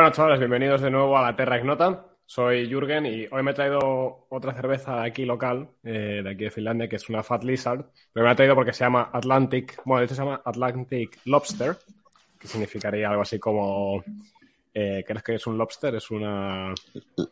[0.00, 2.06] Bueno, chavales, bienvenidos de nuevo a la Terra Ignota.
[2.24, 6.44] Soy Jürgen y hoy me he traído otra cerveza de aquí local, eh, de aquí
[6.44, 7.84] de Finlandia, que es una Fat Lizard.
[8.10, 11.18] Pero me la he traído porque se llama Atlantic, bueno, de hecho se llama Atlantic
[11.26, 11.76] Lobster,
[12.38, 14.02] que significaría algo así como
[14.72, 15.94] eh, ¿Crees que es un lobster?
[15.96, 16.72] Es una.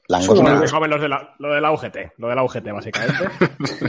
[0.08, 0.78] Langosta.
[0.86, 3.24] lo, de la, lo de la UGT, lo de la UGT, básicamente.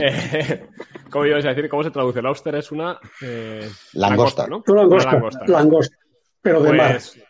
[0.00, 0.68] eh,
[1.10, 1.68] ¿Cómo ibas a decir?
[1.68, 2.22] ¿Cómo se traduce?
[2.22, 2.98] Lobster es una.
[3.20, 4.64] Eh, langosta, ¿no?
[4.66, 5.46] Langosta, langosta.
[5.46, 5.96] langosta.
[6.40, 6.78] Pero de pues,
[7.18, 7.26] mar.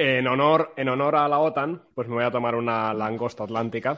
[0.00, 3.96] En honor, en honor a la OTAN, pues me voy a tomar una langosta atlántica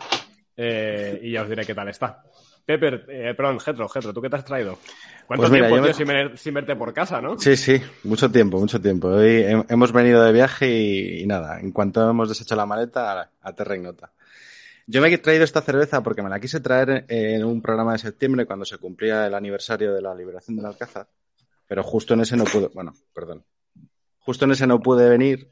[0.56, 2.22] eh, y ya os diré qué tal está.
[2.64, 4.78] Pepper, eh, perdón, Getro, Getro, ¿tú qué te has traído?
[5.26, 7.38] ¿Cuánto pues tiempo, tío, sin, verte por casa, no?
[7.38, 9.08] Sí, sí, mucho tiempo, mucho tiempo.
[9.08, 13.74] Hoy hemos venido de viaje y, nada, en cuanto hemos deshecho la maleta, a, a
[13.74, 14.10] Ignota.
[14.86, 17.98] Yo me he traído esta cerveza porque me la quise traer en un programa de
[17.98, 21.08] septiembre cuando se cumplía el aniversario de la liberación del Alcázar,
[21.68, 23.44] pero justo en ese no pude, bueno, perdón,
[24.20, 25.50] justo en ese no pude venir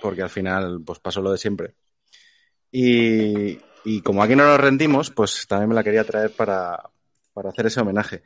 [0.00, 1.74] porque al final pues pasó lo de siempre.
[2.70, 6.78] Y, y como aquí no nos rendimos, pues también me la quería traer para,
[7.32, 8.22] para hacer ese homenaje.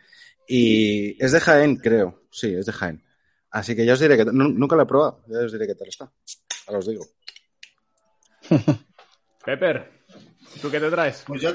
[0.47, 2.23] Y es de Jaén, creo.
[2.31, 3.03] Sí, es de Jaén.
[3.51, 5.23] Así que ya os diré que nunca la he probado.
[5.29, 6.11] Ya os diré qué tal está.
[6.67, 7.05] Ahora os digo.
[9.45, 10.05] Pepper,
[10.61, 11.23] ¿tú qué te traes?
[11.27, 11.51] Pues yo,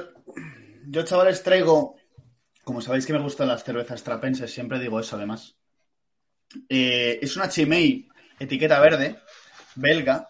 [0.87, 1.95] yo, chavales, traigo.
[2.63, 5.55] Como sabéis que me gustan las cervezas trapenses, siempre digo eso además.
[6.69, 8.07] Eh, es una Chimay
[8.39, 9.17] etiqueta verde,
[9.75, 10.27] belga.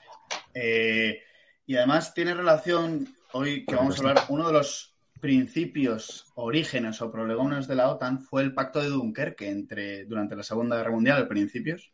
[0.54, 1.22] Eh,
[1.66, 7.12] y además tiene relación, hoy que vamos a hablar, uno de los principios, orígenes o
[7.12, 11.28] prolegones de la OTAN fue el pacto de Dunkerque entre, durante la Segunda Guerra Mundial,
[11.28, 11.92] principios,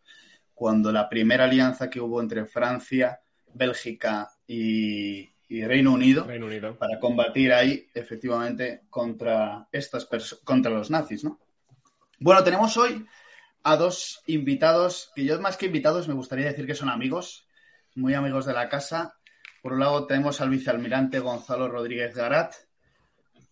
[0.54, 3.20] cuando la primera alianza que hubo entre Francia,
[3.54, 6.28] Bélgica y, Reino, Unido,
[6.78, 10.08] para combatir ahí efectivamente contra estas
[10.44, 11.40] contra los nazis, ¿no?
[12.20, 13.06] Bueno, tenemos hoy
[13.64, 17.48] a dos invitados, que yo más que invitados me gustaría decir que son amigos,
[17.96, 19.16] muy amigos de la casa.
[19.62, 22.54] Por un lado tenemos al vicealmirante Gonzalo Rodríguez Garat,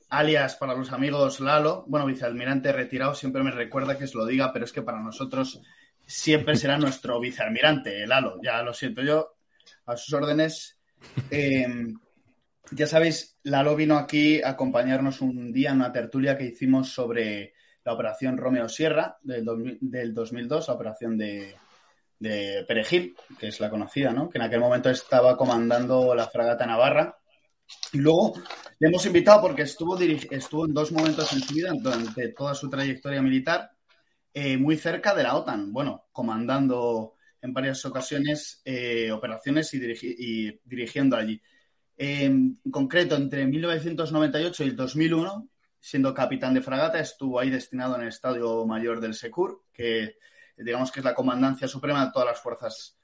[0.10, 4.52] alias para los amigos Lalo, bueno, vicealmirante retirado, siempre me recuerda que os lo diga,
[4.52, 5.62] pero es que para nosotros
[6.06, 9.36] siempre será nuestro vicealmirante, Lalo, ya lo siento yo,
[9.86, 10.78] a sus órdenes.
[11.32, 11.98] Em,
[12.72, 17.54] ya sabéis, Lalo vino aquí a acompañarnos un día en una tertulia que hicimos sobre
[17.84, 19.46] la operación Romeo Sierra del,
[20.14, 21.56] 2002, la operación de,
[22.20, 24.30] de Perejil, que es la conocida, ¿no?
[24.30, 27.18] Que en aquel momento estaba comandando la fragata Navarra
[27.94, 28.34] y luego
[28.80, 32.70] le hemos invitado porque estuvo, estuvo en dos momentos en su vida, durante toda su
[32.70, 33.72] trayectoria militar,
[34.34, 35.72] eh, muy cerca de la OTAN.
[35.74, 41.42] Bueno, comandando en varias ocasiones eh, operaciones y, dirigiendo allí.
[41.98, 45.50] en concreto, entre 1998 y el 2001,
[45.82, 50.16] siendo capitán de fragata, estuvo ahí destinado en el Estadio Mayor del Secur, que
[50.56, 52.98] digamos que es la comandancia suprema de todas las fuerzas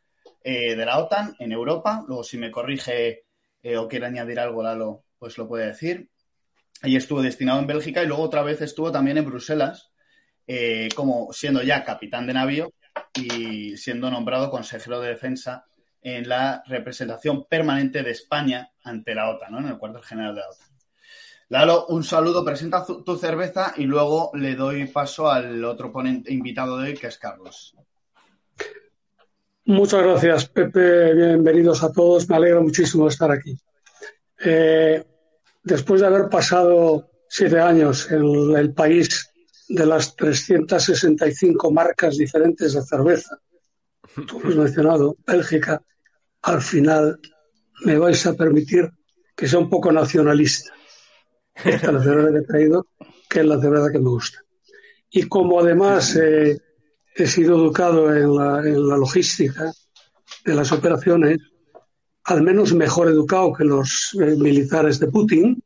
[0.44, 2.06] eh, de la OTAN en Europa.
[2.08, 3.26] Luego, si me corrige
[3.64, 6.10] eh, o quiere añadir algo, Lalo, pues lo puede decir.
[6.84, 9.92] Ahí estuvo destinado en Bélgica y luego otra vez estuvo también en Bruselas,
[10.46, 12.72] eh, como siendo ya capitán de navío
[13.16, 15.66] y siendo nombrado consejero de defensa
[16.02, 19.60] en la representación permanente de España ante la OTAN, ¿no?
[19.60, 20.67] en el cuartel general de la OTAN.
[21.50, 26.78] Lalo, un saludo, presenta tu cerveza y luego le doy paso al otro ponente, invitado
[26.78, 27.74] de hoy, que es Carlos.
[29.66, 31.14] Muchas gracias, Pepe.
[31.14, 32.28] Bienvenidos a todos.
[32.28, 33.58] Me alegro muchísimo de estar aquí.
[34.44, 35.06] Eh,
[35.64, 39.32] después de haber pasado siete años en el país
[39.70, 43.38] de las 365 marcas diferentes de cerveza,
[44.28, 45.82] tú has mencionado, Bélgica,
[46.42, 47.20] al final
[47.86, 48.90] me vais a permitir
[49.36, 50.74] que sea un poco nacionalista.
[51.64, 52.88] Esta es la cerveza que he traído,
[53.30, 54.40] que es la cerveza que me gusta.
[55.10, 56.58] Y como además eh,
[57.16, 59.72] he sido educado en la, en la logística
[60.46, 61.40] de las operaciones,
[62.26, 65.64] al menos mejor educado que los eh, militares de Putin,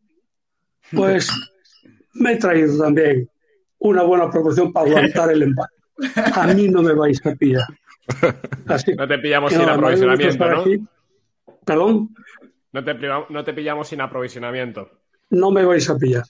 [0.92, 1.30] pues
[2.14, 3.30] me he traído también
[3.80, 5.74] una buena proporción para aguantar el embate.
[6.34, 7.68] A mí no me vais a pillar.
[8.98, 10.64] no te pillamos sin aprovisionamiento, ¿no?
[11.66, 12.16] ¿Perdón?
[12.74, 15.01] No te, no te pillamos sin aprovisionamiento
[15.32, 16.26] no me vais a pillar.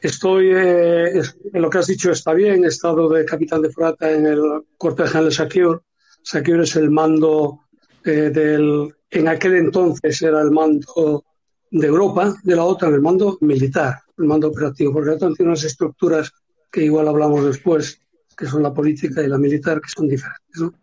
[0.00, 1.22] Estoy, eh,
[1.54, 4.42] lo que has dicho está bien, he estado de capitán de fragata en el
[4.78, 5.80] general de Sakir.
[6.22, 7.60] Sakir es el mando
[8.04, 11.24] eh, del, en aquel entonces era el mando
[11.70, 15.52] de Europa, de la OTAN, el mando militar, el mando operativo, porque la OTAN tiene
[15.52, 16.30] unas estructuras
[16.70, 18.00] que igual hablamos después,
[18.36, 20.60] que son la política y la militar, que son diferentes.
[20.60, 20.74] ¿no?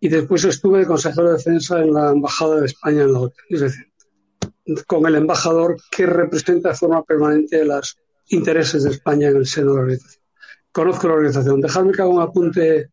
[0.00, 3.44] Y después estuve de consejero de defensa en la Embajada de España en la OTAN.
[3.48, 3.86] Es decir,
[4.86, 7.96] con el embajador que representa de forma permanente los
[8.28, 10.22] intereses de España en el seno de la organización.
[10.72, 11.60] Conozco la organización.
[11.60, 12.90] Dejadme que haga un apunte,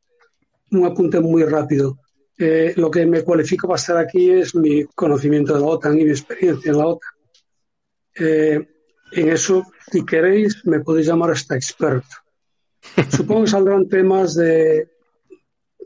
[0.71, 1.99] un apunte muy rápido.
[2.37, 6.05] Eh, lo que me cualifica para estar aquí es mi conocimiento de la OTAN y
[6.05, 7.11] mi experiencia en la OTAN.
[8.15, 8.67] Eh,
[9.11, 12.15] en eso, si queréis, me podéis llamar hasta experto.
[13.15, 14.89] Supongo que saldrán temas de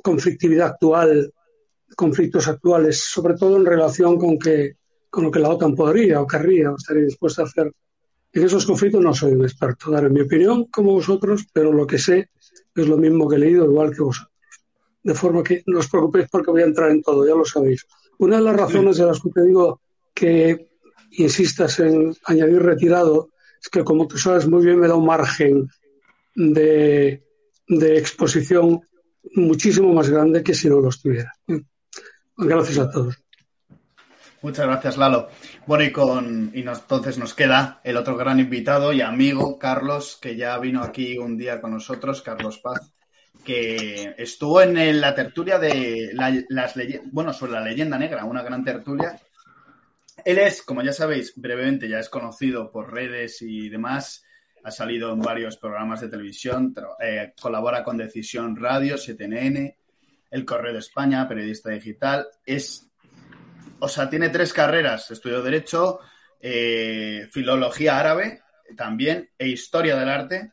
[0.02, 1.34] conflictividad actual,
[1.96, 4.78] conflictos actuales, sobre todo en relación con, que,
[5.10, 7.72] con lo que la OTAN podría o querría o estaría dispuesta a hacer.
[8.34, 11.98] En esos conflictos no soy un experto, daré mi opinión como vosotros, pero lo que
[11.98, 12.30] sé
[12.76, 14.34] es lo mismo que he leído, igual que vosotros.
[15.04, 17.86] De forma que no os preocupéis porque voy a entrar en todo, ya lo sabéis.
[18.20, 19.82] Una de las razones de las que te digo
[20.14, 20.70] que
[21.12, 23.30] insistas en añadir retirado
[23.62, 25.68] es que, como tú sabes muy bien, me da un margen
[26.36, 27.24] de,
[27.68, 28.82] de exposición
[29.36, 31.34] muchísimo más grande que si no lo estuviera.
[32.38, 33.16] Gracias a todos.
[34.48, 35.28] Muchas gracias, Lalo.
[35.66, 40.38] Bueno, y, con, y entonces nos queda el otro gran invitado y amigo, Carlos, que
[40.38, 42.94] ya vino aquí un día con nosotros, Carlos Paz,
[43.44, 46.76] que estuvo en la tertulia de las
[47.12, 49.20] bueno, sobre la leyenda negra, una gran tertulia.
[50.24, 54.24] Él es, como ya sabéis, brevemente ya es conocido por redes y demás,
[54.64, 59.76] ha salido en varios programas de televisión, eh, colabora con Decisión Radio, 7NN,
[60.32, 62.28] El Correo de España, periodista digital.
[62.46, 62.87] Es,
[63.80, 66.00] o sea, tiene tres carreras: estudió Derecho,
[66.40, 68.42] eh, Filología Árabe
[68.76, 70.52] también, e Historia del Arte.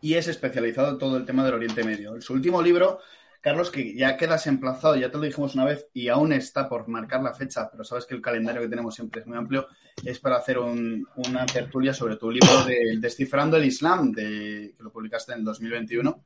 [0.00, 2.20] Y es especializado en todo el tema del Oriente Medio.
[2.20, 3.00] Su último libro
[3.46, 6.88] Carlos, que ya quedas emplazado, ya te lo dijimos una vez y aún está por
[6.88, 9.68] marcar la fecha, pero sabes que el calendario que tenemos siempre es muy amplio,
[10.04, 15.34] es para hacer una tertulia sobre tu libro de Descifrando el Islam, que lo publicaste
[15.34, 16.24] en el 2021.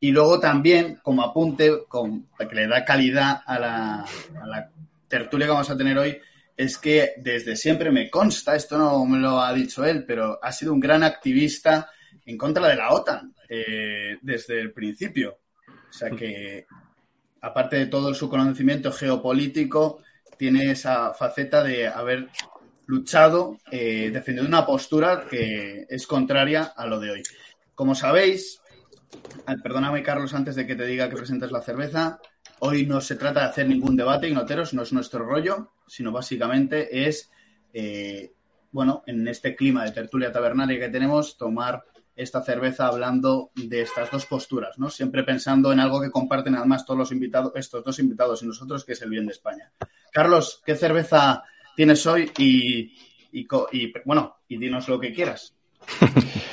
[0.00, 4.04] Y luego también, como apunte, con, que le da calidad a la
[5.08, 6.18] tertulia que vamos a tener hoy,
[6.56, 10.52] es que desde siempre me consta, esto no me lo ha dicho él, pero ha
[10.52, 11.90] sido un gran activista
[12.26, 15.38] en contra de la OTAN eh, desde el principio.
[15.88, 16.66] O sea que,
[17.40, 20.02] aparte de todo su conocimiento geopolítico,
[20.36, 22.28] tiene esa faceta de haber
[22.86, 27.22] luchado eh, defendiendo una postura que es contraria a lo de hoy.
[27.74, 28.60] Como sabéis,
[29.62, 32.18] perdóname Carlos antes de que te diga que presentes la cerveza,
[32.60, 37.06] hoy no se trata de hacer ningún debate, ignoteros, no es nuestro rollo, sino básicamente
[37.06, 37.30] es,
[37.72, 38.32] eh,
[38.72, 41.84] bueno, en este clima de tertulia tabernaria que tenemos, tomar
[42.18, 44.90] esta cerveza hablando de estas dos posturas, ¿no?
[44.90, 48.84] Siempre pensando en algo que comparten además todos los invitados, estos dos invitados y nosotros,
[48.84, 49.70] que es el bien de España.
[50.12, 51.44] Carlos, ¿qué cerveza
[51.76, 52.30] tienes hoy?
[52.36, 53.46] Y,
[54.04, 55.54] bueno, y dinos lo que quieras.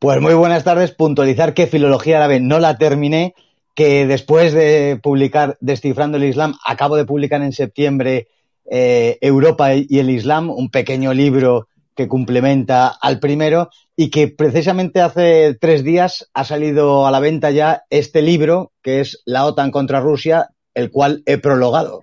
[0.00, 0.92] Pues muy buenas tardes.
[0.92, 3.34] Puntualizar que Filología Árabe no la terminé,
[3.78, 8.26] que después de publicar Descifrando el Islam, acabo de publicar en septiembre
[8.68, 15.00] eh, Europa y el Islam, un pequeño libro que complementa al primero y que precisamente
[15.00, 19.70] hace tres días ha salido a la venta ya este libro que es La OTAN
[19.70, 22.02] contra Rusia, el cual he prologado.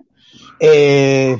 [0.58, 1.36] Eh,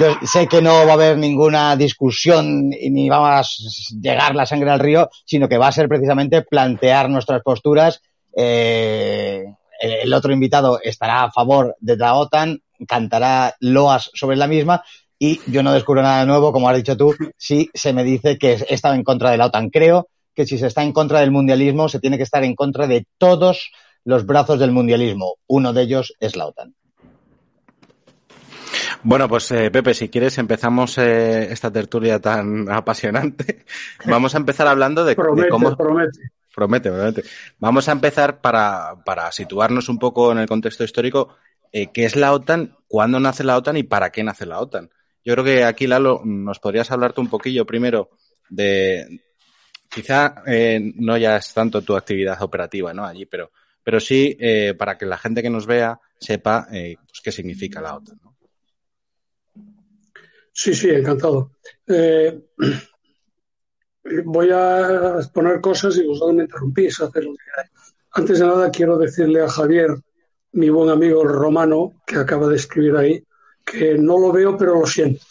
[0.00, 4.72] yo sé que no va a haber ninguna discusión ni vamos a llegar la sangre
[4.72, 8.00] al río, sino que va a ser precisamente plantear nuestras posturas.
[8.36, 9.44] Eh,
[9.80, 14.82] el otro invitado estará a favor de la OTAN, cantará loas sobre la misma
[15.18, 18.52] y yo no descubro nada nuevo, como has dicho tú, si se me dice que
[18.52, 19.70] he estado en contra de la OTAN.
[19.70, 22.86] Creo que si se está en contra del mundialismo, se tiene que estar en contra
[22.86, 23.70] de todos
[24.04, 25.36] los brazos del mundialismo.
[25.46, 26.74] Uno de ellos es la OTAN.
[29.04, 33.64] Bueno, pues eh, Pepe, si quieres empezamos eh, esta tertulia tan apasionante.
[34.06, 35.76] Vamos a empezar hablando de, cómo...
[35.76, 36.32] Promete.
[36.54, 37.24] Promete, promete.
[37.58, 41.36] Vamos a empezar para, para situarnos un poco en el contexto histórico.
[41.72, 42.76] Eh, ¿Qué es la OTAN?
[42.86, 44.90] ¿Cuándo nace la OTAN y para qué nace la OTAN?
[45.24, 48.10] Yo creo que aquí, Lalo, nos podrías hablarte un poquillo primero
[48.50, 49.22] de,
[49.92, 53.04] quizá eh, no ya es tanto tu actividad operativa, ¿no?
[53.04, 57.20] Allí, pero, pero sí eh, para que la gente que nos vea sepa eh, pues,
[57.22, 58.20] qué significa la OTAN.
[60.52, 61.52] Sí, sí, encantado.
[64.24, 67.00] Voy a exponer cosas y vosotros me interrumpís.
[68.12, 69.96] Antes de nada, quiero decirle a Javier,
[70.52, 73.24] mi buen amigo romano, que acaba de escribir ahí,
[73.64, 75.24] que no lo veo, pero lo siento.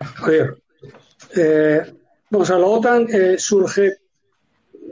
[0.00, 0.56] Javier,
[1.36, 1.92] eh,
[2.30, 3.98] vamos a la OTAN eh, surge,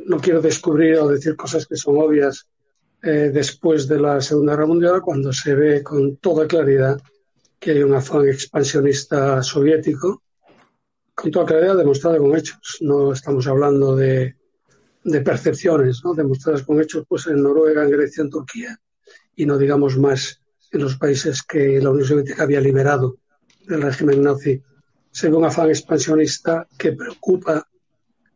[0.07, 2.47] no quiero descubrir o decir cosas que son obvias,
[3.03, 7.01] eh, después de la Segunda Guerra Mundial, cuando se ve con toda claridad
[7.59, 10.23] que hay un afán expansionista soviético,
[11.17, 12.79] con toda claridad demostrada con hechos.
[12.81, 14.37] No estamos hablando de,
[15.25, 16.15] percepciones, ¿no?
[16.15, 18.79] demostradas con hechos pues en Noruega, en Grecia, en Turquía,
[19.35, 20.41] y no digamos más
[20.73, 23.17] en los países que la Unión Soviética había liberado
[23.67, 24.63] del régimen nazi,
[25.11, 27.67] se un afán expansionista que preocupa,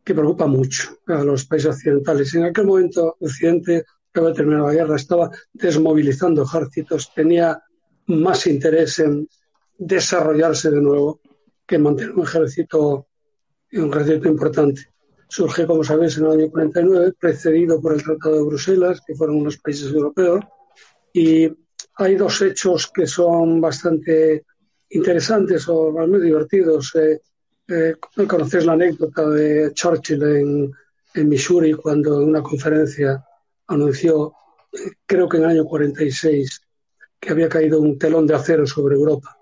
[0.03, 2.35] que preocupa mucho a los países occidentales.
[2.35, 7.63] En aquel momento, Occidente que había terminado la guerra, estaba desmovilizando ejércitos, tenía
[8.07, 9.29] más interés en
[9.77, 11.20] desarrollarse de nuevo
[11.71, 13.07] que mantener un ejército,
[13.75, 14.81] un ejército importante.
[15.29, 19.37] Surge, como sabéis, en el año 49, precedido por el Tratado de Bruselas, que fueron
[19.37, 20.41] unos países europeos,
[21.13, 21.49] y
[21.95, 24.45] hay dos hechos que son bastante
[24.89, 26.93] interesantes o menos divertidos.
[26.97, 27.21] Eh,
[27.69, 27.95] eh,
[28.27, 30.73] conocéis la anécdota de Churchill en,
[31.15, 33.25] en Missouri cuando en una conferencia
[33.69, 34.33] anunció,
[35.07, 36.63] creo que en el año 46,
[37.21, 39.40] que había caído un telón de acero sobre Europa,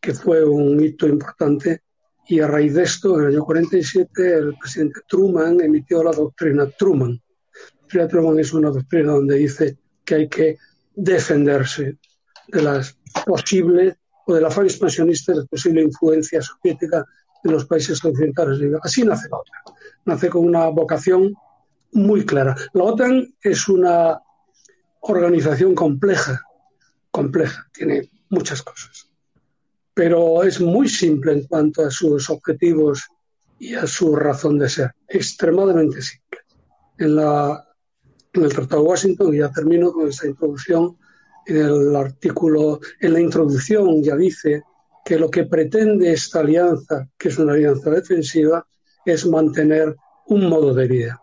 [0.00, 1.82] que fue un hito importante.
[2.28, 6.68] Y a raíz de esto, en el año 47, el presidente Truman emitió la doctrina
[6.70, 7.12] Truman.
[7.12, 10.56] La doctrina Truman es una doctrina donde dice que hay que
[10.94, 11.98] defenderse
[12.48, 13.94] de las posibles
[14.26, 17.04] o del afán expansionista de la posible influencia soviética
[17.44, 18.60] en los países occidentales.
[18.82, 19.74] Así nace la OTAN.
[20.04, 21.34] Nace con una vocación
[21.92, 22.56] muy clara.
[22.72, 24.20] La OTAN es una
[25.00, 26.42] organización compleja,
[27.10, 29.08] compleja, tiene muchas cosas,
[29.96, 33.02] pero es muy simple en cuanto a sus objetivos
[33.58, 36.40] y a su razón de ser, extremadamente simple.
[36.98, 37.66] En, la,
[38.34, 40.98] en el Tratado de Washington, y ya termino con esta introducción,
[41.46, 44.64] en el artículo, en la introducción ya dice
[45.02, 48.66] que lo que pretende esta alianza, que es una alianza defensiva,
[49.02, 51.22] es mantener un modo de vida.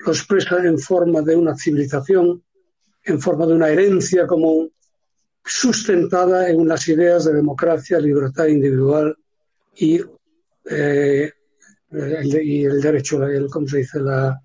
[0.00, 2.44] Lo expresa en forma de una civilización,
[3.04, 4.70] en forma de una herencia común,
[5.46, 9.16] sustentada en unas ideas de democracia, libertad individual
[9.76, 10.00] y,
[10.68, 11.30] eh,
[11.90, 14.00] el, derecho, el, ¿cómo se dice?
[14.00, 14.40] La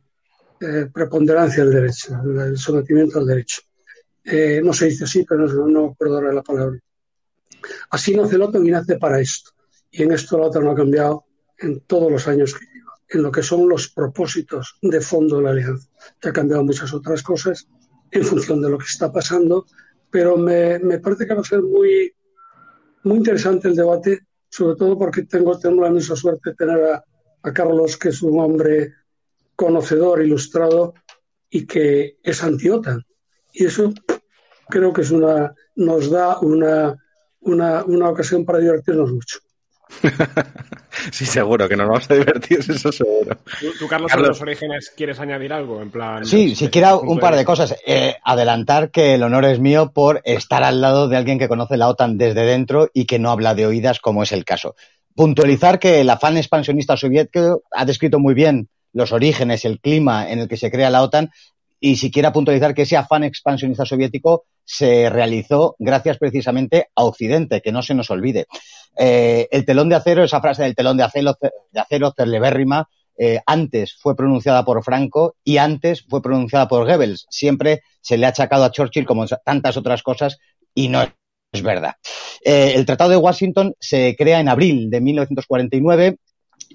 [0.59, 3.61] eh, preponderancia del derecho, el sometimiento al derecho.
[4.23, 6.77] Eh, no se dice así, pero no, no perdona la palabra.
[7.89, 9.51] Así nace el OTAN y nace para esto.
[9.89, 11.25] Y en esto el OTAN no ha cambiado
[11.57, 15.43] en todos los años que lleva, en lo que son los propósitos de fondo de
[15.43, 15.89] la alianza.
[16.19, 17.67] Que ha cambiado muchas otras cosas
[18.11, 19.65] en función de lo que está pasando,
[20.11, 22.13] pero me, me parece que va a ser muy,
[23.03, 27.03] muy interesante el debate, sobre todo porque tengo, tengo la misma suerte de tener a,
[27.43, 28.93] a Carlos, que es un hombre
[29.55, 30.93] conocedor, ilustrado
[31.49, 33.05] y que es anti-OTAN.
[33.53, 33.93] Y eso
[34.69, 36.95] creo que es una, nos da una,
[37.41, 39.39] una, una ocasión para divertirnos mucho.
[41.11, 43.37] sí, seguro que nos vamos a divertir, eso seguro.
[43.79, 45.81] ¿Tú, Carlos, sobre los orígenes, quieres añadir algo?
[45.81, 47.75] En plan, sí, si quiera un par de cosas.
[47.85, 51.77] Eh, adelantar que el honor es mío por estar al lado de alguien que conoce
[51.77, 54.75] la OTAN desde dentro y que no habla de oídas, como es el caso.
[55.15, 60.39] Puntualizar que el afán expansionista soviético ha descrito muy bien los orígenes, el clima en
[60.39, 61.31] el que se crea la OTAN
[61.83, 67.71] y siquiera puntualizar que ese afán expansionista soviético se realizó gracias precisamente a Occidente, que
[67.71, 68.45] no se nos olvide.
[68.97, 73.41] Eh, el telón de acero, esa frase del telón de acero, de acero cerlebérrima, eh,
[73.45, 77.25] antes fue pronunciada por Franco y antes fue pronunciada por Goebbels.
[77.29, 80.37] Siempre se le ha achacado a Churchill como tantas otras cosas
[80.75, 81.95] y no es verdad.
[82.45, 86.17] Eh, el Tratado de Washington se crea en abril de 1949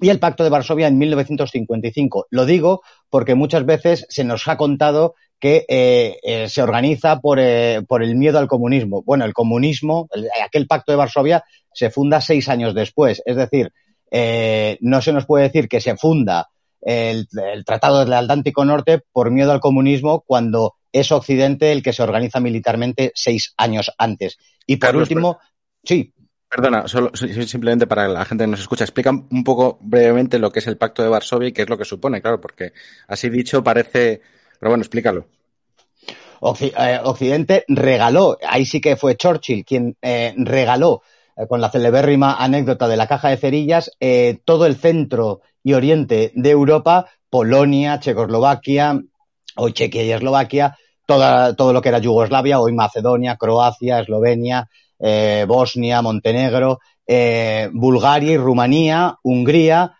[0.01, 2.27] y el Pacto de Varsovia en 1955.
[2.29, 7.39] Lo digo porque muchas veces se nos ha contado que eh, eh, se organiza por,
[7.39, 9.03] eh, por, el miedo al comunismo.
[9.03, 13.21] Bueno, el comunismo, el, aquel Pacto de Varsovia, se funda seis años después.
[13.25, 13.71] Es decir,
[14.11, 16.47] eh, no se nos puede decir que se funda
[16.81, 21.93] el, el, Tratado del Atlántico Norte por miedo al comunismo cuando es Occidente el que
[21.93, 24.37] se organiza militarmente seis años antes.
[24.65, 25.39] Y por Carlos, último,
[25.83, 26.13] sí.
[26.49, 30.59] Perdona, solo, simplemente para la gente que nos escucha, explica un poco brevemente lo que
[30.59, 32.71] es el Pacto de Varsovia y qué es lo que supone, claro, porque
[33.07, 34.21] así dicho parece.
[34.57, 35.27] Pero bueno, explícalo.
[36.61, 41.01] eh, Occidente regaló, ahí sí que fue Churchill quien eh, regaló,
[41.35, 43.91] eh, con la celebérrima anécdota de la caja de cerillas,
[44.45, 49.01] todo el centro y oriente de Europa, Polonia, Checoslovaquia,
[49.57, 55.45] hoy Chequia y Eslovaquia, toda, todo lo que era Yugoslavia, hoy Macedonia, Croacia, Eslovenia, eh,
[55.47, 59.93] Bosnia, Montenegro, eh, Bulgaria y Rumanía, Hungría,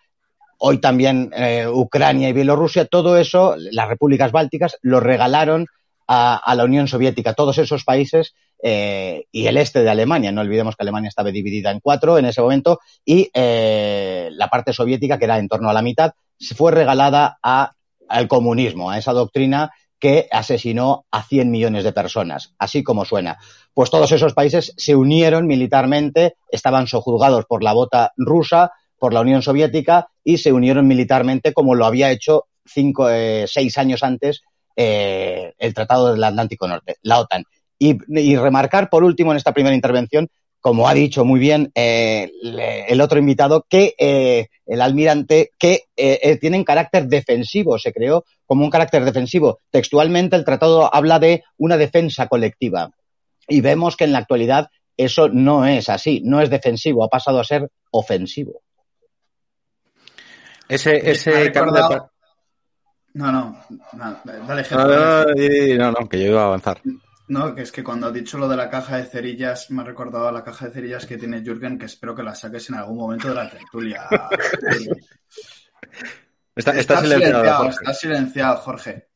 [0.58, 5.66] hoy también eh, Ucrania y Bielorrusia, todo eso, las repúblicas bálticas, lo regalaron
[6.06, 10.32] a, la Unión Soviética, todos esos países y el este de Alemania.
[10.32, 15.18] No olvidemos que Alemania estaba dividida en cuatro en ese momento y la parte soviética,
[15.18, 16.12] que era en torno a la mitad,
[16.56, 22.82] fue regalada al comunismo, a esa doctrina que asesinó a 100 millones de personas, así
[22.82, 23.38] como suena.
[23.74, 29.20] Pues todos esos países se unieron militarmente, estaban sojuzgados por la bota rusa, por la
[29.20, 34.42] Unión Soviética y se unieron militarmente como lo había hecho cinco, eh, seis años antes
[34.76, 37.44] eh, el Tratado del Atlántico Norte, la OTAN.
[37.80, 40.28] Y, y, remarcar, por último, en esta primera intervención,
[40.60, 42.30] como ha dicho muy bien eh,
[42.88, 48.64] el otro invitado, que eh, el almirante, que eh, tienen carácter defensivo, se creó como
[48.64, 49.60] un carácter defensivo.
[49.70, 52.90] Textualmente el tratado habla de una defensa colectiva
[53.46, 57.38] y vemos que en la actualidad eso no es así, no es defensivo, ha pasado
[57.38, 58.62] a ser ofensivo.
[60.68, 61.50] Ese, ese
[63.14, 64.64] No, no, no, dale,
[65.78, 66.82] no, no, que yo iba a avanzar.
[67.28, 69.84] No, que es que cuando ha dicho lo de la caja de cerillas, me ha
[69.84, 72.76] recordado a la caja de cerillas que tiene Jürgen, que espero que la saques en
[72.76, 74.08] algún momento de la tertulia.
[76.56, 79.08] está, silenciado, está silenciado, Jorge.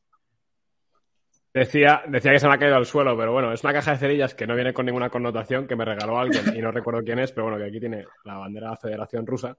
[1.53, 3.97] Decía, decía que se me ha caído al suelo, pero bueno, es una caja de
[3.97, 7.19] cerillas que no viene con ninguna connotación, que me regaló alguien y no recuerdo quién
[7.19, 9.57] es, pero bueno, que aquí tiene la bandera de la Federación Rusa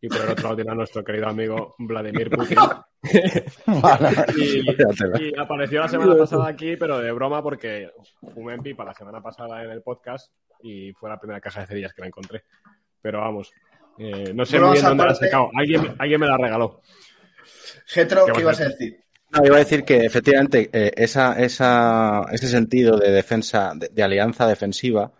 [0.00, 2.58] y por el otro lado tiene a nuestro querido amigo Vladimir Putin.
[4.36, 7.90] y, apareció la semana pasada aquí, pero de broma porque
[8.34, 11.66] fumé en pipa la semana pasada en el podcast y fue la primera caja de
[11.66, 12.44] cerillas que la encontré.
[13.00, 13.52] Pero vamos,
[13.98, 15.50] eh, no sé muy bien dónde la ha sacado.
[15.54, 16.80] Alguien, alguien me la regaló.
[17.86, 19.00] Getro, ¿qué, ibas a decir?
[19.30, 24.46] No, iba a decir que efectivamente eh, esa, esa, ese sentido de defensa, de, alianza
[24.46, 25.12] defensiva,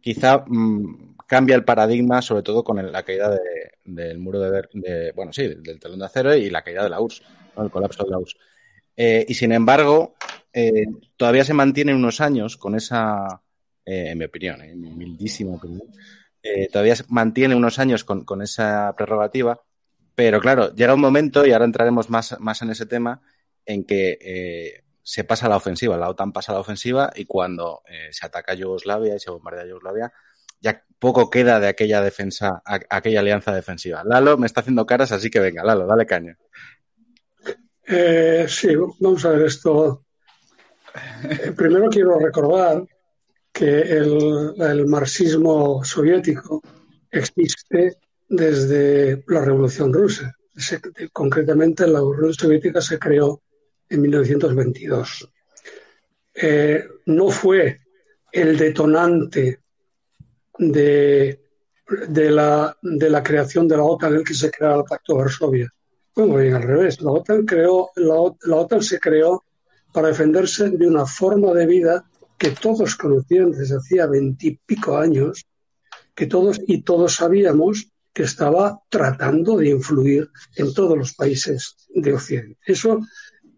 [0.00, 3.34] quizá mm, cambia el paradigma, sobre todo con la caída
[3.86, 7.22] del muro de, bueno, sí, del telón de acero y la caída de la URSS,
[7.56, 8.36] el colapso de la URSS.
[8.98, 10.14] Eh, y sin embargo,
[10.52, 10.84] eh,
[11.16, 13.40] todavía se mantiene unos años con esa,
[13.82, 15.88] eh, en mi opinión, en mi humildísima opinión,
[16.70, 19.58] todavía se mantiene unos años con, con, esa prerrogativa,
[20.14, 23.22] pero claro, llega un momento, y ahora entraremos más, más en ese tema,
[23.64, 27.80] en que se pasa a la ofensiva, la OTAN pasa a la ofensiva y cuando
[28.10, 30.12] se ataca a Yugoslavia y se bombardea a Yugoslavia,
[30.62, 34.02] ya poco queda de aquella defensa, aquella alianza defensiva.
[34.04, 36.38] Lalo me está haciendo caras, así que venga, Lalo, dale caña.
[37.84, 38.68] Eh, sí,
[39.00, 40.04] vamos a ver esto.
[41.24, 42.86] Eh, primero quiero recordar
[43.52, 46.62] que el, marxismo soviético
[47.10, 47.96] existe
[48.28, 50.34] desde la Revolución Rusa.
[51.12, 53.42] concretamente, la Revolución Soviética se creó
[53.88, 55.28] en 1922.
[56.34, 57.78] Eh, no fue
[58.30, 59.61] el detonante
[60.58, 61.40] de,
[62.08, 65.18] de, la, de la creación de la OTAN, el que se crea el Pacto de
[65.20, 65.68] Varsovia.
[66.14, 67.00] Bueno, bien al revés.
[67.00, 69.44] La OTAN, creó, la, la OTAN se creó
[69.92, 72.04] para defenderse de una forma de vida
[72.38, 75.46] que todos conocían desde hacía veintipico años,
[76.14, 82.12] que todos y todos sabíamos que estaba tratando de influir en todos los países de
[82.12, 82.58] Occidente.
[82.66, 83.00] Eso,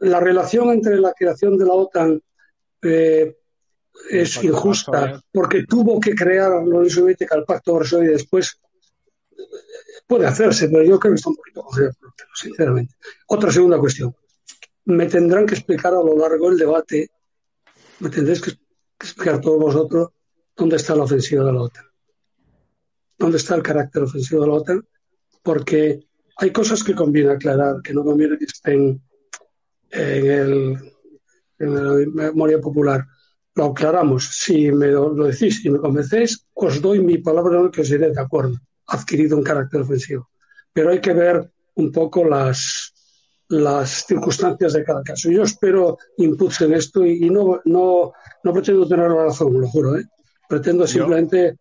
[0.01, 2.23] la relación entre la creación de la OTAN
[2.83, 3.37] eh,
[4.11, 8.61] es injusta porque tuvo que crear la Unión Soviética el Pacto de Varsovia y después
[10.07, 11.67] puede hacerse, pero yo creo que está un poquito
[12.35, 12.95] sinceramente.
[13.29, 14.15] Otra segunda cuestión.
[14.87, 17.11] Me tendrán que explicar a lo largo del debate,
[18.01, 18.53] me tendréis que,
[19.01, 20.09] explicar todos vosotros
[20.57, 21.85] dónde está la ofensiva de la OTAN.
[23.19, 24.87] ¿Dónde está el carácter ofensivo de la OTAN?
[25.43, 29.03] Porque hay cosas que conviene aclarar, que no conviene que estén
[29.91, 30.93] en, el,
[31.59, 33.07] en la memoria popular
[33.55, 34.29] lo aclaramos.
[34.33, 38.21] Si me lo, decís y me convencéis, os doy mi palabra que os iré de
[38.21, 38.57] acuerdo.
[38.87, 40.29] Adquirido un carácter ofensivo.
[40.73, 42.93] Pero hay que ver un poco las,
[43.49, 45.31] las circunstancias de cada caso.
[45.31, 48.13] Yo espero inputs en esto y, no, no,
[48.43, 49.97] no pretendo tener la razón, lo juro.
[49.97, 50.05] ¿eh?
[50.49, 51.59] Pretendo simplemente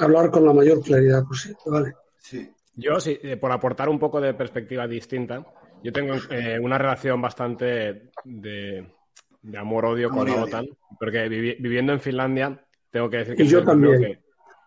[0.00, 1.58] hablar con la mayor claridad posible.
[1.66, 1.94] ¿vale?
[2.18, 2.50] Sí.
[2.74, 5.44] Yo, sí, eh, por aportar un poco de perspectiva distinta,
[5.82, 8.86] yo tengo eh, una relación bastante de,
[9.42, 10.66] de amor-odio con la OTAN,
[10.98, 14.20] porque viviendo en Finlandia, tengo que decir que, yo también.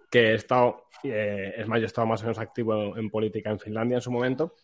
[0.09, 3.49] Que, he estado, eh, es más, yo he estado más o menos activo en política
[3.49, 4.55] en Finlandia en su momento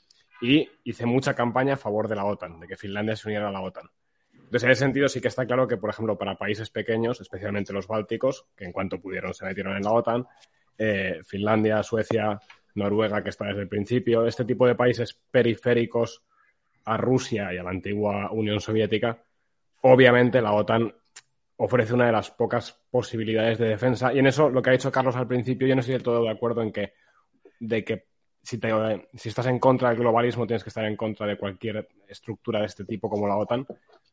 [0.42, 3.52] y hice mucha campaña a favor de la OTAN, de que Finlandia se uniera a
[3.52, 3.90] la OTAN.
[4.34, 7.72] Entonces, en ese sentido, sí que está claro que, por ejemplo, para países pequeños, especialmente
[7.72, 10.26] los bálticos, que en cuanto pudieron se metieron en la OTAN,
[10.78, 12.40] eh, Finlandia, Suecia,
[12.74, 16.24] Noruega, que está desde el principio, este tipo de países periféricos
[16.86, 19.24] a Rusia y a la antigua Unión Soviética,
[19.82, 20.94] obviamente la OTAN
[21.58, 24.14] ofrece una de las pocas posibilidades de defensa.
[24.14, 26.24] Y en eso, lo que ha dicho Carlos al principio, yo no estoy del todo
[26.24, 26.94] de acuerdo en que,
[27.60, 28.06] de que
[28.42, 28.70] si, te,
[29.14, 32.66] si estás en contra del globalismo, tienes que estar en contra de cualquier estructura de
[32.66, 33.68] este tipo como la OTAN.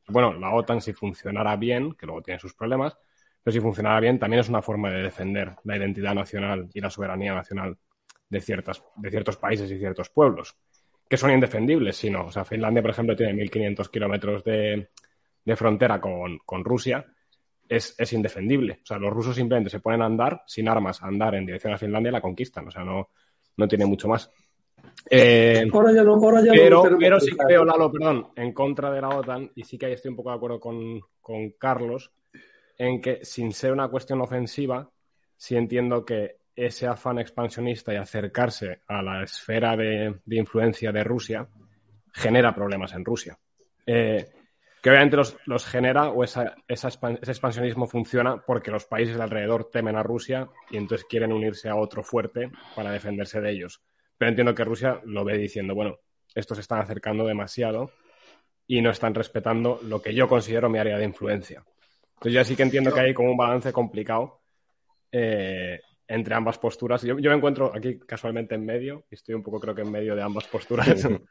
[0.09, 2.97] Bueno, la OTAN, si funcionara bien, que luego tiene sus problemas,
[3.43, 6.91] pero si funcionara bien, también es una forma de defender la identidad nacional y la
[6.91, 7.79] soberanía nacional
[8.29, 10.57] de, ciertas, de ciertos países y ciertos pueblos,
[11.09, 12.27] que son indefendibles, si no.
[12.27, 14.89] O sea, Finlandia, por ejemplo, tiene 1.500 kilómetros de,
[15.47, 17.07] de frontera con, Rusia
[17.67, 18.81] es, es, indefendible.
[18.83, 22.11] O sea, los rusos simplemente se pueden andar sin armas, andar en dirección a Finlandia
[22.11, 22.69] y la conquistan.
[22.69, 23.09] O sea, no,
[23.57, 24.31] no tiene mucho más.
[25.09, 29.01] Eh, ahora ya no, ahora ya pero, pero sí veo, Lalo, perdón, en contra de
[29.01, 32.13] la OTAN, y sí que ahí estoy un poco de acuerdo con, con Carlos,
[32.77, 34.89] en que sin ser una cuestión ofensiva,
[35.37, 41.47] sí entiendo que ese afán expansionista y acercarse a la esfera de, influencia de Rusia
[42.13, 43.39] genera problemas en Rusia.
[43.87, 44.27] Eh,
[44.87, 50.05] que obviamente los, genera o ese expansionismo funciona porque los países de alrededor temen a
[50.05, 53.83] Rusia y entonces quieren unirse a otro fuerte para defenderse de ellos.
[54.17, 55.99] Pero entiendo que Rusia lo ve diciendo, bueno,
[56.33, 57.91] estos se están acercando demasiado
[58.65, 61.65] y no están respetando lo que yo considero mi área de influencia.
[62.15, 64.43] Entonces ya sí que entiendo que hay como un balance complicado
[65.11, 67.03] eh, entre ambas posturas.
[67.03, 69.91] Yo, yo, me encuentro aquí casualmente en medio y estoy un poco creo que en
[69.91, 71.09] medio de ambas posturas.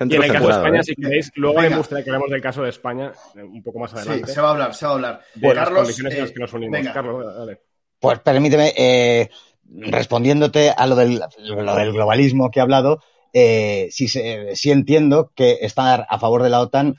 [0.00, 0.84] y en el caso de España, ¿eh?
[0.84, 3.94] si queréis, luego me gustaría que hablemos del caso de España eh, un poco más
[3.94, 4.26] adelante.
[4.26, 5.20] Sí, se va a hablar, se va a hablar.
[5.34, 6.80] De las condiciones en las que nos unimos.
[6.92, 7.60] Carlos, dale.
[8.00, 9.30] Pues permíteme,
[9.68, 13.00] respondiéndote a lo del, lo del, globalismo que he hablado,
[13.32, 16.96] eh, sí, sí, entiendo que estar a favor de la OTAN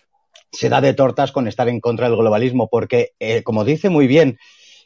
[0.51, 4.07] se da de tortas con estar en contra del globalismo, porque, eh, como dice muy
[4.07, 4.37] bien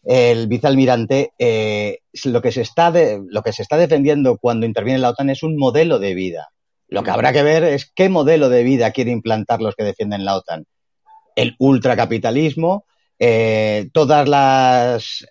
[0.03, 5.09] el vicealmirante, eh, lo, que se está lo que se está defendiendo cuando interviene la
[5.09, 6.49] OTAN es un modelo de vida.
[6.89, 10.25] Lo que habrá que ver es qué modelo de vida quiere implantar los que defienden
[10.25, 10.65] la OTAN.
[11.35, 12.85] El ultracapitalismo,
[13.93, 15.25] todas las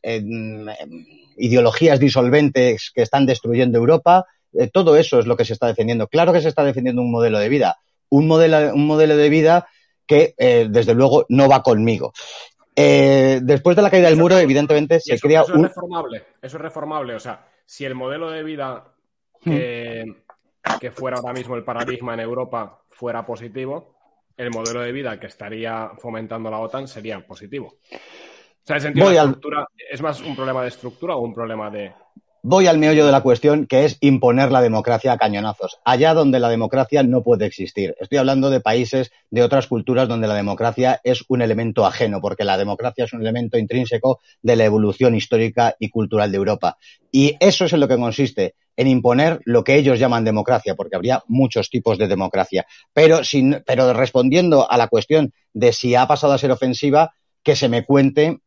[1.36, 6.08] ideologías disolventes que están destruyendo Europa, eh, todo eso es lo que se está defendiendo.
[6.08, 7.78] Claro que se está defendiendo un modelo de vida,
[8.10, 9.68] un modelo, un modelo de vida
[10.06, 12.12] que eh, desde luego no va conmigo.
[12.74, 15.66] Eh, después de la caída del muro, evidentemente se crea eso un.
[15.66, 17.14] Es reformable, eso es reformable.
[17.14, 18.84] O sea, si el modelo de vida
[19.44, 19.56] hmm.
[20.80, 23.96] Que fuera ahora mismo el paradigma en Europa fuera positivo,
[24.36, 27.78] el modelo de vida que estaría fomentando la OTAN sería positivo.
[27.92, 31.70] O sea, el sentido de estructura, ¿es más un problema de estructura o un problema
[31.70, 31.92] de,
[32.42, 36.40] voy al meollo de la cuestión, que es imponer la democracia a cañonazos, allá donde
[36.40, 37.94] la democracia no puede existir.
[38.00, 42.44] Estoy hablando de países, de otras culturas donde la democracia es un elemento ajeno, porque
[42.44, 46.78] la democracia es un elemento intrínseco de la evolución histórica y cultural de Europa.
[47.10, 50.96] Y eso es en lo que consiste, en imponer lo que ellos llaman democracia, porque
[50.96, 52.66] habría muchos tipos de democracia.
[52.92, 57.56] Pero, sin, pero respondiendo a la cuestión de si ha pasado a ser ofensiva, que
[57.56, 58.38] se me cuente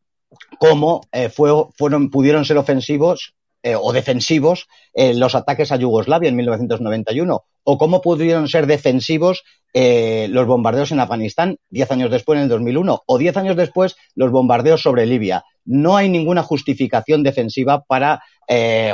[0.58, 6.36] cómo eh, fueron, pudieron ser ofensivos eh, o defensivos eh, los ataques a Yugoslavia en
[6.36, 12.42] 1991 o cómo pudieron ser defensivos eh, los bombardeos en Afganistán diez años después, en
[12.42, 15.44] el 2001, o diez años después, los bombardeos sobre Libia.
[15.64, 18.22] No hay ninguna justificación defensiva para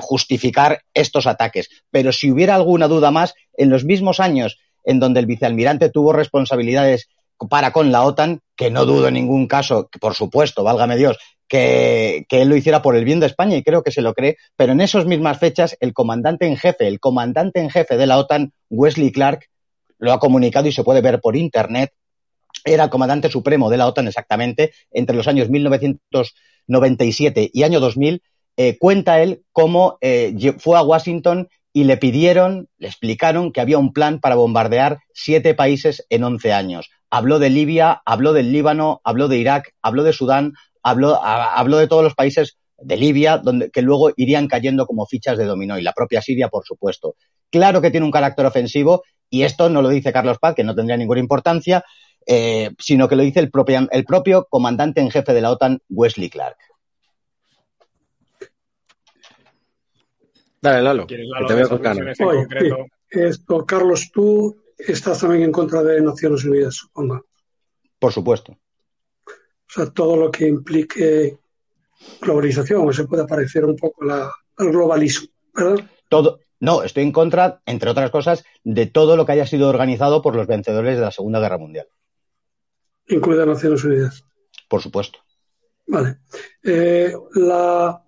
[0.02, 1.68] justificar estos ataques.
[1.90, 6.12] Pero si hubiera alguna duda más, en los mismos años en donde el vicealmirante tuvo
[6.12, 7.09] responsabilidades
[7.50, 12.26] para con la OTAN, que no dudo en ningún caso, por supuesto, válgame Dios, que,
[12.28, 14.72] él lo hiciera por el bien de España y creo que se lo cree, pero
[14.72, 18.52] en esas mismas fechas el comandante en jefe, el comandante en jefe de la OTAN,
[18.70, 19.48] Wesley Clark,
[19.98, 21.92] lo ha comunicado y se puede ver por Internet,
[22.64, 28.22] era el comandante supremo de la OTAN exactamente entre los años 1997 y año 2000,
[28.56, 33.78] eh, cuenta él cómo eh, fue a Washington y le pidieron, le explicaron que había
[33.78, 36.90] un plan para bombardear siete países en once años.
[37.11, 40.54] Habló de Libia, habló del Líbano, habló de Irak, habló de Sudán,
[40.90, 45.44] habló, de todos los países de Libia, donde, que luego irían cayendo como fichas de
[45.44, 47.16] dominó, y la propia Siria, por supuesto.
[47.51, 50.74] Claro que tiene un carácter ofensivo, y esto no lo dice Carlos Paz, que no
[50.74, 51.85] tendría ninguna importancia,
[52.27, 55.81] eh, sino que lo dice el propio, el propio comandante en jefe de la OTAN,
[55.88, 56.57] Wesley Clark.
[60.61, 61.83] Dale, Lalo, que te veo con
[63.11, 67.24] Esto, Carlos, tú estás también en contra de Naciones Unidas, supongo.
[67.98, 68.57] Por supuesto.
[69.68, 71.38] O sea, todo lo que implique
[72.20, 75.85] globalización, se puede parecer un poco al globalismo, ¿verdad?
[76.09, 80.22] Todo, no, estoy en contra, entre otras cosas, de todo lo que haya sido organizado
[80.22, 81.87] por los vencedores de la Segunda Guerra Mundial.
[83.09, 84.24] Incluida Naciones Unidas.
[84.68, 85.18] Por supuesto.
[85.87, 86.18] Vale.
[86.62, 88.02] Eh, la,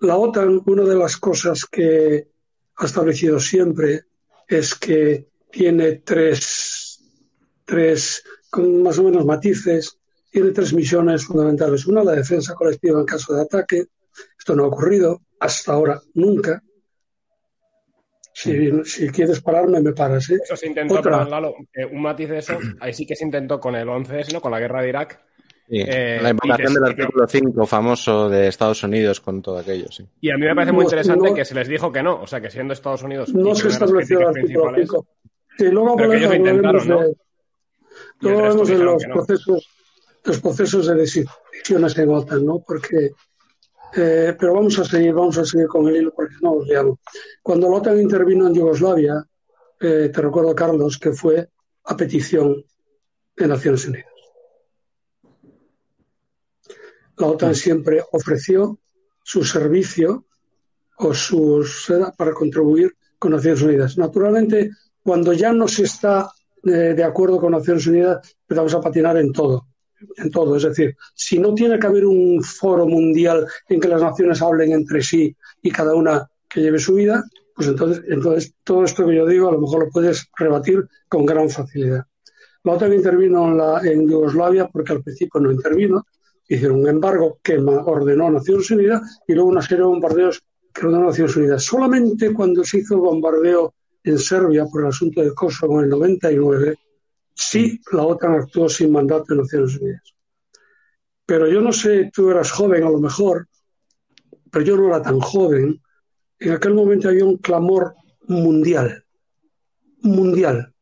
[0.00, 2.28] la OTAN, una de las cosas que
[2.76, 4.04] ha establecido siempre
[4.48, 7.00] es que tiene tres,
[7.64, 9.98] tres con más o menos matices
[10.36, 11.86] tiene tres misiones fundamentales.
[11.86, 13.86] Una, la defensa colectiva en caso de ataque.
[14.38, 16.62] Esto no ha ocurrido hasta ahora, nunca.
[18.34, 20.28] Si, quieres pararme, me paras.
[20.28, 20.38] ¿eh?
[20.44, 21.26] Eso se intentó, Otra.
[21.72, 24.42] Eh, un matiz de eso, ahí sí que se intentó con el 11, ¿no?
[24.42, 25.24] con la guerra de Irak.
[25.70, 30.06] Eh, la implantación del artículo 5 famoso de Estados Unidos con todo aquello, sí.
[30.20, 32.42] Y a mí me parece muy interesante que se les dijo que no, o sea,
[32.42, 33.32] que siendo Estados Unidos...
[33.32, 35.06] No se estableció el artículo 5.
[35.56, 37.00] Sí, luego pero que ellos intentaron, ¿no?
[38.20, 39.75] Luego vemos en los procesos
[40.26, 42.58] los procesos de decisiones en OTAN, ¿no?
[42.58, 43.12] Porque,
[43.94, 46.98] eh, pero vamos a seguir, vamos a seguir con el hilo porque no os llamo.
[47.42, 49.24] Cuando la OTAN intervino en Yugoslavia,
[49.80, 51.48] eh, te recuerdo, Carlos, que fue
[51.84, 52.64] a petición
[53.36, 54.10] de Naciones Unidas.
[57.18, 58.78] La OTAN siempre ofreció
[59.22, 60.26] su servicio
[60.98, 63.96] o sus para contribuir con Naciones Unidas.
[63.96, 64.70] Naturalmente,
[65.02, 66.30] cuando ya no se está
[66.64, 69.66] eh, de acuerdo con Naciones Unidas, empezamos a patinar en todo
[70.16, 70.56] en todo.
[70.56, 74.72] Es decir, si no tiene que haber un foro mundial en que las naciones hablen
[74.72, 79.16] entre sí y cada una que lleve su vida, pues entonces, entonces todo esto que
[79.16, 82.04] yo digo a lo mejor lo puedes rebatir con gran facilidad.
[82.64, 86.04] La OTAN intervino en, la, en Yugoslavia porque al principio no intervino,
[86.48, 90.42] hicieron un embargo que ordenó Naciones Unidas y luego una serie de bombardeos
[90.72, 91.62] que ordenó Naciones Unidas.
[91.62, 95.90] Solamente cuando se hizo el bombardeo en Serbia por el asunto de Kosovo en el
[95.90, 96.76] 99,
[97.36, 100.02] sí la OTAN actuó sin mandato de Naciones Unidas.
[101.26, 103.48] Pero yo no sé, tú eras joven a lo mejor,
[104.50, 105.80] pero yo no era tan joven.
[106.38, 107.94] En aquel momento había un clamor
[108.26, 109.04] mundial,
[110.02, 110.72] mundial,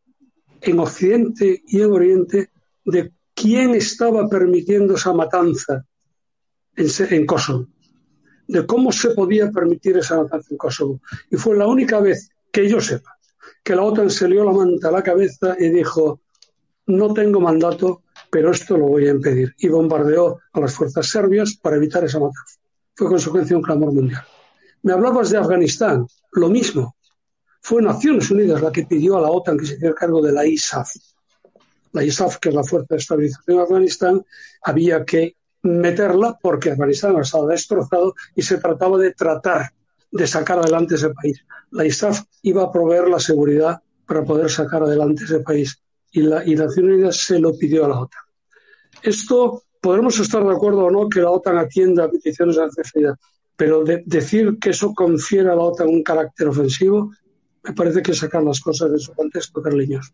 [0.61, 2.51] en Occidente y en Oriente,
[2.85, 5.85] de quién estaba permitiendo esa matanza
[6.77, 7.67] en, Kosovo,
[8.47, 11.01] de cómo se podía permitir esa matanza en Kosovo.
[11.31, 13.17] Y fue la única vez que yo sepa
[13.63, 16.21] que la OTAN se lió la manta a la cabeza y dijo,
[16.87, 19.55] no tengo mandato, pero esto lo voy a impedir.
[19.59, 22.59] Y bombardeó a las fuerzas serbias para evitar esa matanza.
[22.95, 24.23] Fue consecuencia de un clamor mundial.
[24.83, 26.97] Me hablabas de Afganistán, lo mismo.
[27.61, 30.45] Fue Naciones Unidas la que pidió a la OTAN que se hiciera cargo de la
[30.45, 30.91] ISAF.
[31.93, 34.25] La ISAF, que es la Fuerza de Estabilización de Afganistán,
[34.63, 39.71] había que meterla porque Afganistán estaba destrozado y se trataba de tratar
[40.11, 41.43] de sacar adelante ese país.
[41.71, 45.81] La ISAF iba a proveer la seguridad para poder sacar adelante ese país
[46.15, 48.23] y, la, y Naciones Unidas se lo pidió a la OTAN.
[49.03, 53.19] Esto podremos estar de acuerdo o no que la OTAN atienda a peticiones de CFIA,
[53.57, 57.11] pero decir que eso confiere a la OTAN un carácter ofensivo,
[57.65, 60.13] me parece que sacar las cosas de su contexto, Carliños.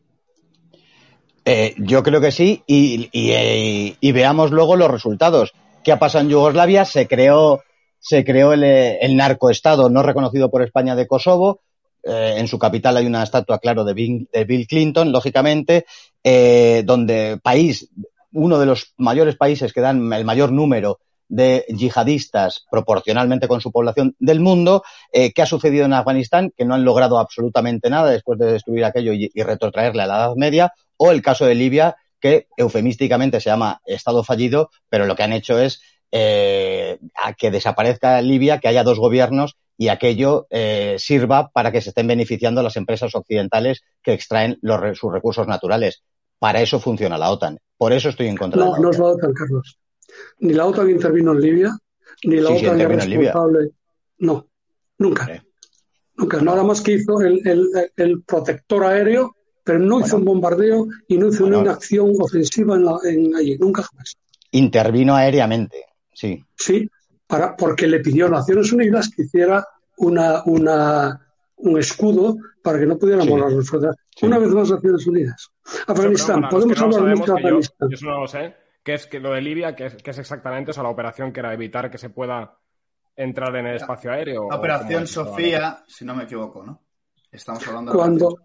[1.44, 5.52] Eh, yo creo que sí, y, y, veamos luego los resultados.
[5.84, 6.84] ¿Qué ha pasado en Yugoslavia?
[6.84, 7.62] Se creó,
[7.98, 11.60] se creó el, el narcoestado no reconocido por España de Kosovo,
[12.02, 15.86] eh, en su capital hay una estatua, claro, de Bill, Clinton, lógicamente,
[16.22, 17.88] eh, donde país,
[18.32, 23.70] uno de los mayores países que dan el mayor número de yihadistas proporcionalmente con su
[23.70, 24.82] población del mundo.
[25.12, 26.52] Eh, ¿Qué ha sucedido en Afganistán?
[26.56, 30.16] Que no han logrado absolutamente nada después de destruir aquello y, y, retrotraerle a la
[30.16, 30.72] Edad Media.
[30.96, 35.32] O el caso de Libia, que eufemísticamente se llama Estado fallido, pero lo que han
[35.32, 35.80] hecho es
[36.12, 41.80] eh, a que desaparezca Libia, que haya dos gobiernos y aquello eh, sirva para que
[41.80, 46.02] se estén beneficiando las empresas occidentales que extraen los, sus recursos naturales.
[46.38, 47.58] Para eso funciona la OTAN.
[47.78, 49.78] Por eso estoy en contra no, de la No es la OTAN, Carlos.
[50.40, 51.70] Ni la OTAN intervino en Libia,
[52.24, 53.32] ni la Sí, sí, OTAN es intervino en Libia.
[53.32, 53.70] responsable.
[54.18, 54.46] No,
[54.98, 55.24] nunca.
[55.24, 55.32] Sí.
[56.16, 56.40] Nunca.
[56.42, 61.16] Nada más que hizo el, el- el protector aéreo, pero no hizo un bombardeo y
[61.16, 61.60] no hizo Bueno.
[61.60, 63.56] una acción ofensiva en, la- en allí.
[63.56, 64.14] Nunca jamás.
[64.50, 66.44] Intervino aéreamente, sí.
[66.58, 66.86] Sí,
[67.30, 69.66] para, porque le pidió a Naciones Unidas que hiciera
[69.98, 73.30] una, una, un escudo para que no pudieran Sí.
[73.30, 73.96] volar las fuerzas.
[74.16, 74.26] Sí.
[74.26, 75.48] Una vez más, Naciones Unidas.
[75.86, 77.88] Afganistán, Pero, bueno, podemos los no hablar mucho de yo- Afganistán.
[77.88, 80.18] yo eso no lo sé, que es que lo de Libia, que es, que es
[80.18, 82.58] exactamente eso, la operación que era evitar que se pueda
[83.16, 84.48] entrar en el espacio aéreo.
[84.50, 86.82] La o Operación Sofía, si no me equivoco, ¿no?
[87.30, 88.36] Estamos hablando de Cuando,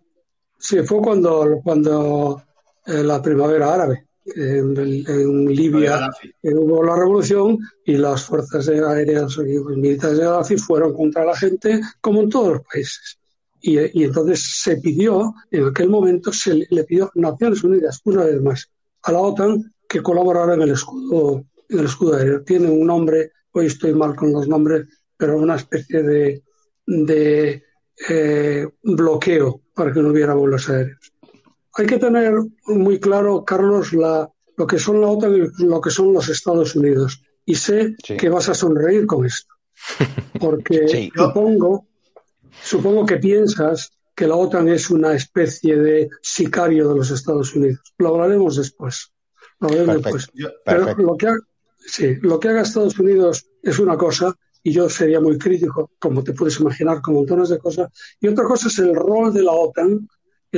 [0.58, 2.42] sí, fue cuando, cuando
[2.86, 6.10] eh, la primavera árabe, en, Libia,
[6.44, 11.80] hubo la revolución y las fuerzas aéreas y militares de Gaddafi fueron contra la gente,
[12.02, 13.20] como en todos los países.
[13.62, 18.24] Y, y entonces se pidió, en aquel momento se le, le pidió Naciones Unidas, una
[18.24, 18.72] vez más,
[19.04, 22.44] a la OTAN que colaborara en el escudo, en el escudo aéreo.
[22.44, 26.44] Tiene un nombre, hoy estoy mal con los nombres, pero una especie de,
[26.86, 27.64] de
[28.10, 31.14] eh, bloqueo para que no hubiera vuelos aéreos.
[31.78, 32.34] Hay que tener
[32.68, 36.76] muy claro, Carlos, la, lo que son la OTAN y lo que son los Estados
[36.76, 37.22] Unidos.
[37.46, 38.18] Y sé Sí.
[38.18, 39.54] que vas a sonreír con esto.
[40.40, 41.12] Porque Sí.
[41.16, 41.88] supongo,
[42.64, 47.82] supongo que piensas que la OTAN es una especie de sicario de los Estados Unidos.
[47.98, 49.12] Lo hablaremos después.
[49.60, 50.18] Lo hablaremos Perfecto.
[50.18, 50.54] después.
[50.66, 51.04] Pero Perfecto.
[51.04, 51.40] lo que, ha-
[51.86, 54.34] sí, lo que haga Estados Unidos es una cosa,
[54.64, 57.92] y yo sería muy crítico, como te puedes imaginar, con montones de cosas.
[58.22, 60.08] Y otra cosa es el rol de la OTAN.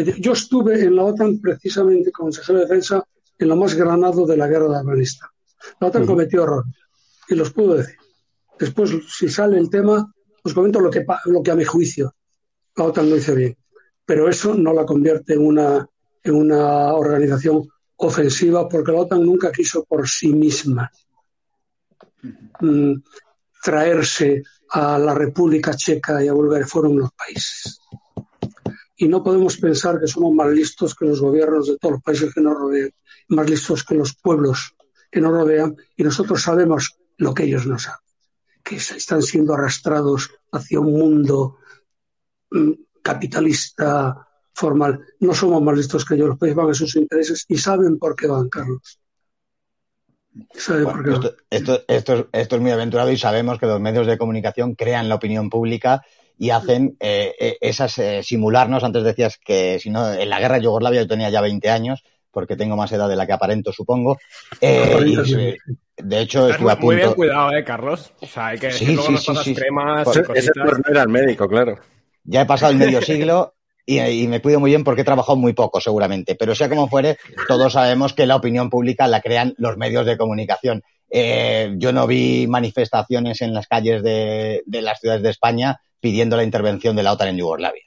[0.04, 3.04] Yo estuve en la OTAN precisamente como consejero de defensa
[3.38, 5.30] en lo más granado de la guerra de Afganistán.
[5.80, 6.74] La OTAN cometió errores,
[7.30, 7.96] y los puedo decir.
[8.60, 10.12] Después, si sale el tema,
[10.44, 12.14] os comento lo que, lo a mi juicio
[12.78, 13.58] la OTAN no hizo bien.
[14.06, 15.86] Pero eso no la convierte en una,
[16.24, 20.90] en una organización ofensiva porque la OTAN nunca quiso por sí misma
[22.62, 22.94] mm,
[23.62, 26.68] traerse a la República Checa y a Bulgaria.
[26.68, 27.80] Fueron unos países.
[28.98, 32.34] Y no podemos pensar que somos más listos que los gobiernos de todos los países
[32.34, 32.92] que nos rodean,
[33.30, 34.76] más listos que los pueblos
[35.10, 38.08] que nos rodean, y nosotros sabemos lo que ellos no saben
[38.68, 41.58] que están siendo arrastrados hacia un mundo
[42.52, 45.00] mm, capitalista formal.
[45.22, 48.16] No somos más listos que ellos, los países van a sus intereses y saben por
[48.16, 49.00] qué van, Carlos.
[51.50, 55.50] esto, esto, es muy aventurado y sabemos que los medios de comunicación crean la opinión
[55.50, 56.04] pública
[56.38, 58.84] y hacen eh, eh, esas eh, simularnos.
[58.84, 62.04] Antes decías que si no, en la guerra de Yugoslavia yo tenía ya 20 años,
[62.32, 64.18] porque tengo más edad de la que aparento, supongo.
[64.62, 65.58] de
[66.20, 66.86] hecho, estuve a punto...
[66.86, 68.12] Muy bien cuidado, ¿eh, Carlos?
[68.22, 71.80] O sea, hay que sí, sí, sí, sí, cremas Ese no era el médico, claro.
[72.24, 73.56] Ya he pasado el medio siglo
[73.90, 76.36] y, me cuido muy bien porque he trabajado muy poco, seguramente.
[76.36, 80.18] Pero sea como fuere, todos sabemos que la opinión pública la crean los medios de
[80.18, 80.84] comunicación.
[81.10, 86.44] Yo no vi manifestaciones en las calles de, de las ciudades de España pidiendo la
[86.44, 87.84] intervención de la OTAN en Yugoslavia.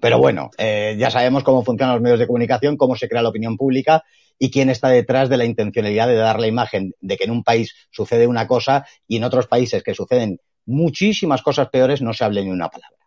[0.00, 3.28] Pero bueno, eh, ya sabemos cómo funcionan los medios de comunicación, cómo se crea la
[3.28, 4.04] opinión pública
[4.38, 7.42] y quién está detrás de la intencionalidad de dar la imagen de que en un
[7.42, 12.24] país sucede una cosa y en otros países que suceden muchísimas cosas peores no se
[12.24, 12.98] hable ni una palabra.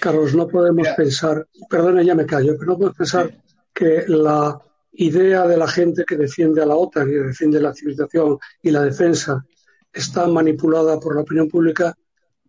[0.00, 3.30] Carlos, no podemos pensar, perdona, ya me callo, pero no podemos pensar
[3.72, 4.60] que la
[4.92, 8.82] idea de la gente que defiende a la OTAN y defiende la civilización y la
[8.82, 9.44] defensa
[9.92, 11.94] está manipulada por la opinión pública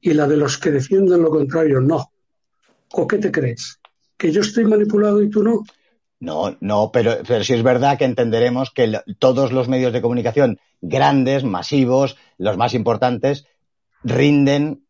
[0.02, 2.12] y la de los que defienden lo contrario, no.
[2.94, 3.80] ¿O qué te crees?
[4.18, 5.64] ¿Que yo estoy manipulado y tú no?
[6.20, 10.60] No, no, pero, pero sí es verdad que entenderemos que todos los medios de comunicación
[10.82, 13.46] grandes, masivos, los más importantes,
[14.04, 14.86] rinden,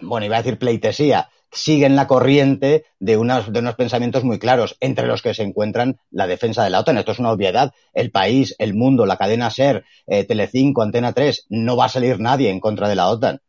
[0.00, 4.76] bueno, iba a decir pleitesía, siguen la corriente de unos, de unos pensamientos muy claros,
[4.80, 6.98] entre los que se encuentran la defensa de la OTAN.
[6.98, 7.72] Esto es una obviedad.
[7.92, 12.18] El país, el mundo, la cadena SER, eh, Telecinco, Antena 3, no va a salir
[12.18, 13.40] nadie en contra de la OTAN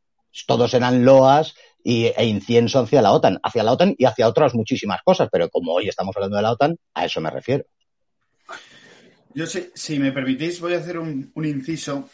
[0.48, 5.02] todos eran loas e incienso hacia la OTAN, hacia la OTAN y hacia otras muchísimas
[5.04, 7.66] cosas, pero como hoy estamos hablando de la OTAN, a eso me refiero.
[9.34, 12.10] Yo sé, si me permitís, voy a hacer un, inciso.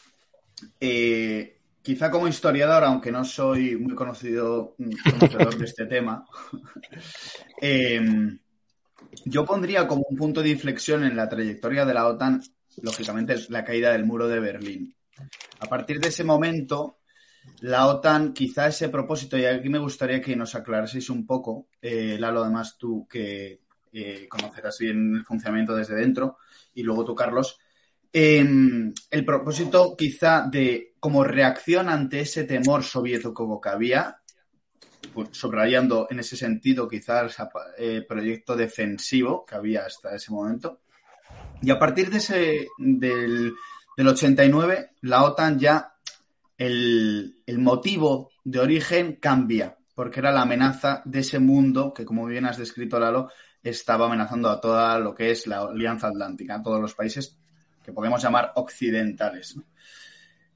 [0.80, 4.76] Eh, quizá como historiador, aunque no soy muy conocido
[5.20, 6.26] conocedor de este tema,
[7.62, 8.40] em,
[9.26, 12.42] yo pondría como un punto de inflexión en la trayectoria de la OTAN,
[12.82, 14.96] lógicamente, es la caída del muro de Berlín.
[15.60, 17.00] A partir de ese momento,
[17.62, 22.18] la OTAN, quizá ese propósito, y aquí me gustaría que nos aclaraseis un poco, eh,
[22.20, 23.62] Lalo, además tú que
[23.92, 26.38] eh, conocerás bien el funcionamiento desde dentro,
[26.74, 27.60] y luego tú, Carlos,
[28.14, 34.22] em, el propósito quizá de como reacción ante ese temor soviético que había,
[35.14, 37.38] pues, subrayando en ese sentido quizás
[37.78, 40.82] el eh, proyecto defensivo que había hasta ese momento.
[41.62, 43.54] Y a partir de ese, del,
[43.96, 45.94] del 89, la OTAN ya
[46.60, 52.46] el, motivo de origen cambia, porque era la amenaza de ese mundo que, como bien
[52.46, 53.32] has descrito, Lalo,
[53.64, 57.38] estaba amenazando a toda lo que es la Alianza Atlántica, a todos los países
[57.84, 59.56] que podemos llamar occidentales.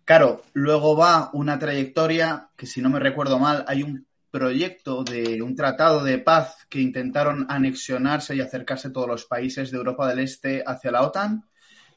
[0.05, 5.41] Claro, luego va una trayectoria que, si no me recuerdo mal, hay un proyecto de
[5.41, 10.19] un tratado de paz que intentaron anexionarse y acercarse todos los países de Europa del
[10.19, 11.45] Este hacia la OTAN,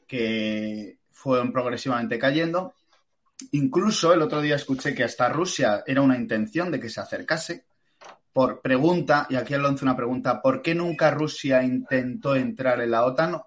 [0.05, 2.75] que fueron progresivamente cayendo.
[3.51, 7.65] Incluso el otro día escuché que hasta Rusia era una intención de que se acercase.
[8.31, 13.03] Por pregunta, y aquí lanzo una pregunta, ¿por qué nunca Rusia intentó entrar en la
[13.03, 13.41] OTAN?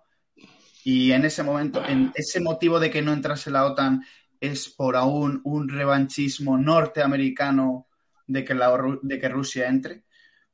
[0.83, 4.03] Y en ese momento, en ese motivo de que no entrase la OTAN
[4.41, 7.89] es por aún un revanchismo norteamericano
[8.27, 8.59] de que,
[9.03, 10.05] de que Rusia entre.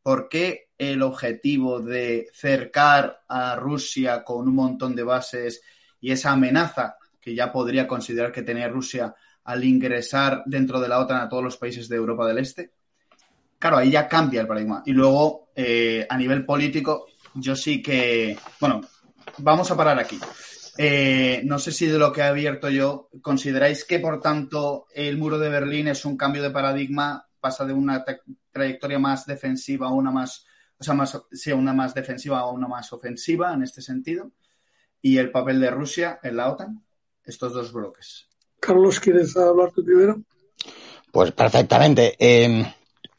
[0.03, 5.63] ¿Por qué el objetivo de cercar a Rusia con un montón de bases
[6.01, 10.99] y esa amenaza que ya podría considerar que tenía Rusia al ingresar dentro de la
[10.99, 12.73] OTAN a todos los países de Europa del Este.
[13.59, 14.83] Claro, ahí ya cambia el paradigma.
[14.85, 18.37] Y luego, eh, a nivel político, yo sí que.
[18.61, 18.83] Bueno,
[19.39, 20.19] vamos a parar aquí.
[20.79, 25.17] Eh, no sé si de lo que he abierto yo, ¿consideráis que, por tanto, el
[25.17, 27.27] muro de Berlín es un cambio de paradigma?
[27.41, 28.05] Pasa de una
[28.51, 30.47] trayectoria más defensiva a una más.
[30.79, 34.33] O sea, más, sí, una más defensiva a una más ofensiva en este sentido.
[35.01, 36.85] Y el papel de Rusia en la OTAN,
[37.25, 38.29] estos dos bloques.
[38.61, 40.21] Carlos, ¿quieres hablar tú primero?
[41.13, 42.17] Pues perfectamente.
[42.19, 42.65] Em,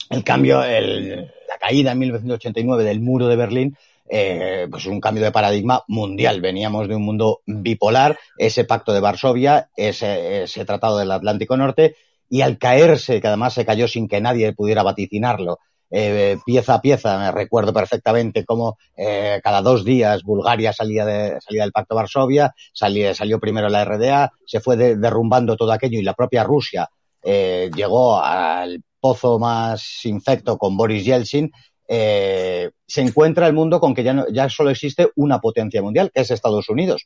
[0.10, 3.78] el cambio, la caída en 1989 del muro de Berlín,
[4.10, 6.42] eh, pues un cambio de paradigma mundial.
[6.42, 11.96] Veníamos de un mundo bipolar, ese pacto de Varsovia, ese, tratado del Atlántico Norte,
[12.30, 16.82] y al caerse, que además se cayó sin que nadie pudiera vaticinarlo, eh, pieza a
[16.82, 21.96] pieza, me recuerdo perfectamente cómo eh, cada dos días Bulgaria salía, de, salía del Pacto
[21.96, 26.44] de Varsovia, salía, salió primero la RDA, se fue derrumbando todo aquello y la propia
[26.44, 26.90] Rusia
[27.30, 31.52] eh, llegó al pozo más infecto con Boris Yeltsin.
[31.88, 36.22] Se encuentra el mundo con que ya, no, ya solo existe una potencia mundial, que
[36.22, 37.04] es Estados Unidos.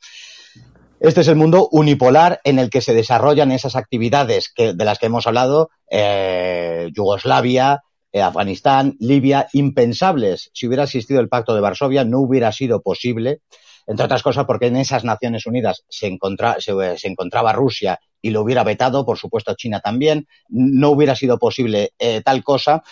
[1.02, 5.00] Este es el mundo unipolar en el que se desarrollan esas actividades que, de las
[5.00, 7.80] que hemos hablado, eh, Yugoslavia,
[8.12, 10.50] eh, Afganistán, Libia, impensables.
[10.54, 13.40] Si hubiera existido el Pacto de Varsovia, no hubiera sido posible,
[13.88, 16.16] entre otras cosas porque en esas Naciones Unidas se,
[16.58, 21.36] se, se encontraba Rusia y lo hubiera vetado, por supuesto China también, no hubiera sido
[21.36, 22.84] posible eh, tal cosa.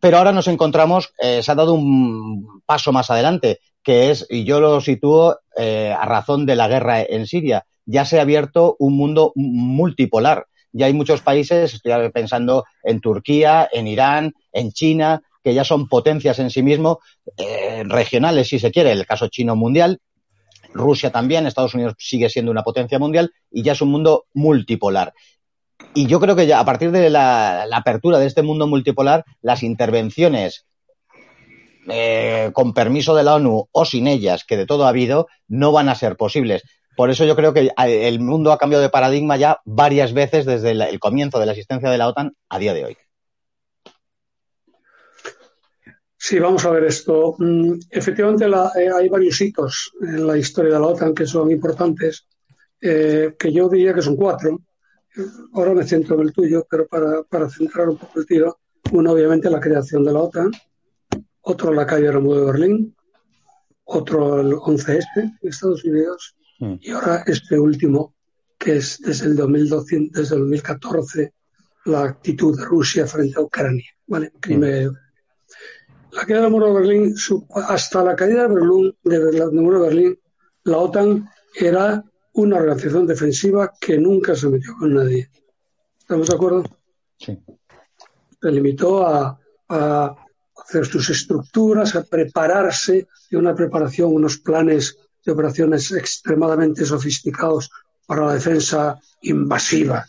[0.00, 4.44] Pero ahora nos encontramos, eh, se ha dado un paso más adelante, que es, y
[4.44, 8.76] yo lo sitúo eh, a razón de la guerra en Siria, ya se ha abierto
[8.78, 10.46] un mundo multipolar.
[10.72, 15.88] Ya hay muchos países, estoy pensando en Turquía, en Irán, en China, que ya son
[15.88, 16.98] potencias en sí mismo,
[17.36, 20.00] eh, regionales si se quiere, el caso chino mundial,
[20.76, 25.12] Rusia también, Estados Unidos sigue siendo una potencia mundial y ya es un mundo multipolar.
[25.94, 29.62] Y yo creo que ya a partir de la, apertura de este mundo multipolar, las
[29.62, 30.66] intervenciones
[31.88, 35.72] eh, con permiso de la ONU o sin ellas, que de todo ha habido, no
[35.72, 36.62] van a ser posibles.
[36.96, 40.70] Por eso yo creo que el mundo ha cambiado de paradigma ya varias veces desde
[40.70, 42.96] el, el comienzo de la existencia de la OTAN a día de hoy.
[46.18, 47.36] Sí, vamos a ver esto.
[47.38, 51.52] Mm, efectivamente, la, eh, hay varios hitos en la historia de la OTAN que son
[51.52, 52.26] importantes,
[52.80, 54.58] eh, que yo diría que son cuatro.
[55.54, 58.58] Ahora me centro en el tuyo, pero para, para centrar un poco el tiro,
[58.92, 60.50] uno obviamente la creación de la OTAN,
[61.42, 62.96] otro la calle del muro de Berlín,
[63.84, 66.74] otro el 11S en Estados Unidos, mm.
[66.80, 68.14] y ahora este último,
[68.58, 71.32] que es desde el, 2012, desde el 2014,
[71.86, 74.32] la actitud de Rusia frente a Ucrania, ¿vale?
[74.48, 74.94] Mm
[76.16, 77.14] la caída del muro de Berlín,
[77.68, 80.18] hasta la caída de Berlín, del muro de Berlín,
[80.64, 82.02] la OTAN era
[82.36, 85.30] una organización defensiva que nunca se metió con nadie.
[85.98, 86.64] ¿Estamos de acuerdo?
[87.18, 87.38] Sí.
[88.40, 95.90] Se limitó a, hacer sus estructuras, a prepararse y una preparación, unos planes de operaciones
[95.92, 97.70] extremadamente sofisticados
[98.06, 100.06] para la defensa invasiva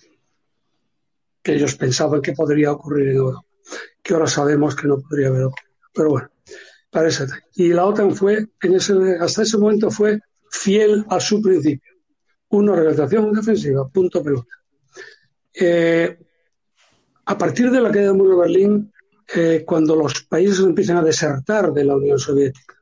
[1.41, 3.45] que ellos pensaban que podría ocurrir en Europa,
[4.03, 5.71] que ahora sabemos que no podría haber ocurrido.
[5.93, 6.29] Pero bueno,
[6.91, 7.25] parece.
[7.55, 10.19] Y la OTAN fue, en ese, hasta ese momento fue
[10.51, 11.96] fiel a su principio.
[12.49, 14.55] Una organización defensiva, punto pelota.
[15.53, 16.17] Eh,
[17.25, 18.93] a partir de la caída del muro de Berlín,
[19.35, 22.75] eh, cuando los países empiezan a desertar de la Unión Soviética,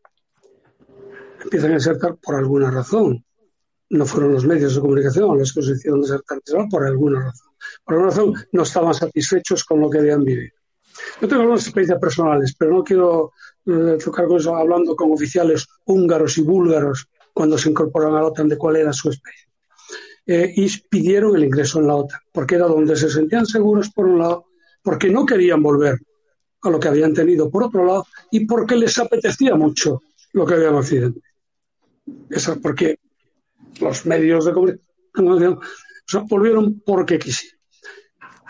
[1.44, 3.24] empiezan a desertar por alguna razón.
[3.90, 6.40] No fueron los medios de comunicación los que se hicieron desertar,
[6.70, 7.54] por alguna razón.
[7.84, 10.56] Por alguna razón no estaban satisfechos con lo que habían vivido.
[11.22, 13.32] Yo tengo algunas experiencias personales, pero no quiero
[13.66, 18.28] eh, tocar con eso hablando con oficiales húngaros y búlgaros cuando se incorporaron a la
[18.28, 19.45] OTAN de cuál era su experiencia.
[20.28, 24.08] Eh, y pidieron el ingreso en la OTAN, porque era donde se sentían seguros por
[24.08, 24.46] un lado,
[24.82, 26.00] porque no querían volver
[26.64, 30.02] a lo que habían tenido por otro lado y porque les apetecía mucho
[30.34, 31.22] lo que había en Occidente.
[32.30, 32.98] Eso porque
[33.80, 34.80] los medios de
[35.14, 35.60] comunicación
[36.28, 37.60] volvieron porque quisieron.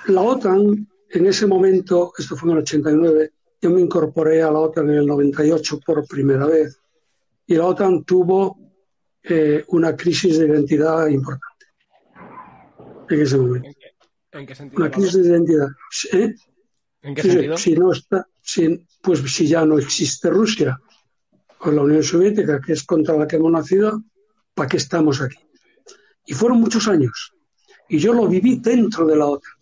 [0.08, 4.60] La OTAN en ese momento, esto fue en el 89, yo me incorporé a la
[4.60, 6.80] OTAN en el 98 por primera vez
[7.48, 8.58] y la OTAN tuvo
[9.24, 11.45] eh, una crisis de identidad importante
[13.10, 13.70] en ese momento.
[14.32, 14.82] ¿En qué, sentido?
[14.82, 15.68] Una crisis de identidad.
[16.12, 16.36] ¿Eh?
[17.02, 17.58] ¿En qué sentido?
[17.58, 20.80] Si no está, si, pues si ya no existe Rusia
[21.60, 24.04] o la Unión Soviética, que es contra la que hemos nacido,
[24.54, 25.38] ¿para qué estamos aquí?
[26.26, 27.34] Y fueron muchos años.
[27.88, 29.54] Y yo lo viví dentro de la OTAN.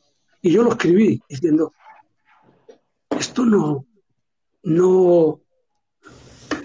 [0.41, 1.73] Y yo lo escribí diciendo,
[3.09, 3.85] esto no,
[4.63, 5.41] no,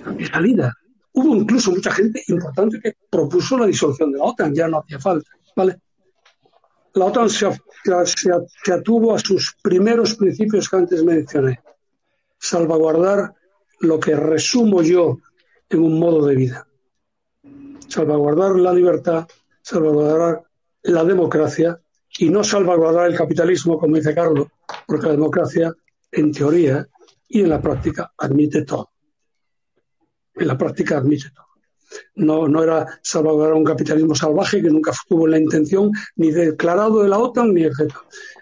[0.05, 0.75] no salida.
[1.13, 4.99] Hubo incluso mucha gente importante que propuso la disolución de la OTAN, ya no hacía
[4.99, 5.81] falta, ¿vale?
[6.99, 7.47] La OTAN se,
[8.73, 11.61] atuvo a sus primeros principios que antes mencioné.
[12.37, 13.35] Salvaguardar
[13.81, 15.21] lo que resumo yo
[15.71, 16.67] en un modo de vida.
[17.87, 19.29] Salvaguardar la libertad,
[19.63, 20.43] salvaguardar
[20.83, 21.81] la democracia
[22.19, 24.49] y no salvaguardar el capitalismo, como dice Carlos,
[24.85, 25.73] porque la democracia,
[26.11, 26.85] en teoría
[27.29, 28.91] y en la práctica, admite todo.
[30.35, 31.48] En la práctica admite todo.
[32.17, 37.19] No, era salvaguardar un capitalismo salvaje que nunca tuvo la intención ni declarado de la
[37.19, 37.93] OTAN ni etc.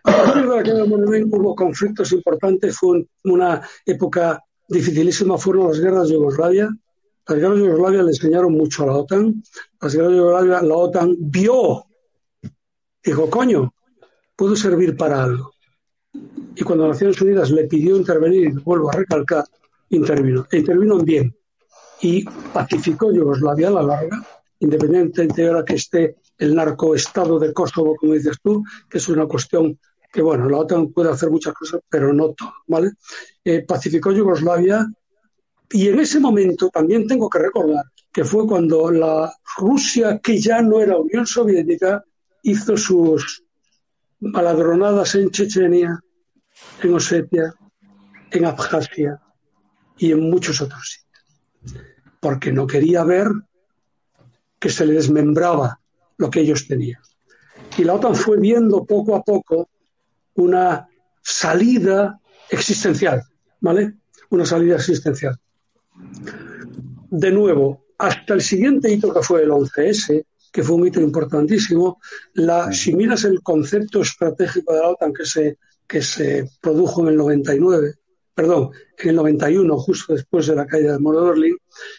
[0.05, 6.09] A partir de queda de hubo conflictos importantes, fue una época dificilísima, fueron las guerras
[6.09, 6.69] de Yugoslavia.
[7.29, 9.43] Las guerras de Yugoslavia le enseñaron mucho a la OTAN.
[9.81, 11.87] Las guerras de Yugoslavia, la OTAN vio
[13.07, 13.73] Dijo, coño,
[14.35, 15.53] puedo servir para algo.
[16.57, 19.45] Y cuando Naciones Unidas le pidió intervenir, vuelvo a recalcar,
[19.91, 20.45] intervino.
[20.51, 21.36] E intervino bien.
[22.01, 24.27] Y pacificó Yugoslavia a la larga,
[24.61, 29.27] independientemente de ahora que esté el narcoestado de Kosovo, como dices tú, que es una
[29.27, 29.79] cuestión
[30.13, 32.93] que, bueno, la OTAN puede hacer muchas cosas, pero no todo, ¿vale?
[33.45, 34.87] Eh, pacificó Yugoslavia
[35.71, 40.63] Y en ese momento también tengo que recordar que fue cuando la Rusia, que ya
[40.63, 42.03] no era Unión Soviética,
[42.43, 43.43] hizo sus
[44.21, 46.01] maladronadas en Chechenia,
[46.83, 47.55] en Osetia,
[48.31, 49.21] en Abjasia
[49.99, 51.06] y en muchos otros sitios.
[52.21, 53.29] Porque no quería ver
[54.59, 55.81] que se le desmembraba
[56.17, 57.01] lo que ellos tenían.
[57.77, 59.69] Y la OTAN fue viendo poco a poco
[60.35, 60.89] una
[61.23, 62.19] salida
[62.51, 63.23] existencial,
[63.61, 63.95] ¿vale?
[64.31, 65.39] Una salida existencial.
[67.11, 72.01] De nuevo, hasta el siguiente hito que fue el 11S, que fue un hito importantísimo,
[72.35, 77.09] la, si miras el concepto estratégico de la OTAN que se, que se produjo en
[77.09, 77.95] el 99,
[78.37, 81.57] perdón, en el 91, justo después de la caída del muro de Berlín,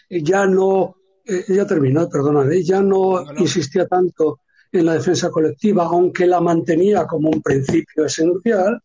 [0.08, 5.32] ya no, eh, ya terminó, perdonad, ya no, no, no, insistía tanto en la defensa
[5.32, 8.80] colectiva, aunque la mantenía como un principio esencial,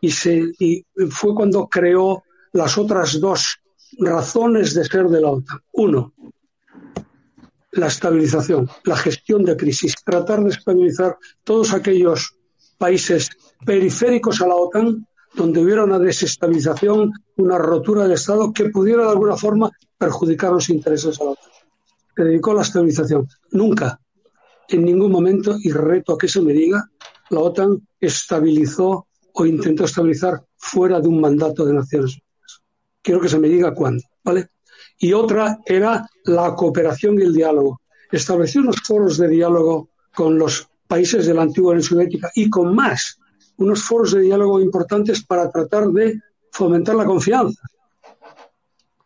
[0.00, 3.58] y, se, y fue cuando creó las otras dos
[3.98, 5.60] razones de ser de la OTAN.
[5.72, 6.14] Uno,
[7.72, 12.34] la estabilización, la gestión de crisis, tratar de estabilizar todos aquellos
[12.78, 13.28] países
[13.66, 19.10] periféricos a la OTAN donde hubiera una desestabilización, una rotura del Estado que pudiera de
[19.10, 21.50] alguna forma perjudicar los intereses a la OTAN.
[22.16, 23.28] Se dedicó a la estabilización.
[23.50, 24.00] Nunca,
[24.68, 26.88] en ningún momento, y reto a que se me diga,
[27.30, 32.62] la OTAN estabilizó o intentó estabilizar fuera de un mandato de Naciones Unidas.
[33.02, 34.48] Quiero que se me diga cuándo, ¿vale?
[34.98, 37.80] Y otra era la cooperación y el diálogo.
[38.12, 42.74] Estableció unos foros de diálogo con los países de la antigua Unión Soviética y con
[42.74, 43.18] más,
[43.58, 47.62] unos foros de diálogo importantes para tratar de fomentar la confianza.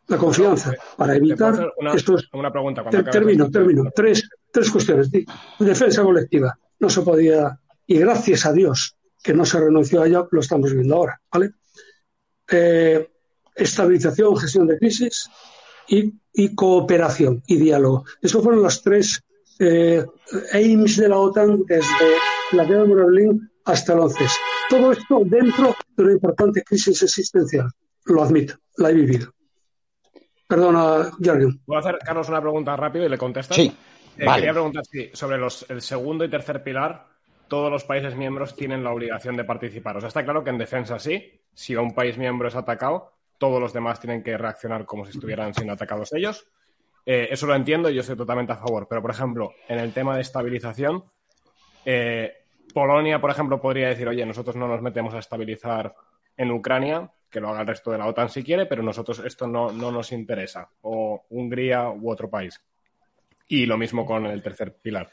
[0.06, 2.28] La confianza, para evitar una, estos...
[2.32, 2.88] Una pregunta.
[2.88, 3.90] Te, termino, termino.
[3.94, 5.10] Tres, tres cuestiones.
[5.58, 6.58] Defensa colectiva.
[6.80, 10.72] No se podía, y gracias a Dios que no se renunció a ella, lo estamos
[10.72, 11.20] viendo ahora.
[11.30, 11.50] ¿vale?
[12.50, 13.06] Eh,
[13.54, 15.28] estabilización, gestión de crisis
[15.88, 18.04] y, y, cooperación y diálogo.
[18.22, 19.22] Esos fueron los tres
[19.58, 20.04] eh,
[20.52, 22.16] aims de la OTAN desde
[22.52, 24.24] la guerra de Berlín hasta el 11.
[24.68, 27.70] Todo esto dentro de una importante crisis existencial.
[28.06, 29.32] Lo admito, la he vivido.
[30.46, 31.60] Perdona, Jürgen.
[31.66, 33.56] Voy a hacer, Carlos, una pregunta rápido y le contestas.
[33.56, 33.70] Sí.
[34.16, 34.40] Eh, vale.
[34.40, 37.06] Quería preguntar si sobre los, el segundo y tercer pilar
[37.48, 39.96] todos los países miembros tienen la obligación de participar.
[39.96, 43.60] O sea, está claro que en defensa sí, si un país miembro es atacado, todos
[43.60, 46.46] los demás tienen que reaccionar como si estuvieran siendo atacados ellos.
[47.06, 48.86] Eh, eso lo entiendo y yo estoy totalmente a favor.
[48.88, 51.04] Pero, por ejemplo, en el tema de estabilización,
[51.84, 52.37] eh,
[52.72, 55.94] Polonia, por ejemplo, podría decir, oye, nosotros no nos metemos a estabilizar
[56.36, 59.46] en Ucrania, que lo haga el resto de la OTAN si quiere, pero nosotros esto
[59.46, 60.70] no, no nos interesa.
[60.82, 62.62] O Hungría u otro país.
[63.48, 65.10] Y lo mismo con el tercer pilar.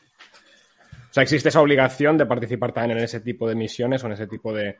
[1.09, 4.13] O sea, existe esa obligación de participar también en ese tipo de misiones o en
[4.13, 4.77] ese tipo de.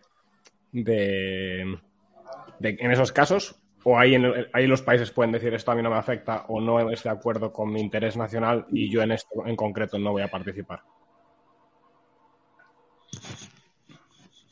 [0.71, 1.77] de,
[2.59, 3.55] de en esos casos.
[3.83, 4.15] O ahí,
[4.51, 7.09] ahí los países pueden decir esto a mí no me afecta o no es de
[7.09, 10.81] acuerdo con mi interés nacional y yo en esto en concreto no voy a participar.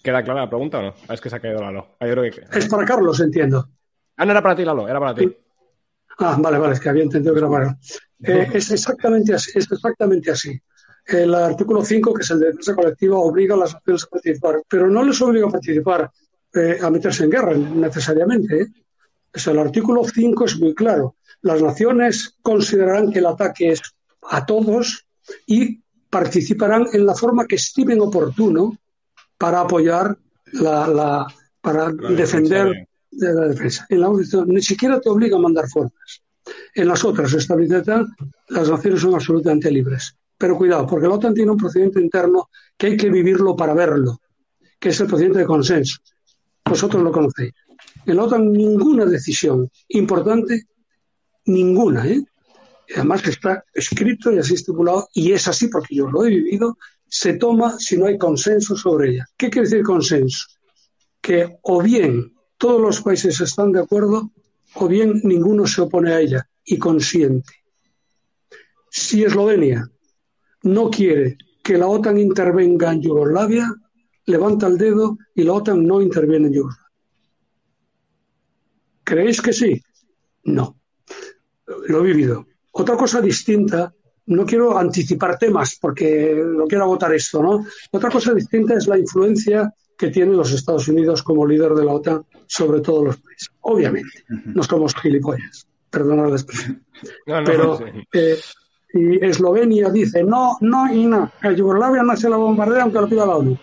[0.03, 0.93] ¿Queda clara la pregunta o no?
[1.07, 1.95] Ah, es que se ha caído Lalo.
[1.97, 2.57] Ah, yo creo que...
[2.59, 3.69] Es para Carlos, entiendo.
[4.17, 5.33] Ah, no era para ti, Lalo, era para ti.
[6.19, 7.77] Ah, vale, vale, es que había entendido que era para.
[8.25, 10.57] Eh, es, exactamente así, es exactamente así.
[11.05, 14.61] El artículo 5, que es el de defensa colectiva, obliga a las naciones a participar,
[14.65, 16.09] pero no les obliga a participar
[16.53, 18.61] eh, a meterse en guerra necesariamente.
[18.61, 18.67] ¿eh?
[19.45, 21.17] El artículo 5 es muy claro.
[21.41, 23.81] Las naciones considerarán que el ataque es
[24.21, 25.05] a todos
[25.45, 28.77] y participarán en la forma que estimen oportuno
[29.43, 30.17] para apoyar
[30.53, 31.27] la, la
[31.59, 33.85] para la defender de la defensa.
[33.89, 36.23] En la ONU ni siquiera te obliga a mandar fuerzas.
[36.73, 38.05] En las otras, estabilidad,
[38.47, 40.15] las naciones son absolutamente libres.
[40.37, 44.21] Pero cuidado, porque la OTAN tiene un procedimiento interno que hay que vivirlo para verlo,
[44.79, 45.97] que es el procedimiento de consenso.
[46.63, 47.51] Vosotros lo conocéis.
[48.05, 50.67] En la OTAN ninguna decisión importante,
[51.47, 52.23] ninguna, ¿eh?
[52.95, 56.77] además está escrito y así estipulado, y es así porque yo lo he vivido,
[57.15, 59.27] se toma si no hay consenso sobre ella.
[59.37, 60.47] ¿Qué quiere decir consenso?
[61.21, 64.31] Que o bien todos los países están de acuerdo
[64.73, 67.53] o bien ninguno se opone a ella y consiente.
[68.89, 69.87] Si Eslovenia
[70.63, 73.71] no quiere que la OTAN intervenga en Yugoslavia,
[74.25, 76.91] levanta el dedo y la OTAN no interviene en Yugoslavia.
[79.03, 79.79] ¿Creéis que sí?
[80.45, 80.79] No.
[81.67, 82.47] Lo he vivido.
[82.71, 83.93] Otra cosa distinta,
[84.25, 87.65] no quiero anticipar temas porque no quiero agotar esto, ¿no?
[87.91, 91.93] Otra cosa distinta es la influencia que tienen los Estados Unidos como líder de la
[91.93, 93.49] OTAN sobre todos los países.
[93.61, 96.83] Obviamente, no somos gilipollas, perdonad la expresión.
[97.27, 97.83] No, no, Pero sí.
[98.13, 98.37] eh,
[98.93, 101.29] y Eslovenia dice no, no y no.
[101.41, 103.57] El Yugoslavia no se la bombardea aunque lo pida la ONU.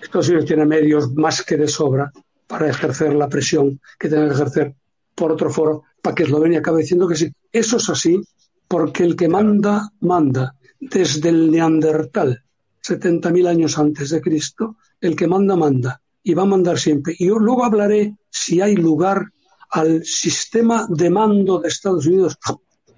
[0.00, 2.10] Estados Unidos tiene medios más que de sobra
[2.46, 4.74] para ejercer la presión que tiene que ejercer
[5.14, 7.30] por otro foro para que Eslovenia acabe diciendo que sí.
[7.52, 8.22] Eso es así
[8.68, 10.54] porque el que manda, manda.
[10.78, 12.42] Desde el Neandertal,
[12.86, 16.00] 70.000 años antes de Cristo, el que manda, manda.
[16.22, 17.14] Y va a mandar siempre.
[17.18, 19.26] Y yo luego hablaré si hay lugar
[19.70, 22.38] al sistema de mando de Estados Unidos,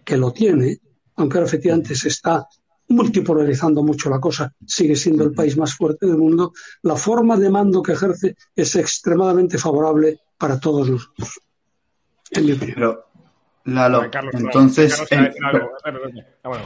[0.05, 0.79] que lo tiene,
[1.17, 2.47] aunque ahora efectivamente se está
[2.89, 6.53] multipolarizando mucho la cosa, sigue siendo el país más fuerte del mundo,
[6.83, 11.41] la forma de mando que ejerce es extremadamente favorable para todos nosotros.
[12.31, 12.75] En mi opinión.
[12.75, 13.08] Pero,
[13.75, 14.97] Lalo, Carlos, entonces.
[15.09, 15.33] Carlos,
[16.15, 16.25] en-.
[16.43, 16.65] Ah, bueno.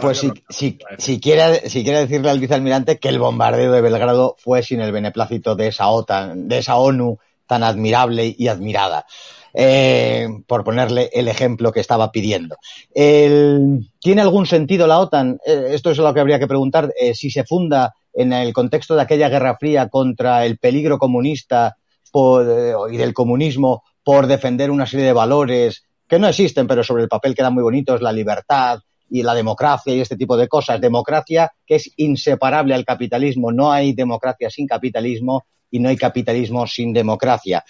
[0.00, 4.36] Pues si, si, si quiere, si quiere decirle al vicealmirante que el bombardeo de Belgrado
[4.38, 9.04] fue sin el beneplácito de esa OTAN, de esa ONU tan admirable y admirada.
[9.56, 12.56] Eh, por ponerle el ejemplo que estaba pidiendo.
[12.92, 15.38] El- ¿Tiene algún sentido la OTAN?
[15.46, 16.92] Eh, esto es lo que habría que preguntar.
[17.00, 21.76] eh, si se funda en el contexto de aquella Guerra Fría contra el peligro comunista
[22.10, 26.84] por, eh, y del comunismo por defender una serie de valores que no existen, pero
[26.84, 28.80] sobre el papel quedan muy bonitos, la libertad
[29.10, 30.80] y la democracia y este tipo de cosas.
[30.80, 33.52] Democracia que es inseparable al capitalismo.
[33.52, 37.64] No hay democracia sin capitalismo y no hay capitalismo sin democracia.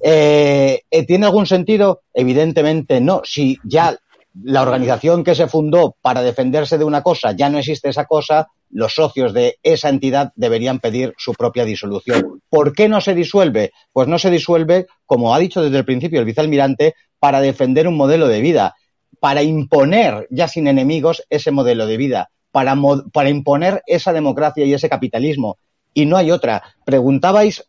[0.00, 2.02] Eh, eh, ¿Tiene algún sentido?
[2.14, 3.22] Evidentemente no.
[3.24, 3.96] Si ya
[4.42, 8.48] la organización que se fundó para defenderse de una cosa ya no existe esa cosa,
[8.72, 12.40] los socios de esa entidad deberían pedir su propia disolución.
[12.48, 13.72] ¿Por qué no se disuelve?
[13.92, 17.96] Pues no se disuelve, como ha dicho desde el principio el vicealmirante, para defender un
[17.96, 18.74] modelo de vida,
[19.20, 22.74] para imponer ya sin enemigos ese modelo de vida, para,
[23.12, 25.58] para imponer esa democracia y ese capitalismo.
[25.94, 26.62] Y no hay otra.
[26.84, 27.64] Preguntabais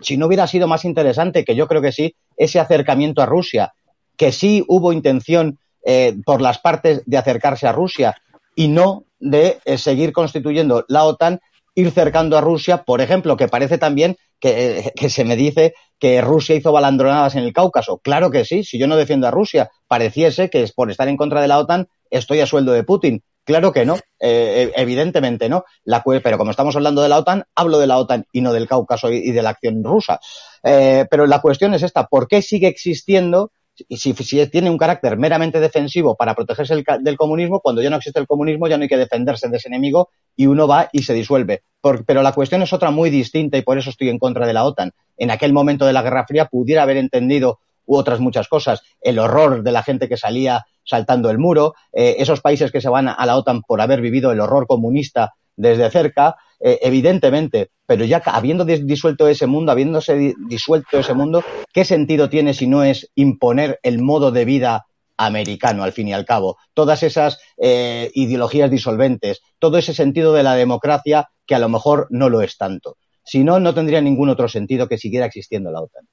[0.00, 3.72] si no hubiera sido más interesante, que yo creo que sí, ese acercamiento a Rusia,
[4.16, 8.16] que sí hubo intención eh, por las partes de acercarse a Rusia
[8.54, 11.40] y no de eh, seguir constituyendo la OTAN,
[11.74, 15.74] ir cercando a Rusia, por ejemplo, que parece también que, eh, que se me dice
[15.98, 17.98] que Rusia hizo balandronadas en el Cáucaso.
[17.98, 21.40] Claro que sí, si yo no defiendo a Rusia, pareciese que por estar en contra
[21.40, 23.22] de la OTAN estoy a sueldo de Putin.
[23.44, 25.64] Claro que no, eh, evidentemente no.
[25.82, 28.68] La, pero como estamos hablando de la OTAN, hablo de la OTAN y no del
[28.68, 30.20] Cáucaso y, de la acción rusa.
[30.62, 33.50] Pero la cuestión es esta, ¿por qué sigue existiendo
[33.90, 38.20] si, si tiene un carácter meramente defensivo para protegerse del comunismo, cuando ya no existe
[38.20, 41.14] el comunismo ya no hay que defenderse de ese enemigo y uno va y se
[41.14, 41.62] disuelve.
[42.06, 44.64] Pero la cuestión es otra muy distinta y por eso estoy en contra de la
[44.64, 44.92] OTAN.
[45.16, 49.18] En aquel momento de la Guerra Fría pudiera haber entendido u otras muchas cosas, el
[49.18, 53.08] horror de la gente que salía saltando el muro, eh, esos países que se van
[53.08, 58.18] a la OTAN por haber vivido el horror comunista desde cerca, eh, evidentemente, pero ya
[58.24, 62.82] habiendo dis- disuelto ese mundo, habiéndose di- disuelto ese mundo, ¿qué sentido tiene si no
[62.84, 64.86] es imponer el modo de vida
[65.16, 66.56] americano, al fin y al cabo?
[66.74, 72.06] Todas esas eh, ideologías disolventes, todo ese sentido de la democracia que a lo mejor
[72.10, 72.96] no lo es tanto.
[73.24, 76.06] Si no, no tendría ningún otro sentido que siguiera existiendo la OTAN.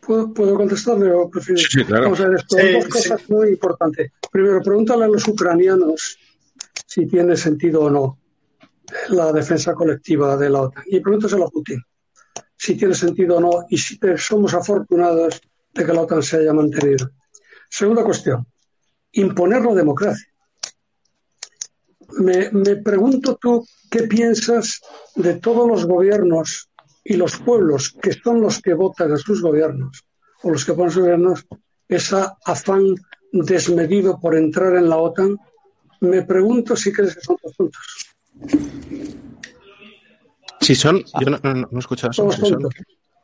[0.00, 1.64] ¿Puedo, puedo contestarle o prefieres?
[1.70, 2.04] Sí, sí, claro.
[2.04, 2.90] Vamos a ver, esto, Sí, dos sí.
[2.90, 4.12] cosas muy importantes.
[4.32, 6.18] Primero, pregúntale a los ucranianos
[6.96, 8.18] si tiene sentido o no
[9.10, 10.82] la defensa colectiva de la OTAN.
[10.86, 11.78] Y pregúntaselo a Putin
[12.56, 15.38] si tiene sentido o no y si somos afortunados
[15.74, 17.10] de que la OTAN se haya mantenido.
[17.68, 18.46] Segunda cuestión,
[19.12, 20.26] imponer la democracia.
[22.18, 24.80] Me, me pregunto tú qué piensas
[25.16, 26.70] de todos los gobiernos
[27.04, 30.02] y los pueblos que son los que votan a sus gobiernos
[30.42, 31.46] o los que ponen sus gobiernos,
[31.88, 32.94] ese afán
[33.32, 35.36] desmedido por entrar en la OTAN.
[36.00, 37.82] Me pregunto si crees que son todos tontos.
[40.60, 42.22] Si son, yo no, no, no he escuchado eso.
[42.22, 42.74] Somos Si son- tontos.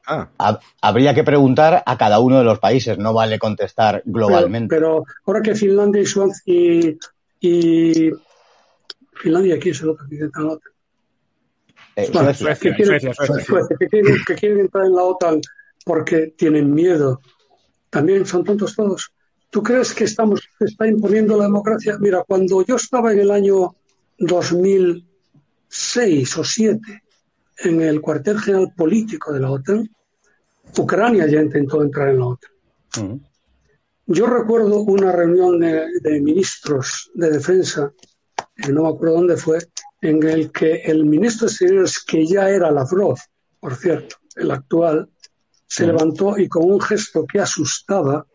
[0.06, 4.74] Ah, Hab- Habría que preguntar a cada uno de los países, no vale contestar globalmente.
[4.74, 6.98] Pero, pero ahora que Finlandia y Suecia y,
[7.40, 8.10] y
[9.14, 10.72] Finlandia, ¿quién es el otro que quiere entrar en la OTAN?
[11.94, 12.46] Eh, Bueno, Suecia.
[12.46, 13.44] Suecia, que quieren- Suecia, Suecia.
[13.44, 15.40] Suecia, que quieren, que quieren entrar en la OTAN
[15.84, 17.20] porque tienen miedo.
[17.90, 19.12] También son tontos todos.
[19.53, 21.98] ¿Tú crees que estamos se está imponiendo la democracia?
[22.00, 23.76] Mira, cuando yo estaba en el año
[24.16, 27.03] 2006 o 2007
[27.59, 29.94] en el cuartel general político de la OTAN,
[30.78, 32.50] Ucrania ya intentó entrar en la OTAN.
[32.96, 33.20] Ujú.
[34.07, 37.92] Yo recuerdo una reunión de, de ministros de defensa,
[38.57, 39.59] eh, no me acuerdo dónde fue,
[40.00, 43.18] en el que el ministro de Exteriores, que ya era Lavrov,
[43.61, 45.11] por cierto, el actual,
[45.66, 48.26] se levantó y con un gesto que asustaba,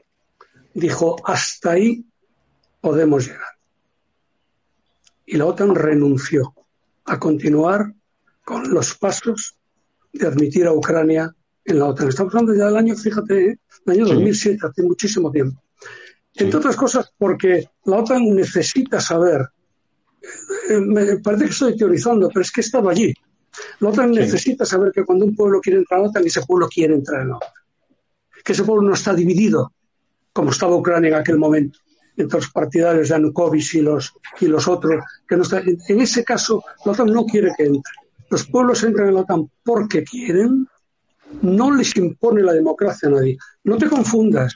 [0.78, 2.06] dijo, hasta ahí
[2.82, 3.48] podemos llegar.
[5.26, 6.54] Y la OTAN renunció
[7.06, 7.94] a continuar
[8.46, 9.58] con los pasos
[10.14, 11.34] de admitir a Ucrania
[11.66, 12.10] en la OTAN.
[12.10, 13.60] Estamos hablando ya del año, fíjate, ¿eh?
[13.86, 14.14] el año Sí.
[14.14, 15.62] 2007, hace muchísimo tiempo.
[16.36, 19.50] Entre otras cosas, porque la OTAN necesita saber,
[20.70, 23.14] eh, me parece que estoy teorizando, pero es que he estado allí.
[23.80, 24.20] La OTAN Sí.
[24.20, 27.22] necesita saber que cuando un pueblo quiere entrar a la OTAN, ese pueblo quiere entrar
[27.24, 27.50] en la OTAN.
[28.46, 29.74] que ese pueblo no está dividido,
[30.38, 31.80] como estaba Ucrania en aquel momento,
[32.16, 35.04] entre los partidarios de Anukovich y los, y los otros.
[35.28, 37.94] Que no está, en ese caso, la OTAN no quiere que entre.
[38.30, 40.68] Los pueblos entran en la OTAN porque quieren,
[41.42, 43.36] no les impone la democracia a nadie.
[43.64, 44.54] No te confundas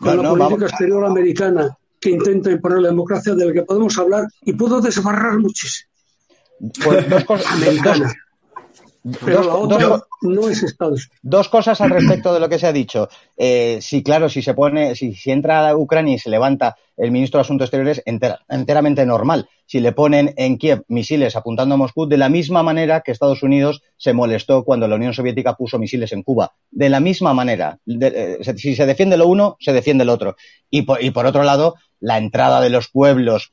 [0.00, 0.70] con No, la no, política vamos.
[0.72, 5.38] exterior americana que intenta imponer la democracia de la que podemos hablar y puedo desbarrar
[5.38, 5.88] muchísimo.
[6.84, 8.12] Pues dos, cosas, Americana.
[9.24, 11.18] Pero dos- la no es Estados Unidos.
[11.22, 13.08] Dos cosas al respecto de lo que se ha dicho.
[13.36, 17.10] Eh, sí, claro, si se pone, si, si entra a Ucrania y se levanta el
[17.10, 19.48] ministro de Asuntos Exteriores, enter- enteramente normal.
[19.66, 23.42] Si le ponen en Kiev misiles apuntando a Moscú, de la misma manera que Estados
[23.42, 26.52] Unidos se molestó cuando la Unión Soviética puso misiles en Cuba.
[26.70, 27.78] De la misma manera.
[27.84, 30.36] De- eh, si se defiende lo uno, se defiende el otro.
[30.70, 33.52] Y por, y por otro lado, la entrada de los pueblos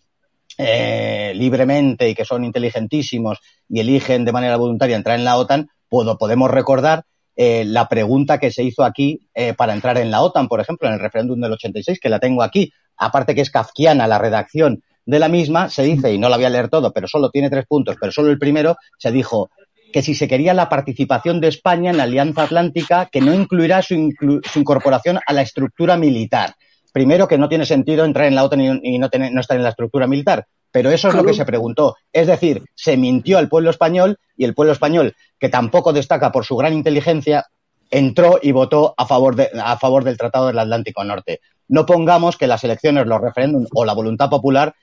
[0.60, 3.40] eh, libremente y que son inteligentísimos
[3.70, 7.04] y eligen de manera voluntaria entrar en la OTAN, puedo, podemos recordar
[7.36, 10.88] eh, la pregunta que se hizo aquí eh, para entrar en la OTAN, por ejemplo,
[10.90, 14.84] en el referéndum del 86, que la tengo aquí, aparte que es kafkiana la redacción
[15.06, 17.50] de la misma, se dice, y no la voy a leer todo, pero solo tiene
[17.50, 19.50] tres puntos, pero solo el primero, se dijo
[19.94, 23.82] que si se quería la participación de España en la Alianza Atlántica, que no incluirá
[23.82, 26.54] su, inclu- su incorporación a la estructura militar.
[27.00, 29.64] Primero, que no tiene sentido entrar en la OTAN y, no, tener- no estar en
[29.64, 30.46] la estructura militar.
[30.70, 31.96] Pero eso es lo que se preguntó.
[32.12, 36.44] Es decir, se mintió al pueblo español y el pueblo español, que tampoco destaca por
[36.44, 37.46] su gran inteligencia,
[37.90, 41.40] entró y votó a favor, de- a favor del Tratado del Atlántico Norte.
[41.70, 44.74] No pongamos que las elecciones, los referéndums o la voluntad popular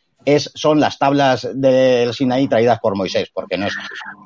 [0.54, 3.66] son las tablas del Sinaí traídas por Moisés, porque no.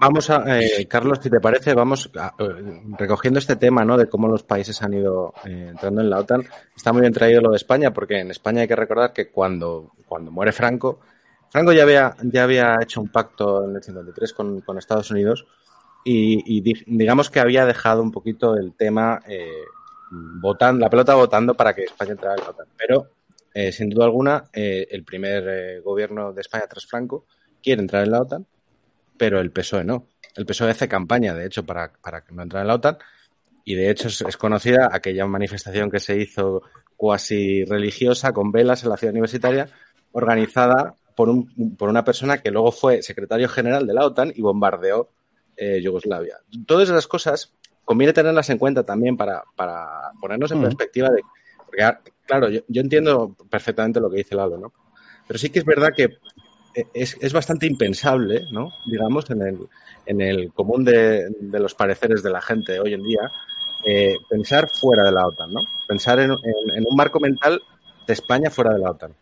[0.00, 3.96] Vamos a, eh, Carlos, si te parece, vamos a- eh, recogiendo este tema, ¿no?
[3.96, 6.44] De cómo los países han ido eh, entrando en la OTAN.
[6.74, 9.92] Está muy bien traído lo de España, porque en España hay que recordar que cuando,
[10.06, 11.00] cuando muere Franco,
[11.50, 15.44] Franco ya había, ya había hecho un pacto en el 53 con, con Estados Unidos
[16.04, 19.48] y, y di- digamos que había dejado un poquito el tema eh,
[20.10, 22.66] votando, la pelota votando para que España entrara en la OTAN.
[22.76, 23.06] Pero,
[23.68, 27.26] eh, sin duda alguna, eh, el primer eh, gobierno de España tras Franco
[27.62, 28.46] quiere entrar en la OTAN
[29.20, 30.06] pero el PSOE no.
[30.34, 32.96] El PSOE hace campaña, de hecho, para, para que no entre en la OTAN.
[33.66, 36.62] Y de hecho es, es conocida aquella manifestación que se hizo
[36.96, 39.68] cuasi religiosa con velas en la ciudad universitaria,
[40.12, 44.40] organizada por, un, por una persona que luego fue secretario general de la OTAN y
[44.40, 45.10] bombardeó
[45.54, 46.38] eh, Yugoslavia.
[46.66, 47.52] Todas esas cosas
[47.84, 50.62] conviene tenerlas en cuenta también para, para ponernos en Mm.
[50.62, 51.20] perspectiva de.
[51.70, 54.72] Porque, ah, claro, yo, entiendo perfectamente lo que dice Lalo, ¿no?
[55.28, 56.18] Pero sí que es verdad que
[56.92, 58.72] es, es bastante impensable, ¿no?
[58.86, 59.58] Digamos, en el,
[60.04, 63.20] en el común de, los pareceres de la gente hoy en día,
[63.86, 65.60] eh, pensar fuera de la OTAN, ¿no?
[65.86, 67.60] Pensar en, en- un marco mental
[68.04, 69.14] de España fuera de la OTAN.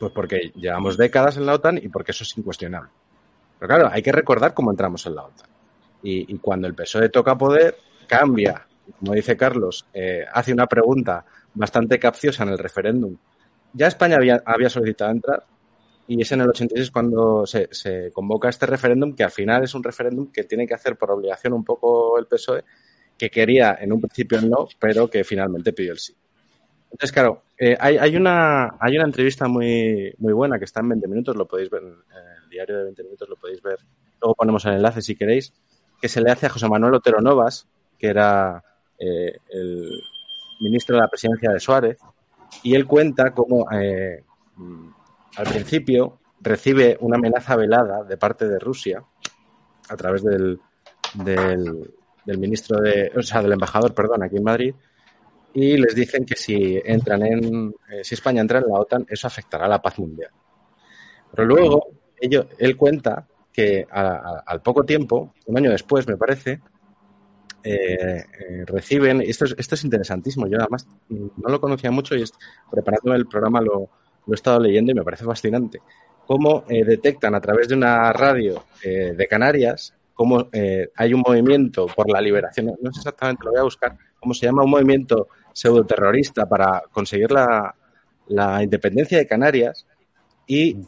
[0.00, 2.88] Pues porque llevamos décadas en la OTAN y porque eso es incuestionable.
[3.58, 5.48] Pero claro, hay que recordar cómo entramos en la OTAN.
[6.02, 8.66] Y, y cuando el PSOE toca poder, cambia,
[8.98, 11.24] como dice Carlos, eh, hace una pregunta
[11.56, 13.16] bastante capciosa en el referéndum.
[13.72, 15.44] Ya España había, solicitado entrar,
[16.06, 17.68] y es en el 86 cuando se,
[18.12, 21.52] convoca este referéndum, que al final es un referéndum que tiene que hacer por obligación
[21.52, 22.64] un poco el PSOE,
[23.18, 26.14] que quería en un principio no, pero que finalmente pidió el sí.
[26.90, 30.90] Entonces, claro, eh, hay, hay, una, hay una entrevista muy, muy buena que está en
[30.90, 33.78] 20 minutos, lo podéis ver en el diario de 20 minutos, lo podéis ver.
[34.20, 35.52] Luego ponemos el enlace si queréis,
[36.00, 37.66] que se le hace a José Manuel Otero Novas,
[37.98, 38.62] que era
[38.98, 39.90] eh, el
[40.60, 41.98] ministro de la presidencia de Suárez,
[42.62, 44.22] y él cuenta cómo eh,
[45.36, 49.02] al principio recibe una amenaza velada de parte de Rusia
[49.88, 50.60] a través del,
[51.14, 54.74] del, ministro de, o sea, del embajador, perdón, aquí en Madrid,
[55.54, 59.26] y les dicen que si entran en, eh, si España entra en la OTAN, eso
[59.26, 60.30] afectará la paz mundial.
[61.30, 61.86] Pero luego,
[62.20, 66.60] ello, él cuenta que a, al poco tiempo, un año después, me parece,
[67.66, 72.32] eh, reciben, esto es, esto es interesantísimo, yo además no lo conocía mucho y es,
[72.70, 73.90] preparándome el programa lo,
[74.26, 75.80] lo he estado leyendo y me parece fascinante.
[76.26, 81.22] Cómo eh, detectan a través de una radio eh, de Canarias cómo eh, hay un
[81.24, 84.70] movimiento por la liberación, no sé exactamente, lo voy a buscar, cómo se llama un
[84.70, 87.74] movimiento pseudoterrorista para conseguir la,
[88.28, 89.86] la independencia de Canarias
[90.46, 90.78] y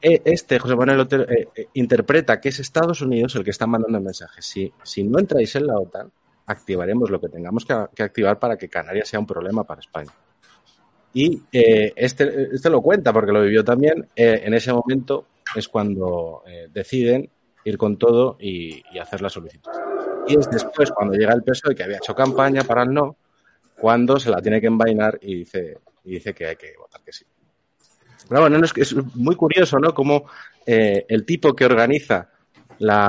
[0.00, 3.98] este, José Manuel Otero, eh, eh, interpreta que es Estados Unidos el que está mandando
[3.98, 4.42] el mensaje.
[4.42, 6.10] Si, si no entráis en la OTAN,
[6.46, 10.10] activaremos lo que tengamos que, activar para que Canarias sea un problema para España.
[11.12, 14.08] Y eh, este, este, lo cuenta porque lo vivió también.
[14.16, 17.30] Eh, en ese momento es cuando eh, deciden
[17.64, 19.70] ir con todo y, y, hacer la solicitud.
[20.26, 23.16] Y es después, cuando llega el PSOE, que había hecho campaña para el no,
[23.78, 27.12] cuando se la tiene que envainar y dice, y dice que hay que votar que
[27.12, 27.24] sí.
[28.28, 29.92] Pero bueno, es, es muy curioso, ¿no?
[29.94, 30.24] Como
[30.66, 32.28] eh, el tipo que organiza
[32.78, 33.06] la.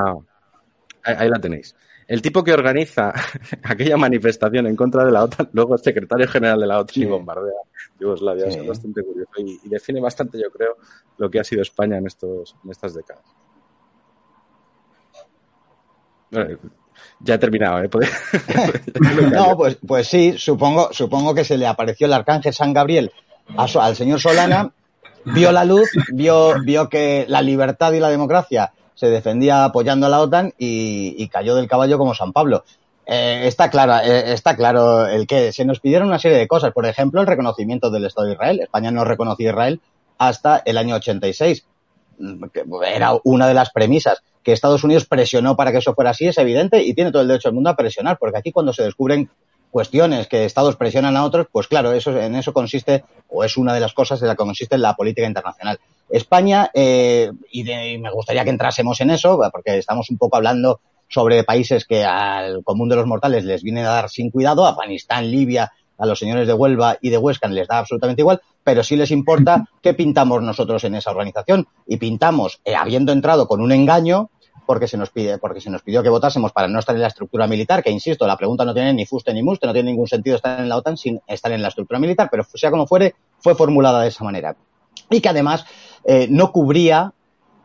[1.02, 1.74] Ahí, ahí la tenéis.
[2.08, 3.12] el tipo que organiza
[3.62, 7.06] aquella manifestación en contra de la OTAN, luego es secretario general de la OTAN y
[7.06, 7.66] bombardea
[7.98, 8.46] Yugoslavia.
[8.46, 10.76] Es bastante curioso y, define bastante, yo creo,
[11.18, 13.24] lo que ha sido España en, estos, en estas décadas.
[17.20, 17.90] ya he terminado, ¿eh?
[19.32, 23.12] no, pues, pues sí, supongo, supongo que se le apareció el arcángel San Gabriel
[23.56, 24.72] al señor Solana,
[25.26, 30.08] vio la luz, vio, vio que la libertad y la democracia se defendía apoyando a
[30.08, 32.64] la OTAN y, cayó del caballo como San Pablo.
[33.04, 36.72] Eh, está, claro, eh, está claro el que se nos pidieron una serie de cosas.
[36.72, 38.60] Por ejemplo, el reconocimiento del Estado de Israel.
[38.60, 39.80] España no reconoció a Israel
[40.18, 41.66] hasta el año 86.
[42.86, 44.22] Era una de las premisas.
[44.42, 47.28] Que Estados Unidos presionó para que eso fuera así es evidente y tiene todo el
[47.28, 49.28] derecho del mundo a presionar, porque aquí cuando se descubren
[49.76, 53.74] cuestiones que estados presionan a otros, pues claro, eso en eso consiste, o es una
[53.74, 55.78] de las cosas en la que consiste la política internacional.
[56.08, 57.62] España, eh, y,
[57.98, 62.64] me gustaría que entrásemos en eso, porque estamos un poco hablando sobre países que al
[62.64, 66.46] común de los mortales les viene a dar sin cuidado, Afganistán, Libia, a los señores
[66.46, 70.42] de Huelva y de Huesca les da absolutamente igual, pero sí les importa qué pintamos
[70.42, 71.66] nosotros en esa organización.
[71.86, 74.30] Y pintamos, eh, habiendo entrado con un engaño,
[74.66, 77.08] porque se nos pide, porque se nos pidió que votásemos para no estar en la
[77.08, 80.08] estructura militar, que insisto, la pregunta no tiene ni fuste ni muste, no tiene ningún
[80.08, 83.14] sentido estar en la OTAN sin estar en la estructura militar, pero sea como fuere,
[83.38, 84.56] fue formulada de esa manera.
[85.08, 85.64] Y que además
[86.04, 87.12] eh, no cubría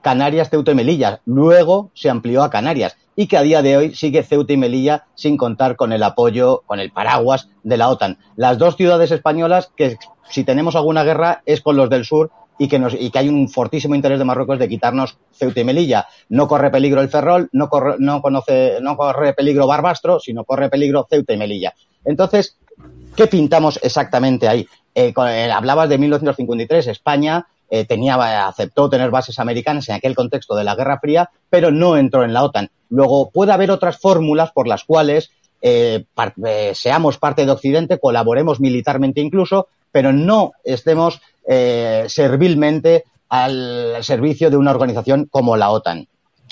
[0.01, 1.21] Canarias, Ceuta y Melilla.
[1.25, 5.05] Luego se amplió a Canarias y que a día de hoy sigue Ceuta y Melilla
[5.15, 8.17] sin contar con el apoyo, con el paraguas de la OTAN.
[8.35, 9.97] Las dos ciudades españolas que
[10.29, 12.31] si tenemos alguna guerra es con los del sur
[12.61, 16.05] y que, hay un fortísimo interés de Marruecos de quitarnos Ceuta y Melilla.
[16.29, 20.69] No corre peligro el Ferrol, no corre, no conoce, no corre peligro Barbastro, sino corre
[20.69, 21.73] peligro Ceuta y Melilla.
[22.05, 22.57] Entonces,
[23.15, 24.67] ¿qué pintamos exactamente ahí?
[24.93, 30.53] Eh, eh, hablabas de 1953, España eh, tenía, aceptó tener bases americanas en aquel contexto
[30.55, 32.69] de la Guerra Fría, pero no entró en la OTAN.
[32.89, 35.31] Luego, puede haber otras fórmulas por las cuales
[36.73, 41.21] seamos parte de Occidente, colaboremos militarmente incluso, pero no estemos
[41.53, 46.07] eh, servilmente al servicio de una organización como la OTAN.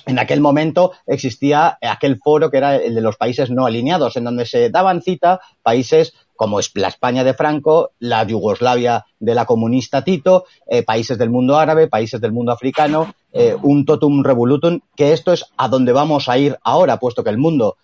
[0.06, 4.26] En aquel momento existía aquel foro que era el de los países no alineados, en
[4.26, 10.04] donde se daban cita países como la España de Franco, la Yugoslavia de la comunista
[10.04, 15.14] Tito, eh, países del mundo árabe, países del mundo africano, eh, un totum revolutum, que
[15.14, 17.78] esto es a donde vamos a ir ahora, puesto que el mundo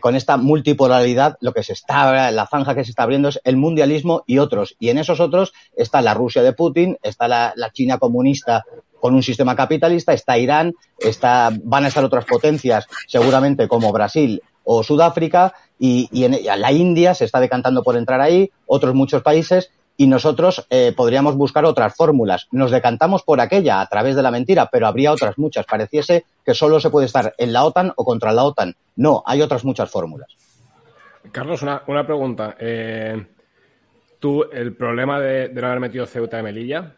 [0.00, 3.56] con esta multipolaridad, lo que se está, la zanja que se está abriendo es el
[3.56, 4.74] mundialismo y otros.
[4.80, 8.64] Y en esos otros está la Rusia de Putin, está la, China comunista
[8.98, 14.42] con un sistema capitalista, está Irán, está, van a estar otras potencias, seguramente como Brasil
[14.64, 19.22] o Sudáfrica, y, y en, la India se está decantando por entrar ahí, otros muchos
[19.22, 19.70] países,
[20.00, 22.48] y nosotros eh, podríamos buscar otras fórmulas.
[22.52, 25.66] Nos decantamos por aquella a través de la mentira, pero habría otras muchas.
[25.66, 28.74] Pareciese que solo se puede estar en la OTAN o contra la OTAN.
[28.96, 30.34] No, hay otras muchas fórmulas.
[31.30, 32.56] Carlos, una, pregunta.
[32.58, 33.26] Eh,
[34.18, 36.96] ¿Tú el problema de, no haber metido Ceuta y Melilla,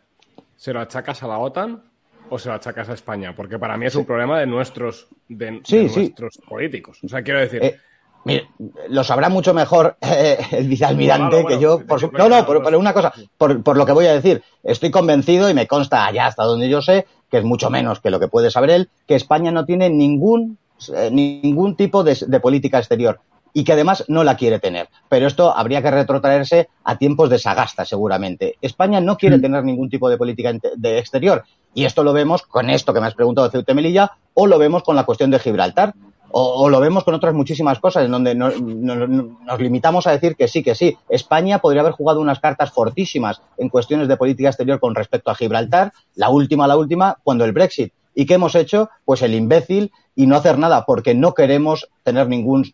[0.54, 1.82] se lo achacas a la OTAN
[2.30, 3.34] o se lo achacas a España?
[3.34, 7.00] Porque para mí es un problema de nuestros, de, nuestros políticos.
[7.02, 7.64] O sea, quiero decir...
[7.64, 7.80] Eh,
[8.24, 8.48] Mire,
[8.88, 11.80] lo sabrá mucho mejor eh, el vicealmirante que yo.
[12.12, 15.66] no, no, pero, una cosa, por, lo que voy a decir, estoy convencido y me
[15.66, 18.70] consta allá hasta donde yo sé, que es mucho menos que lo que puede saber
[18.70, 20.58] él, que España no tiene ningún,
[20.94, 23.20] eh, ningún tipo de, política exterior
[23.54, 24.88] y que además no la quiere tener.
[25.10, 28.56] Pero esto habría que retrotraerse a tiempos de Sagasta, seguramente.
[28.62, 29.42] España no quiere mm.
[29.42, 31.44] tener ningún tipo de política de exterior.
[31.74, 34.58] Y esto lo vemos con esto que me has preguntado de Ceuta Melilla, o lo
[34.58, 35.94] vemos con la cuestión de Gibraltar.
[36.34, 40.62] O, lo vemos con otras muchísimas cosas, en donde nos limitamos a decir que sí,
[40.62, 40.96] que sí.
[41.08, 45.34] España podría haber jugado unas cartas fortísimas en cuestiones de política exterior con respecto a
[45.34, 47.92] Gibraltar, la última, la última, cuando el Brexit.
[48.14, 48.90] ¿Y qué hemos hecho?
[49.04, 52.72] Pues el imbécil y no hacer nada, porque no queremos tener ningún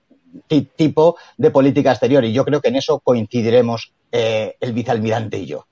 [0.77, 2.25] tipo de política exterior.
[2.25, 5.67] Y yo creo que en eso coincidiremos eh, el vicealmirante y yo.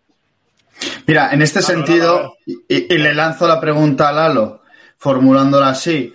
[1.06, 4.62] Mira, en este sentido, y, le lanzo la pregunta a Lalo,
[4.98, 6.12] formulándola así.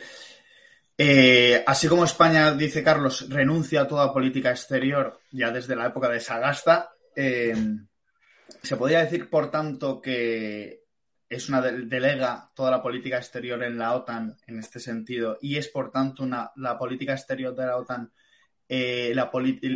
[1.03, 6.07] Eh, así como España, dice Carlos, renuncia a toda política exterior ya desde la época
[6.09, 7.55] de Sagasta, eh,
[8.61, 10.83] se podría decir, por tanto, que
[11.27, 15.69] es una delega toda la política exterior en la OTAN en este sentido y es,
[15.69, 18.11] por tanto, una, la política exterior de la OTAN
[18.69, 19.31] eh, la,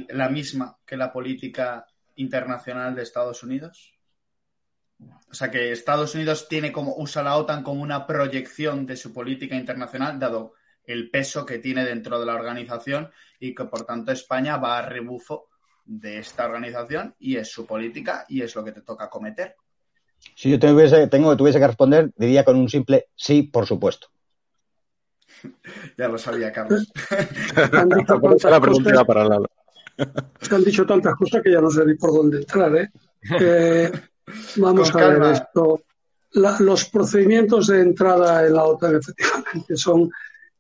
[0.10, 3.96] la misma que la política internacional de Estados Unidos?
[5.32, 9.12] O sea que Estados Unidos tiene como usa la OTAN como una proyección de su
[9.12, 10.54] política internacional, dado
[10.88, 13.10] el peso que tiene dentro de la organización
[13.40, 15.50] y que por tanto España va a rebufo
[15.86, 19.56] de esta organización y es su política y es lo que te toca cometer.
[20.36, 24.08] Si yo tuviese, tengo, tuviese que responder, diría con un simple sí, por supuesto.
[25.98, 26.92] ya lo sabía, Carlos.
[27.74, 29.48] Han dicho tantas La pregunta para Lalo.
[30.42, 32.76] se han dicho tantas cosas que ya no sé ni por dónde entrar.
[32.76, 32.90] ¿eh?
[33.40, 33.92] Eh,
[34.58, 35.26] vamos Con a calma.
[35.28, 35.82] ver esto.
[36.32, 40.10] La- los procedimientos de entrada en la OTAN efectivamente son.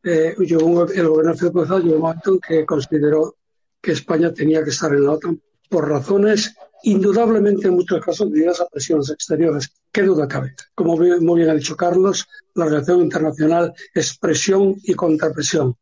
[0.07, 3.35] Eh, llegó el gobierno de Felipe González llegó un momento en que consideró
[3.81, 6.53] que España tenía que estar en la OTAN por razones
[6.83, 9.69] indudablemente en muchos casos debidas a presiones exteriores.
[9.91, 10.53] ¿Qué duda cabe?
[10.75, 15.75] Como bien- muy bien ha dicho Carlos, la relación internacional es presión y contrapresión.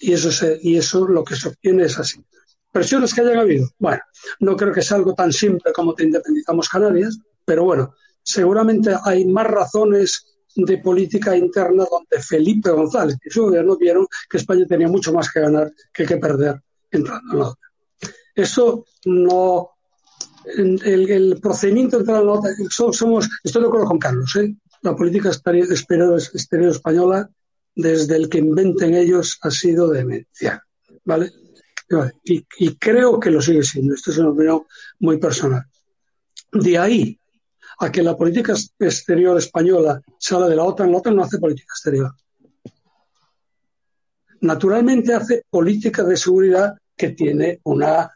[0.00, 2.22] Y eso, se- y eso lo que se obtiene es así.
[2.70, 3.66] Presiones que hayan habido.
[3.78, 4.02] Bueno,
[4.40, 9.24] no creo que sea algo tan simple como te independizamos Canarias, pero bueno, seguramente hay
[9.24, 14.88] más razones de política interna donde Felipe González y su gobierno vieron que España tenía
[14.88, 17.70] mucho más que ganar que que perder entrando en la OTAN.
[18.34, 19.70] Eso no.
[20.56, 24.34] El, el procedimiento de entrar en la OTAN, so- somos, estoy de acuerdo con Carlos,
[24.36, 24.54] ¿eh?
[24.82, 27.28] la política exterior, exterior- española,
[27.74, 30.60] desde el que inventen ellos, ha sido demencial.
[31.04, 31.30] ¿vale?
[32.24, 33.94] Y, y creo que lo sigue siendo.
[33.94, 34.62] Esto es una opinión
[35.00, 35.62] muy personal.
[36.52, 37.19] De ahí
[37.82, 41.72] a que la política exterior española sale de la OTAN, la OTAN no hace política
[41.72, 42.14] exterior.
[44.42, 48.10] Naturalmente hace política de seguridad que tiene una,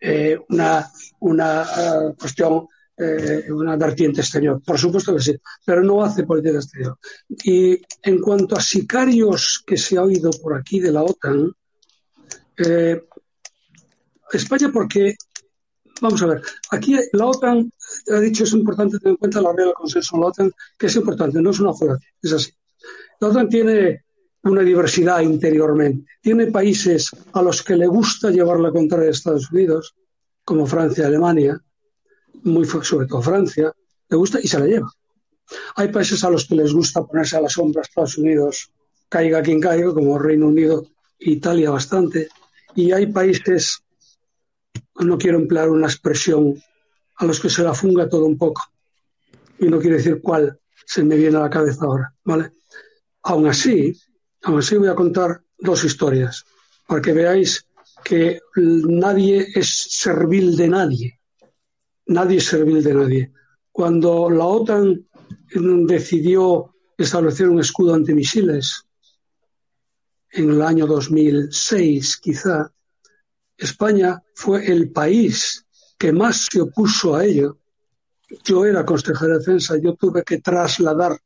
[0.00, 0.90] eh, una,
[1.20, 2.66] una eh, cuestión,
[2.96, 4.62] eh, una vertiente exterior.
[4.64, 6.98] Por supuesto que sí, pero no hace política exterior.
[7.44, 11.52] Y en cuanto a sicarios que se ha oído por aquí de la OTAN,
[14.32, 15.14] España porque,
[16.00, 17.70] vamos a ver, aquí la OTAN
[18.08, 20.86] ha dicho es importante tener en cuenta la regla del consenso en la OTAN, que
[20.86, 22.52] es importante, no es una falacia, es así.
[23.20, 24.04] La OTAN tiene
[24.42, 26.10] una diversidad interiormente.
[26.20, 29.94] Tiene países a los que le gusta llevar la contraria a Estados Unidos,
[30.44, 31.60] como Francia Alemania,
[32.42, 33.72] muy, sobre todo Francia,
[34.08, 34.90] le gusta y se la lleva.
[35.76, 38.70] Hay países a los que les gusta ponerse a la sombra a Estados Unidos,
[39.08, 40.86] caiga quien caiga, como Reino Unido
[41.18, 42.28] e Italia bastante.
[42.74, 43.82] Y hay países,
[45.00, 46.62] no quiero emplear una expresión,
[47.20, 48.62] a los que se la funga todo un poco.
[49.58, 52.52] Y no quiero decir cuál se me viene a la cabeza ahora, ¿vale?
[53.24, 53.94] Aún así,
[54.42, 56.44] aún así voy a contar dos historias,
[56.86, 57.66] para que veáis
[58.02, 61.20] que nadie es servil de nadie.
[62.06, 63.32] Nadie es servil de nadie.
[63.70, 65.06] Cuando la OTAN
[65.86, 68.82] decidió establecer un escudo antimisiles
[70.32, 72.72] en el año 2006, quizá,
[73.58, 75.66] España fue el país
[76.00, 77.58] que más se opuso a ello.
[78.42, 81.20] Yo era consejero de defensa, yo tuve que trasladar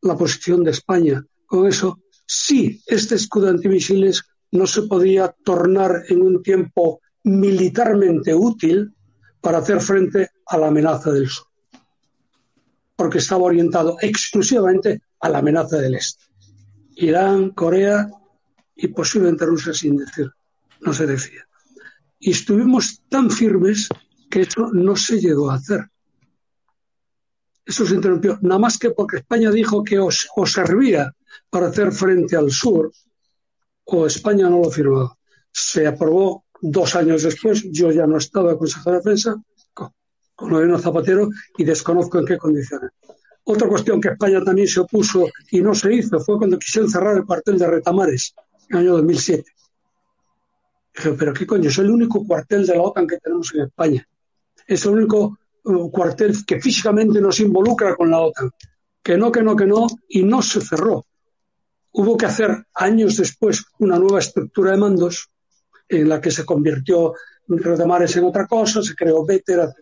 [0.00, 2.00] la posición de España con eso.
[2.26, 4.22] Sí, este escudo antimisiles
[4.52, 8.94] no se podía tornar en un tiempo militarmente útil
[9.42, 11.46] para hacer frente a la amenaza del sur,
[12.96, 16.24] porque estaba orientado exclusivamente a la amenaza del este.
[16.96, 18.08] Irán, Corea
[18.74, 20.30] y posiblemente Rusia sin decir,
[20.80, 21.46] no se decía.
[22.18, 23.90] Y estuvimos tan firmes
[24.34, 25.88] que eso no se llegó a hacer.
[27.64, 31.14] Eso se interrumpió, nada más que porque España dijo que os, servía
[31.48, 32.90] para hacer frente al sur,
[33.84, 35.16] o España no lo firmaba.
[35.52, 39.36] Se aprobó dos años después, yo ya no estaba consejero de defensa,
[39.72, 39.92] con,
[40.36, 42.90] gobierno Zapatero, y desconozco en qué condiciones.
[43.44, 47.16] Otra cuestión que España también se opuso y no se hizo fue cuando quisieron cerrar
[47.16, 48.34] el cuartel de Retamares
[48.68, 49.44] en el año 2007.
[50.92, 54.08] Dije, pero qué coño, es el único cuartel de la OTAN que tenemos en España.
[54.66, 58.50] Es el único uh, cuartel que físicamente nos involucra con la OTAN.
[59.02, 61.06] Que no, que no, que no, y no se cerró.
[61.92, 65.30] Hubo que hacer años después una nueva estructura de mandos
[65.88, 67.14] en la que se convirtió
[67.46, 69.72] Retamares en otra cosa, se creó Vétera.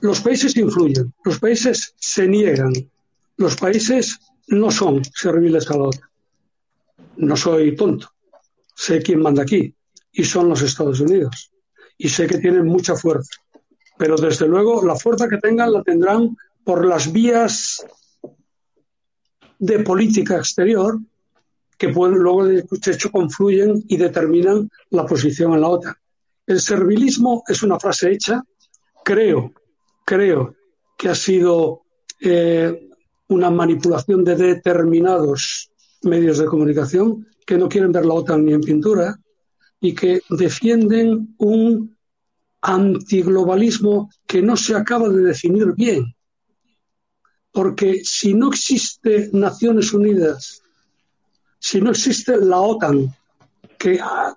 [0.00, 2.72] Los países influyen, los países se niegan,
[3.38, 6.08] los países no son serviles a la OTAN.
[7.16, 8.10] No soy tonto,
[8.74, 9.74] sé quién manda aquí,
[10.12, 11.50] y son los Estados Unidos.
[11.96, 13.40] Y sé que tienen mucha fuerza.
[13.96, 17.84] Pero desde luego la fuerza que tengan la tendrán por las vías
[19.58, 20.98] de política exterior
[21.78, 25.94] que pueden, luego de hecho confluyen y determinan la posición en la OTAN.
[26.46, 28.42] El servilismo es una frase hecha,
[29.04, 29.52] creo,
[30.04, 30.54] creo
[30.96, 31.82] que ha sido
[32.20, 32.88] eh,
[33.28, 35.70] una manipulación de determinados
[36.02, 39.18] medios de comunicación que no quieren ver la OTAN ni en pintura,
[39.80, 41.94] y que defienden un
[42.64, 46.14] antiglobalismo que no se acaba de definir bien.
[47.52, 50.62] Porque si no existe Naciones Unidas,
[51.58, 53.14] si no existe la OTAN,
[53.78, 54.34] que ah,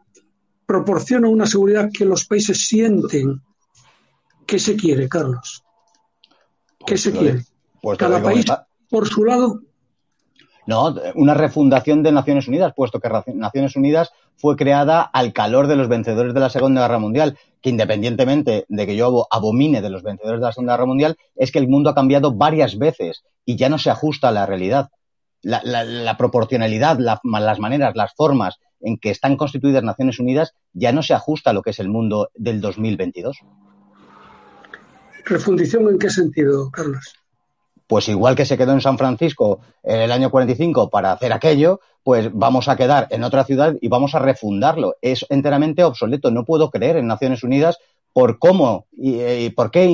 [0.66, 3.42] proporciona una seguridad que los países sienten,
[4.46, 5.64] ¿qué se quiere, Carlos?
[6.80, 7.46] ¿Qué Pues se quiere?
[7.82, 8.46] pues Cada país
[8.90, 9.62] por su lado
[10.66, 15.76] No, una refundación de Naciones Unidas, puesto que Naciones Unidas fue creada al calor de
[15.76, 20.04] los vencedores de la Segunda Guerra Mundial, que independientemente de que yo abomine de los
[20.04, 23.56] vencedores de la Segunda Guerra Mundial, es que el mundo ha cambiado varias veces y
[23.56, 24.90] ya no se ajusta a la realidad.
[25.42, 31.14] La, proporcionalidad, las maneras, las formas en que están constituidas Naciones Unidas ya no se
[31.14, 33.40] ajusta a lo que es el mundo del 2022.
[35.26, 37.14] ¿Refundición en qué sentido, Carlos?
[37.88, 41.80] Pues igual que se quedó en San Francisco en el año 45 para hacer aquello,
[42.08, 44.96] pues vamos a quedar en otra ciudad y vamos a refundarlo.
[45.02, 46.32] Es enteramente obsoleto.
[46.32, 47.80] No puedo creer en Naciones Unidas
[48.14, 49.88] por cómo y, eh, por qué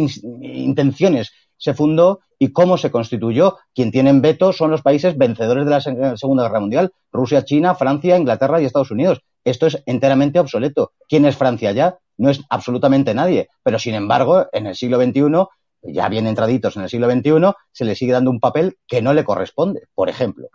[0.44, 3.58] intenciones se fundó y cómo se constituyó.
[3.74, 8.16] Quien tienen veto son los países vencedores de la Segunda Guerra Mundial, Rusia, China, Francia,
[8.16, 9.22] Inglaterra y Estados Unidos.
[9.44, 10.92] Esto es enteramente obsoleto.
[11.10, 11.98] ¿Quién es Francia ya?
[12.18, 13.50] No es absolutamente nadie.
[13.64, 15.48] Pero, sin embargo, en el siglo XXI,
[15.82, 19.16] ya bien entraditos en el siglo XXI, se le sigue dando un papel que no
[19.16, 20.50] le corresponde, por ejemplo.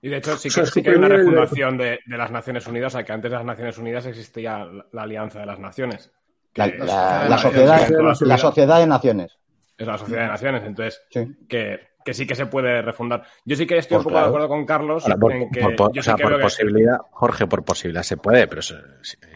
[0.00, 0.50] Y de hecho, sí
[0.82, 3.78] que, hay una refundación de, las Naciones Unidas, o sea, que antes de las Naciones
[3.78, 6.10] Unidas existía la, Alianza de las Naciones.
[6.54, 7.88] La, sociedad,
[8.20, 9.38] la sociedad de naciones.
[9.76, 13.24] Es la sociedad de naciones, entonces Que, que, sí que se puede refundar.
[13.44, 16.16] Yo sí que estoy un poco de acuerdo con Carlos por, en que o sea,
[16.16, 18.74] por posibilidad, Jorge, por posibilidad se puede, pero es,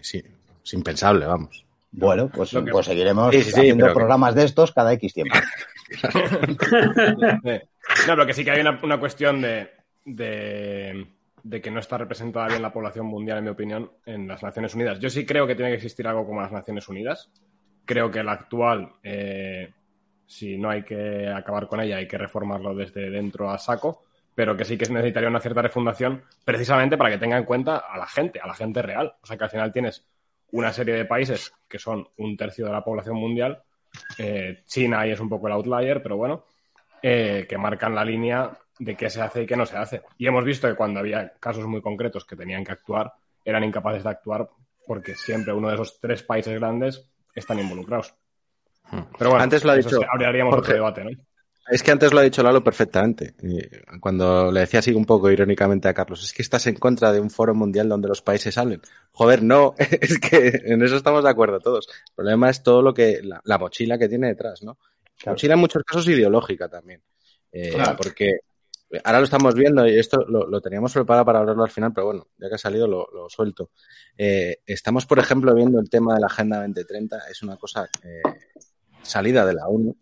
[0.01, 1.67] es, impensable, vamos.
[1.93, 5.35] Bueno, pues, pues seguiremos haciendo programas de estos cada X tiempo.
[7.45, 7.51] no,
[8.07, 9.69] pero que sí que hay una, una cuestión de,
[10.05, 11.07] de,
[11.62, 14.98] que no está representada bien la población mundial, en mi opinión, en las Naciones Unidas.
[14.98, 17.30] Yo sí creo que tiene que existir algo como las Naciones Unidas.
[17.84, 19.72] Creo que la actual eh,
[20.30, 24.57] si no hay que acabar con ella, hay que reformarlo desde dentro a saco, pero
[24.57, 28.07] que sí que necesitaría una cierta refundación precisamente para que tenga en cuenta a la
[28.07, 29.12] gente, a la gente real.
[29.20, 30.07] O sea que al final tienes
[30.53, 33.61] una serie de países que son un tercio de la población mundial,
[34.18, 36.44] eh, China ahí es un poco el outlier, pero bueno,
[37.03, 40.03] eh, que marcan la línea de qué se hace y qué no se hace.
[40.18, 43.12] Y hemos visto que cuando había casos muy concretos que tenían que actuar,
[43.45, 44.49] eran incapaces de actuar
[44.87, 48.14] porque siempre uno de esos tres países grandes están involucrados.
[48.91, 50.01] Pero bueno, antes lo ha dicho.
[50.01, 51.11] otro debate, ¿no?
[51.68, 53.35] Es que antes lo ha dicho Lalo perfectamente.
[54.01, 57.20] Cuando le decía así un poco irónicamente a Carlos, es que estás en contra de
[57.20, 58.81] un foro mundial donde los países hablen.
[59.12, 61.87] Joder, no, es que en eso estamos de acuerdo todos.
[61.89, 64.78] El problema es todo lo que, la, mochila que tiene detrás, ¿no?
[65.22, 67.03] La mochila en muchos casos ideológica también.
[67.53, 68.41] Eh, porque
[69.05, 72.28] ahora lo estamos viendo y esto lo, teníamos preparado para hablarlo al final, pero bueno,
[72.38, 73.70] ya que ha salido lo, suelto.
[74.16, 77.18] Eh, estamos, por ejemplo, viendo el tema de la Agenda 2030.
[77.30, 78.22] Es una cosa eh,
[79.03, 79.97] salida de la ONU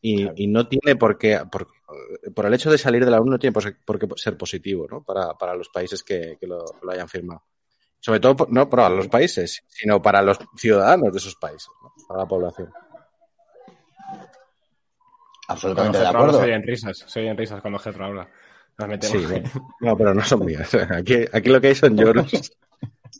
[0.00, 3.52] y, no tiene por qué, por, el hecho de salir de la ONU no tiene
[3.52, 5.02] por, qué ser positivo ¿no?
[5.02, 7.44] para, para los países que, lo, hayan firmado.
[7.98, 11.68] Sobre todo, no para los países, sino para los ciudadanos de esos países,
[12.06, 12.72] para la población.
[15.48, 16.40] Absolutamente de acuerdo.
[16.40, 18.28] Se en risas, se en risas cuando Getro habla.
[19.00, 19.18] Sí,
[19.80, 20.74] no, pero no son mías.
[20.74, 22.30] Aquí, aquí lo que hay son lloros.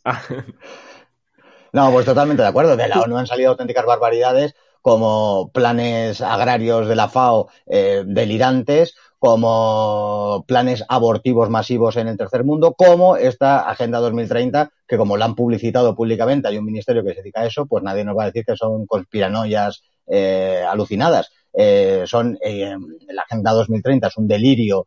[1.73, 2.77] no, pues totalmente de acuerdo.
[2.77, 8.95] De la ONU han salido auténticas barbaridades como planes agrarios de la FAO eh, delirantes,
[9.19, 15.25] como planes abortivos masivos en el tercer mundo, como esta Agenda 2030, que como la
[15.25, 18.25] han publicitado públicamente, hay un ministerio que se dedica a eso, pues nadie nos va
[18.25, 21.33] a decir que son conspiranoias eh, alucinadas.
[21.57, 24.87] Eh, son la Agenda 2030 es un delirio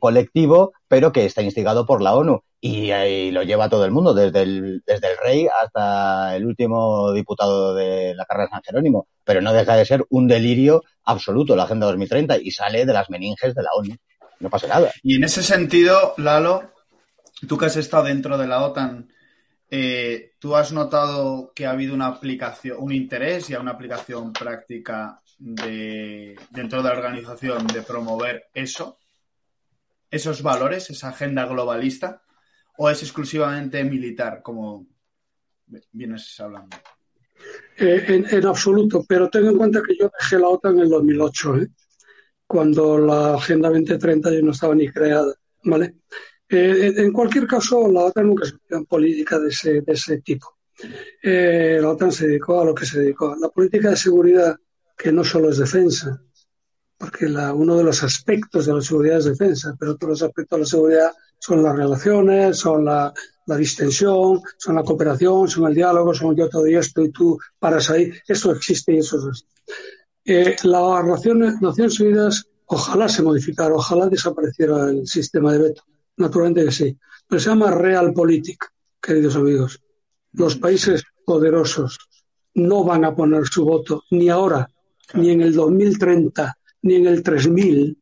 [0.00, 4.42] colectivo, pero que está instigado por la ONU y, lo lleva todo el mundo, desde
[4.42, 9.08] el, desde el rey hasta el último diputado de la carrera de San Jerónimo.
[9.24, 13.10] Pero no deja de ser un delirio absoluto la Agenda 2030 y sale de las
[13.10, 13.96] meninges de la ONU.
[14.40, 14.92] No pasa nada.
[15.02, 16.72] Y en ese sentido, Lalo,
[17.48, 19.08] tú que has estado dentro de la OTAN,
[19.70, 25.20] eh, ¿tú has notado que ha habido una aplicación, un interés y una aplicación práctica
[25.38, 28.98] de, dentro de la organización de promover eso?
[30.10, 32.22] esos valores, esa agenda globalista?
[32.78, 34.86] o es exclusivamente militar, como
[35.92, 36.76] vienes hablando?
[37.78, 41.56] Eh, en, absoluto, pero ten en cuenta que yo dejé la OTAN en el 2008,
[41.56, 41.68] ¿eh?
[42.46, 45.34] cuando la Agenda 2030 ya no estaba ni creada.
[45.64, 45.96] ¿vale?
[46.48, 50.58] Eh, en cualquier caso, la OTAN nunca se en política de ese, de ese tipo.
[51.22, 53.34] la OTAN se dedicó a lo que se dedicó.
[53.40, 54.54] La política de seguridad,
[54.96, 56.20] que no solo es defensa,
[56.98, 60.60] porque la, uno de los aspectos de la seguridad es defensa, pero otros aspectos de
[60.60, 63.12] la seguridad son las relaciones, son la,
[63.58, 68.10] distensión, son la cooperación, son el diálogo, son yo todo esto y tú paras ahí.
[68.26, 69.46] Eso existe y eso es.
[70.24, 75.84] Eh, las Naciones, Naciones Unidas ojalá se modificara, ojalá desapareciera el sistema de veto.
[76.16, 76.98] Naturalmente que sí.
[77.28, 78.64] Pero se llama realpolitik,
[79.00, 79.80] queridos amigos.
[80.32, 81.98] Los países poderosos
[82.54, 84.68] no van a poner su voto ni ahora,
[85.14, 87.96] ni en el 2030, ni en el 3000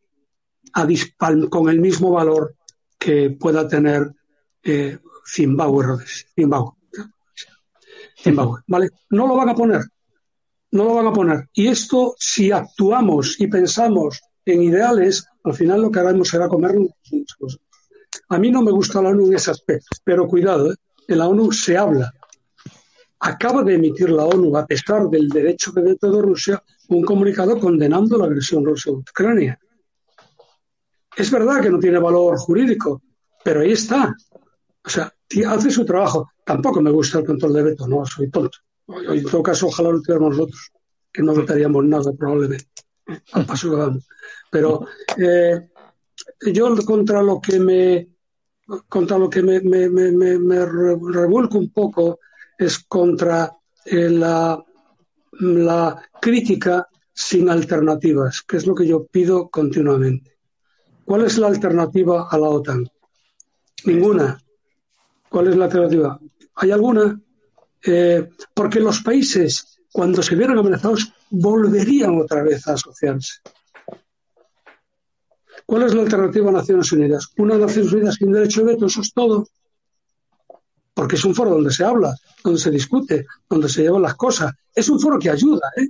[1.51, 2.57] con el mismo valor
[2.99, 4.13] que pueda tener
[4.63, 6.05] eh, Zimbabue,
[6.35, 6.73] Zimbabue,
[8.67, 8.91] ¿vale?
[9.11, 9.83] No lo van a poner,
[10.73, 11.49] no lo van a poner.
[11.53, 16.91] Y esto, si actuamos y pensamos en ideales, al final lo que haremos será comernos.
[18.29, 20.77] A mí no me gusta la ONU en ese aspecto, pero cuidado, ¿eh?
[21.09, 22.13] en la ONU se habla.
[23.21, 28.19] Acaba de emitir la ONU, a pesar del derecho que de Rusia, un comunicado condenando
[28.19, 29.59] la agresión rusa a Ucrania.
[31.17, 33.03] Es verdad que no tiene valor jurídico,
[33.43, 34.15] pero ahí está.
[34.85, 35.13] O sea,
[35.49, 36.31] hace su trabajo.
[36.45, 38.59] Tampoco me gusta el control de veto, no, soy tonto.
[38.87, 40.73] En todo caso, ojalá lo tuviéramos nosotros,
[41.11, 42.69] que no votaríamos nada probablemente,
[43.33, 44.07] al paso que vamos.
[44.51, 44.87] Pero
[45.17, 45.69] eh,
[46.53, 48.09] yo contra lo que me
[48.89, 52.19] contra lo que me, me, me, me revuelco un poco
[52.59, 53.53] es contra
[53.85, 54.63] eh, la,
[55.41, 60.37] la crítica sin alternativas, que es lo que yo pido continuamente.
[61.05, 62.89] ¿Cuál es la alternativa a la OTAN?
[63.85, 64.39] Ninguna.
[65.29, 66.19] ¿Cuál es la alternativa?
[66.57, 67.21] ¿Hay alguna?
[67.87, 73.41] Eh, porque los países, cuando se vieran amenazados, volverían otra vez a asociarse.
[75.67, 77.31] ¿Cuál es la alternativa a Naciones Unidas?
[77.39, 79.47] Una Naciones Unidas sin derecho de veto, eso es todo.
[80.95, 84.53] Porque es un foro donde se habla, donde se discute, donde se llevan las cosas.
[84.75, 85.89] Es un foro que ayuda, ¿eh?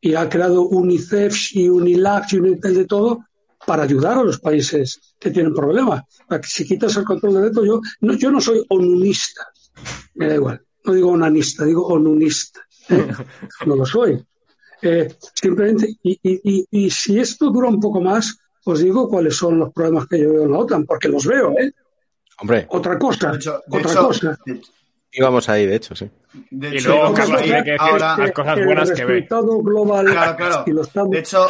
[0.00, 3.24] Y ha creado UNICEF y UNILAC y UNITEL de todo
[3.66, 6.02] para ayudar a los países que tienen problemas.
[6.44, 9.46] Si quitas el control de veto, yo no, yo no soy onunista,
[10.14, 13.08] me da igual, no digo onanista, digo onunista, ¿eh?
[13.66, 14.24] no lo soy.
[14.82, 16.18] Eh, simplemente, y,
[16.70, 20.32] y, si esto dura un poco más, os digo cuáles son los problemas que yo
[20.32, 21.72] veo en la OTAN, porque los veo, ¿eh?
[22.38, 22.66] Hombre.
[22.70, 23.32] Otra cosa,
[23.70, 24.38] otra cosa.
[25.12, 26.10] Íbamos ahí, de hecho, sí.
[26.50, 29.26] y luego, Carlos, tiene que decir las cosas buenas que ve.
[29.30, 30.64] Global, claro, claro.
[31.08, 31.48] De hecho,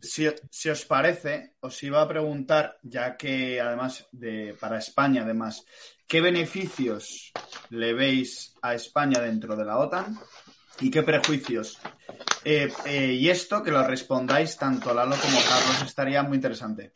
[0.00, 5.64] si, os parece, os iba a preguntar, ya que además de para España, además,
[6.06, 7.32] ¿qué beneficios
[7.70, 10.18] le veis a España dentro de la OTAN
[10.80, 11.78] y qué prejuicios?
[12.44, 16.92] Eh, eh, y esto que lo respondáis tanto Lalo como Carlos estaría muy interesante.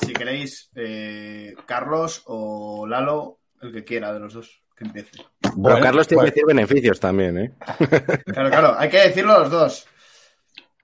[0.00, 5.22] Si queréis, eh, Carlos o Lalo, el que quiera de los dos, que empiece.
[5.54, 7.52] Bueno, Carlos tiene que decir beneficios también, ¿eh?
[8.26, 9.86] Claro, claro, hay que decirlo los dos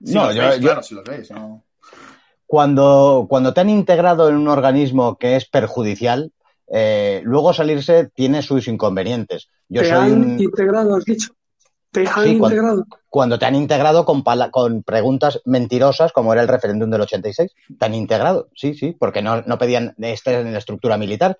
[0.01, 1.29] no, yo, claro, si veis.
[2.45, 6.31] Cuando, cuando te han integrado en un organismo que es perjudicial,
[6.67, 9.49] eh, luego salirse tiene sus inconvenientes.
[9.69, 11.33] Yo ¿Te han integrado, has dicho?
[11.91, 12.85] ¿Te han integrado?
[13.09, 17.85] Cuando, te han integrado con, con preguntas mentirosas, como era el referéndum del 86, te
[17.85, 21.37] han integrado, sí, sí, porque no, no pedían estar en la estructura militar,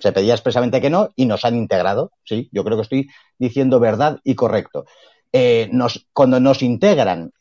[0.00, 3.08] se pedía expresamente que no y nos han integrado, sí, yo creo que estoy
[3.38, 4.84] diciendo verdad y correcto.
[5.32, 7.32] Eh, nos, cuando nos integran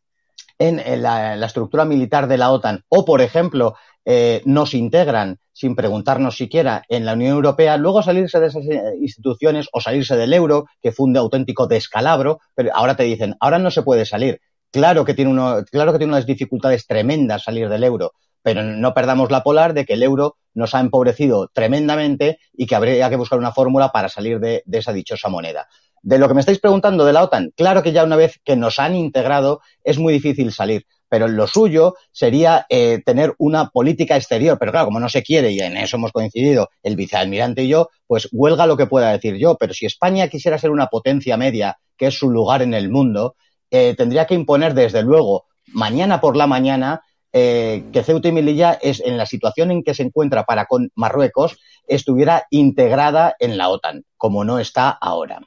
[0.59, 3.75] en, la, estructura militar de la OTAN o, por ejemplo,
[4.05, 8.81] eh, nos integran sin preguntarnos siquiera en la Unión Europea, luego salirse de esas eh,
[8.99, 13.59] instituciones o salirse del euro, que fue un auténtico descalabro, pero ahora te dicen, ahora
[13.59, 14.39] no se puede salir.
[14.71, 18.93] Claro que tiene, uno, claro que tiene unas dificultades tremendas salir del euro, pero no
[18.93, 23.17] perdamos la polar de que el euro nos ha empobrecido tremendamente y que habría que
[23.17, 25.67] buscar una fórmula para salir de esa dichosa moneda.
[26.03, 28.55] De lo que me estáis preguntando de la OTAN, claro que ya una vez que
[28.55, 34.15] nos han integrado es muy difícil salir, pero lo suyo sería eh, tener una política
[34.15, 34.57] exterior.
[34.57, 37.89] Pero claro, como no se quiere, y en eso hemos coincidido el vicealmirante y yo,
[38.07, 39.57] pues huelga lo que pueda decir yo.
[39.57, 43.35] Pero si España quisiera ser una potencia media, que es su lugar en el mundo,
[43.71, 47.01] eh, tendría que imponer desde luego, mañana por la mañana,
[47.33, 50.91] eh, que Ceuta y Melilla es en la situación en que se encuentra para con
[50.95, 51.57] Marruecos
[51.89, 55.41] estuviera integrada en la OTAN, como no está ahora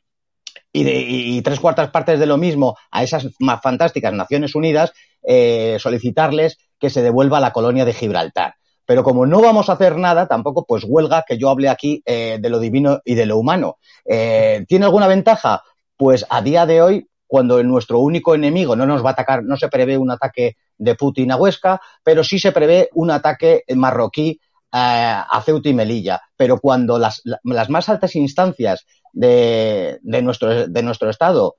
[0.74, 4.92] y, tres cuartas partes de lo mismo a esas más fantásticas Naciones Unidas,
[5.26, 8.54] eh, solicitarles que se devuelva la colonia de Gibraltar.
[8.86, 12.38] Pero como no vamos a hacer nada, tampoco pues huelga que yo hable aquí eh,
[12.40, 13.78] de lo divino y de lo humano.
[14.04, 15.62] Eh, ¿Tiene alguna ventaja?
[15.96, 19.56] Pues a día de hoy, cuando nuestro único enemigo no nos va a atacar, no
[19.56, 24.38] se prevé un ataque de Putin a Huesca, pero sí se prevé un ataque marroquí
[24.76, 26.20] a Ceuta y Melilla.
[26.36, 28.84] Pero cuando las, las más altas instancias
[29.14, 31.56] de, nuestro, de nuestro Estado,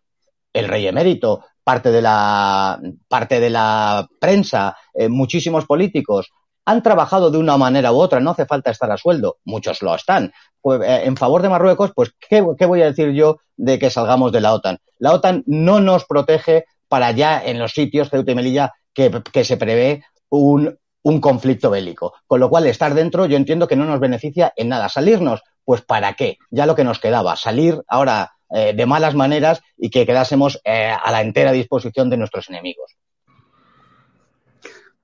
[0.53, 2.79] el rey emérito, parte de la,
[3.09, 6.31] parte de la prensa, eh, muchísimos políticos,
[6.63, 9.93] han trabajado de una manera u otra, no hace falta estar a sueldo, muchos lo
[9.95, 10.31] están.
[10.61, 14.31] Pues, eh, en favor de Marruecos, pues, ¿qué, voy a decir yo de que salgamos
[14.31, 14.77] de la OTAN?
[14.99, 19.43] La OTAN no nos protege para ya en los sitios, Ceuta y Melilla, que, que
[19.43, 22.13] se prevé un, un conflicto bélico.
[22.27, 24.87] Con lo cual, estar dentro yo entiendo que no nos beneficia en nada.
[24.87, 26.37] Salirnos, pues ¿para qué?
[26.51, 30.89] Ya lo que nos quedaba, salir ahora eh, de malas maneras y que quedásemos eh,
[30.89, 32.95] a la entera disposición de nuestros enemigos.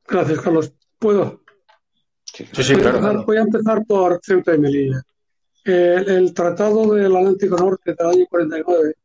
[0.08, 0.72] Gracias, Carlos.
[0.98, 1.42] ¿Puedo?
[2.24, 2.98] Sí, sí, voy, a claro.
[3.00, 5.02] empezar, voy a empezar por Ceuta y Melilla.
[5.66, 8.96] El, el Tratado del Atlántico Norte del año 49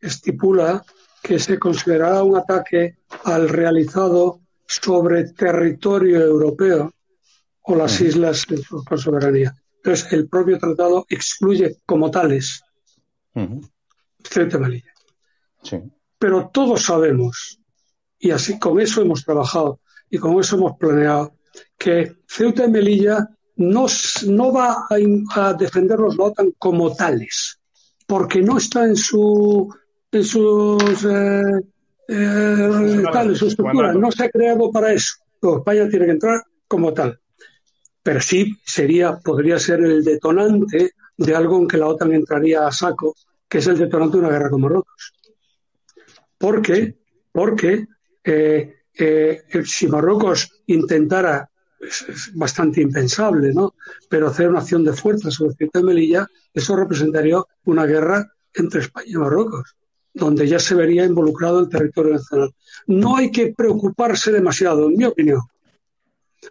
[0.00, 0.84] estipula
[1.20, 6.92] que se considerará un ataque al realizado sobre territorio europeo
[7.62, 8.46] o las islas
[8.86, 9.56] con soberanía.
[9.78, 12.62] Entonces, el propio tratado excluye como tales.
[13.34, 13.77] Ceuta
[14.34, 14.92] y Melilla.
[15.62, 15.82] Sí.
[16.18, 17.60] Pero todos sabemos,
[18.18, 19.80] y así con eso hemos trabajado
[20.10, 21.34] y con eso hemos planeado,
[21.76, 23.86] que Ceuta y Melilla no,
[24.26, 27.58] no va a, a defenderlos la OTAN como tales,
[28.06, 29.72] porque no está en su
[30.10, 31.42] en sus eh,
[32.08, 35.16] eh, tal, en su estructura, no se ha creado para eso.
[35.42, 37.20] No, España tiene que entrar como tal.
[38.02, 42.72] Pero sí sería, podría ser el detonante de algo en que la OTAN entraría a
[42.72, 43.14] saco,
[43.48, 45.14] que es el detonante de una guerra con Marruecos.
[46.36, 46.98] ¿Por qué?
[47.32, 47.86] Porque
[48.22, 51.50] eh, eh, si Marruecos intentara,
[51.80, 53.74] es, es bastante impensable, ¿no?
[54.08, 58.80] Pero hacer una acción de fuerza sobre Ceuta y Melilla, eso representaría una guerra entre
[58.80, 59.76] España y Marruecos,
[60.12, 62.50] donde ya se vería involucrado el territorio nacional.
[62.86, 65.40] No hay que preocuparse demasiado, en mi opinión,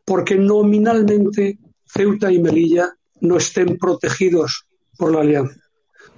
[0.03, 4.65] porque nominalmente Ceuta y Melilla no estén protegidos
[4.97, 5.66] por la alianza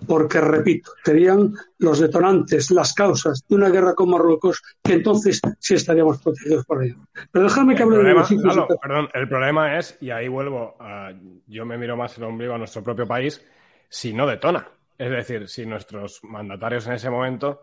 [0.07, 5.75] porque, repito, serían los detonantes, las causas de una guerra con Marruecos, que entonces sí
[5.75, 6.97] estaríamos protegidos por ello.
[7.31, 8.67] Pero déjame que hable de tal.
[8.81, 11.11] perdón, el problema es, y ahí vuelvo, a-
[11.47, 13.45] yo me miro más el ombligo a nuestro propio país,
[13.89, 14.67] si no detona.
[14.97, 17.61] Es decir, si nuestros mandatarios en ese momento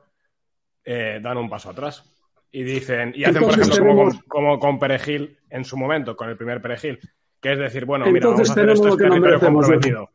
[0.85, 2.05] eh, dan un paso atrás
[2.53, 6.29] y dicen, y hacen, por ejemplo, como, tenemos- como con Perejil en su momento, con
[6.29, 6.99] el primer Perejil,
[7.41, 10.11] que es decir, bueno, mira, vamos a hacer esto, es territorio comprometido.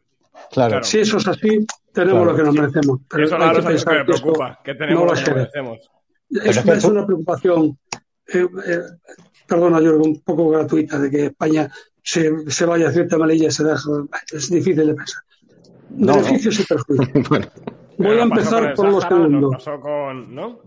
[0.52, 0.84] Claro.
[0.84, 2.26] Si eso es así, tenemos Claro.
[2.32, 3.00] lo que nos merecemos.
[3.10, 5.92] Pero Eso que que pensar me preocupa, que no tenemos va lo que merecemos.
[6.30, 7.78] Es, es que es tú- una preocupación,
[8.34, 8.80] eh, eh,
[9.48, 11.70] perdona, Jorge, un poco gratuita, de que España
[12.04, 13.90] se, se vaya a cierta Melilla y se deje.
[14.32, 15.24] Es difícil de pensar.
[15.90, 17.10] No, Beneficios y perjuicios.
[17.98, 19.50] Bueno, Voy a empezar por lo Sáhara, nos segundo.
[19.52, 20.60] pasó con, ¿no?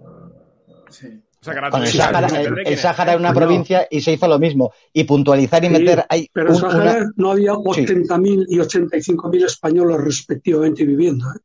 [0.91, 1.21] Sí.
[1.45, 2.27] O sea, que ahora Con el Sáhara,
[2.65, 3.35] el, Sáhara era una No.
[3.35, 4.73] provincia y se hizo lo mismo.
[4.95, 9.45] Y puntualizar y Sí, meter Pero en un- Sáhara una- no había 80.000 y 85.000
[9.45, 11.27] españoles respectivamente viviendo.
[11.27, 11.41] ¿eh?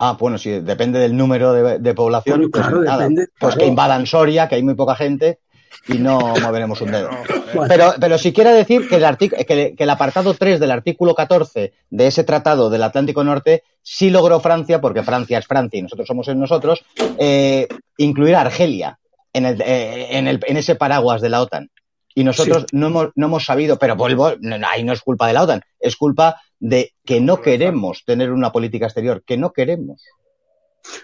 [0.00, 2.38] Ah, bueno, sí, depende del número de, de población.
[2.38, 3.58] Bueno, pues claro, nada, depende, Pues claro.
[3.58, 5.38] que invadan Soria, que hay muy poca gente,
[5.86, 7.10] y no moveremos un dedo.
[7.54, 10.72] Bueno, Pero, pero sí quiero decir que el, artic- que, que el apartado 3 del
[10.72, 15.78] artículo 14 de ese tratado del Atlántico Norte sí logró Francia, porque Francia es Francia
[15.78, 16.82] y nosotros somos en nosotros,
[17.18, 18.98] eh, incluir a Argelia
[19.32, 21.70] en, el, eh, en, el, en ese paraguas de la OTAN.
[22.14, 25.32] Y nosotros no, hemos, no hemos sabido, pero vuelvo, no, ahí no es culpa de
[25.32, 30.02] la OTAN, es culpa de que no queremos tener una política exterior, que no queremos.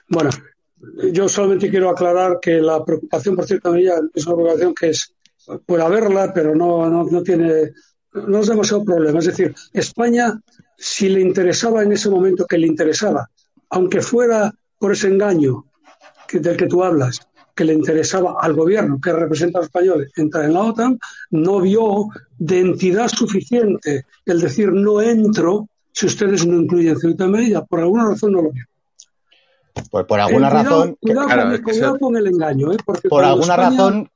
[0.08, 0.30] Bueno,
[1.12, 5.14] yo solamente quiero aclarar que la preocupación por cierta medida es una preocupación que es,
[5.64, 7.72] puede haberla, pero no, no, no tiene,
[8.12, 9.18] no es demasiado problema.
[9.18, 10.40] Es decir, España,
[10.76, 13.30] si le interesaba en ese momento que le interesaba,
[13.70, 15.64] aunque fuera por ese engaño
[16.28, 17.20] que, del que tú hablas,
[17.56, 20.98] que le interesaba al gobierno que representa a los españoles entrar en la OTAN,
[21.30, 22.08] no vio
[22.38, 27.64] de entidad suficiente el decir no entro si ustedes no incluyen Ceuta y Melilla.
[27.64, 28.64] Por alguna razón no lo vio.
[29.90, 32.26] Pues por alguna Eh, cuidado, razón, Cuidado, claro, con, es que cuidado eso- con el
[32.26, 32.76] engaño, ¿eh?
[32.84, 34.10] Porque por alguna España- razón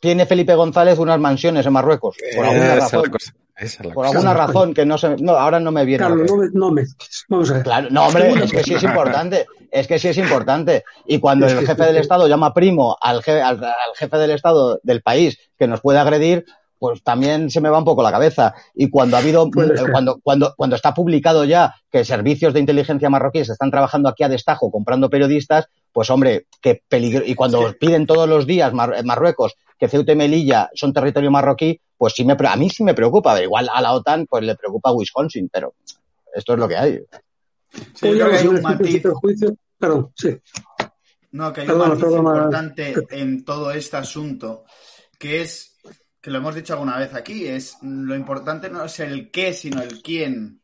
[0.00, 2.16] tiene Felipe González unas mansiones en Marruecos.
[2.34, 3.02] Por alguna esa es razón.
[3.04, 3.32] la cosa.
[3.56, 4.16] Esa es la Por cosa.
[4.18, 4.46] alguna Claro.
[4.52, 5.16] razón que no se.
[5.16, 6.02] No, ahora no me viene.
[6.04, 6.24] cabeza.
[6.34, 7.24] no me, no mezcles.
[7.28, 7.62] Vamos a ver.
[7.62, 9.46] Claro, no, hombre, es que sí es importante.
[9.70, 10.82] Es que sí es importante.
[11.06, 11.98] Y cuando el jefe del.
[11.98, 15.98] Estado llama primo al, je- al, al jefe del Estado del país que nos puede
[15.98, 16.46] agredir,
[16.78, 18.54] pues también se me va un poco la cabeza.
[18.74, 23.10] Y cuando ha habido, eh, cuando, cuando, cuando está publicado ya que servicios de inteligencia
[23.10, 27.22] marroquíes están trabajando aquí a destajo comprando periodistas, pues hombre, qué peligro.
[27.26, 31.80] Y cuando piden todos los días Mar- Marruecos que Ceuta y Melilla son territorio marroquí,
[31.96, 33.42] pues sí me, a mí sí me preocupa.
[33.42, 35.72] Igual a la OTAN pues le preocupa Wisconsin, pero
[36.34, 37.00] esto es lo que hay.
[37.94, 39.02] Sí, yo Oye, creo que los hay un beneficios y matiz.
[39.02, 40.38] perjuicios- Perdón, sí.
[41.32, 44.64] No, que hay un matiz importante en todo este asunto,
[45.18, 45.78] que es,
[46.20, 49.80] que lo hemos dicho alguna vez aquí, es lo importante no es el qué, sino
[49.80, 50.60] el quién.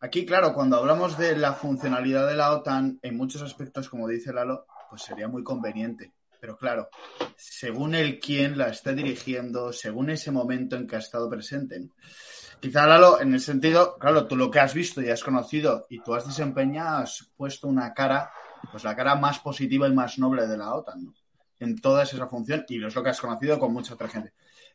[0.00, 4.32] Aquí, claro, cuando hablamos de la funcionalidad de la OTAN, en muchos aspectos, como dice
[4.32, 6.12] Lalo, pues sería muy conveniente.
[6.42, 6.88] Pero claro,
[7.36, 11.78] según el quién la esté dirigiendo, según ese momento en que ha estado presente.
[11.78, 11.90] ¿no?
[12.58, 16.00] Quizá, Lalo, en el sentido, claro, tú lo que has visto y has conocido y
[16.00, 18.32] tú has desempeñado, has puesto una cara,
[18.72, 21.14] pues la cara más positiva y más noble de la OTAN, ¿no?
[21.60, 24.32] En toda esa función y es lo que has conocido con mucha otra gente.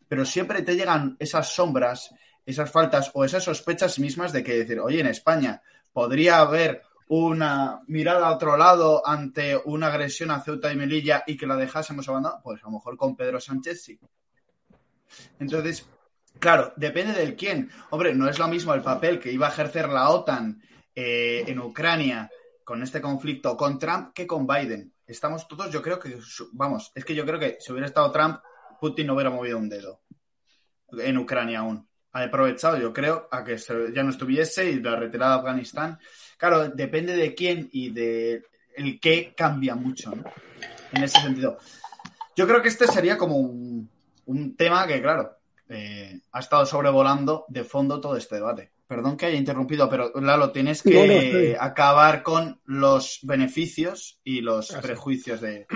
[0.07, 2.15] Pero siempre te llegan esas sombras,
[2.45, 5.61] esas faltas o esas sospechas mismas de que decir, oye, en España
[5.91, 11.37] podría haber una mirada a otro lado ante una agresión a Ceuta y Melilla y
[11.37, 13.99] que la dejásemos abandonada, pues a lo mejor con Pedro Sánchez sí.
[15.39, 15.87] Entonces,
[16.39, 17.69] Claro, depende del quién.
[17.89, 20.61] Hombre, no es lo mismo el papel que iba a ejercer la OTAN
[20.93, 22.29] eh, en Ucrania
[22.63, 24.93] con este conflicto con Trump que con Biden.
[25.05, 26.17] Estamos todos, yo creo que,
[26.51, 28.39] vamos, es que yo creo que si hubiera estado Trump,
[28.79, 30.01] Putin no hubiera movido un dedo
[30.91, 31.87] en Ucrania aún.
[32.11, 35.99] Ha aprovechado, yo creo, a que ya no estuviese y la retirada de Afganistán.
[36.37, 38.43] Claro, depende de quién y de
[38.75, 40.23] el qué cambia mucho, ¿no?
[40.91, 41.57] En ese sentido.
[42.35, 43.89] Yo creo que este sería como un,
[44.25, 45.37] un tema que, claro,
[45.69, 48.71] eh, ha estado sobrevolando de fondo todo este debate.
[48.87, 55.41] Perdón que haya interrumpido, pero Lalo, tienes que acabar con los beneficios y los prejuicios
[55.41, 55.67] de,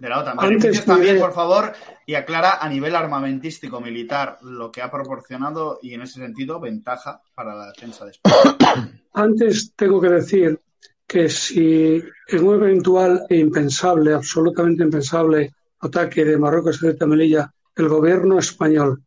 [0.00, 0.38] la OTAN.
[0.38, 1.74] Beneficios también, por favor,
[2.06, 7.20] y aclara a nivel armamentístico militar lo que ha proporcionado y en ese sentido ventaja
[7.34, 8.56] para la defensa de España.
[9.12, 10.58] Antes tengo que decir
[11.06, 17.88] que si en un eventual e impensable, absolutamente impensable ataque de Marruecos de Melilla, el
[17.88, 19.02] gobierno español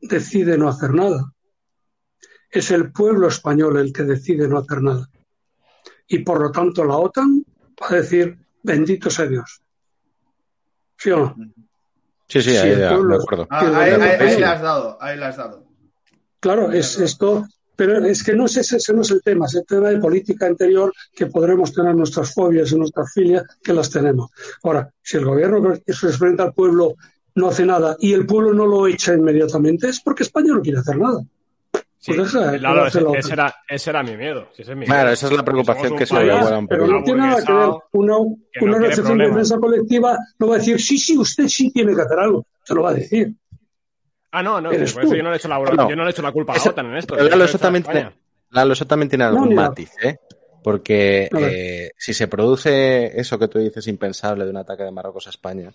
[0.00, 1.32] decide no hacer nada.
[2.52, 5.08] Es el pueblo español el que decide no hacer nada.
[6.06, 7.44] Y por lo tanto la OTAN
[7.82, 9.62] va a decir, bendito sea Dios.
[10.98, 11.36] ¿Sí o no?
[12.28, 13.46] Sí, sí, ahí, de acuerdo.
[13.50, 15.66] Ah, ahí, le has dado, ahí le has dado.
[16.40, 17.46] Claro, es esto,
[17.76, 20.48] pero es que no es ese, no es el tema, es el tema de política
[20.48, 24.30] interior que podremos tener nuestras fobias y nuestras filias, que las tenemos.
[24.62, 26.94] Ahora, si el gobierno que se enfrenta al pueblo
[27.34, 30.78] no hace nada y el pueblo no lo echa inmediatamente, es porque España no quiere
[30.78, 31.22] hacer nada.
[32.02, 32.98] Sí, pues claro, ese,
[33.32, 34.48] era, ese, era, mi miedo.
[34.86, 37.70] claro, esa es la preocupación que se le un Pero no tiene nada que ver.
[37.92, 38.16] Una,
[38.60, 42.02] una recepción de defensa colectiva no va a decir, sí, sí, usted sí tiene que
[42.02, 42.44] hacer algo.
[42.64, 43.32] Se lo va a decir.
[44.32, 45.58] Ah, no, no, por eso yo no le he hecho la,
[45.88, 47.14] yo no le hecho la culpa a la OTAN en esto.
[47.14, 48.10] Lalo, eso también, tiene,
[48.72, 50.18] eso también tiene algún matiz, ¿eh?
[50.64, 55.28] Porque eh, si se produce eso que tú dices impensable de un ataque de Marruecos
[55.28, 55.70] a España,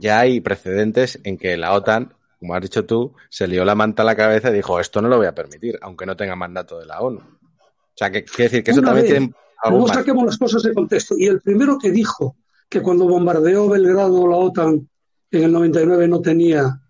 [0.00, 2.14] ya hay precedentes en que la OTAN,
[2.44, 5.08] como has dicho tú, se lió la manta a la cabeza y dijo, esto no
[5.08, 7.18] lo voy a permitir, aunque no tenga mandato de la ONU.
[7.18, 9.32] O sea, que quiere decir que eso también tiene...
[9.70, 11.14] No saquemos las cosas de contexto.
[11.16, 12.36] Y el primero que dijo
[12.68, 14.86] que cuando bombardeó Belgrado la OTAN
[15.30, 16.82] en el 99 no tenía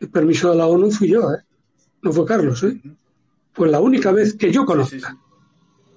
[0.00, 1.42] el permiso de la ONU fui yo, ¿eh?
[2.00, 2.80] No fue Carlos, ¿eh?
[3.52, 5.14] Fue la única vez que yo conozca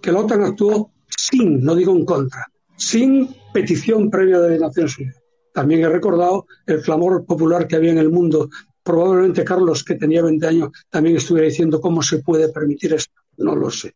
[0.02, 5.22] que la OTAN actuó sin, no digo en contra, sin petición previa de Naciones Unidas.
[5.54, 8.50] También he recordado el clamor popular que había en el mundo.
[8.86, 13.20] Probablemente Carlos, que tenía 20 años, también estuviera diciendo cómo se puede permitir esto.
[13.38, 13.96] No lo sé.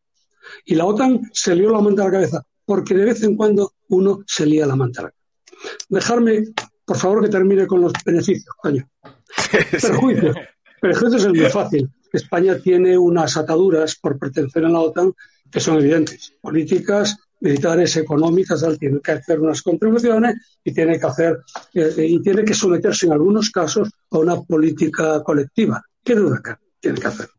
[0.66, 3.74] Y la OTAN se lió la manta a la cabeza, porque de vez en cuando
[3.90, 5.86] uno se lía la manta a la cabeza.
[5.90, 6.44] Dejarme,
[6.86, 8.90] por favor, que termine con los beneficios, coño.
[9.80, 10.36] Perjuicios.
[10.82, 11.88] Perjuicios es muy fácil.
[12.12, 15.14] España tiene unas ataduras por pertenecer a la OTAN
[15.52, 16.34] que son evidentes.
[16.42, 21.40] Políticas, militares, económicas, tiene que hacer unas contribuciones y tiene que hacer
[21.76, 25.84] eh, y tiene que someterse en algunos casos a una política colectiva.
[26.04, 26.42] ¿Qué duda
[26.80, 27.30] tiene que hacer?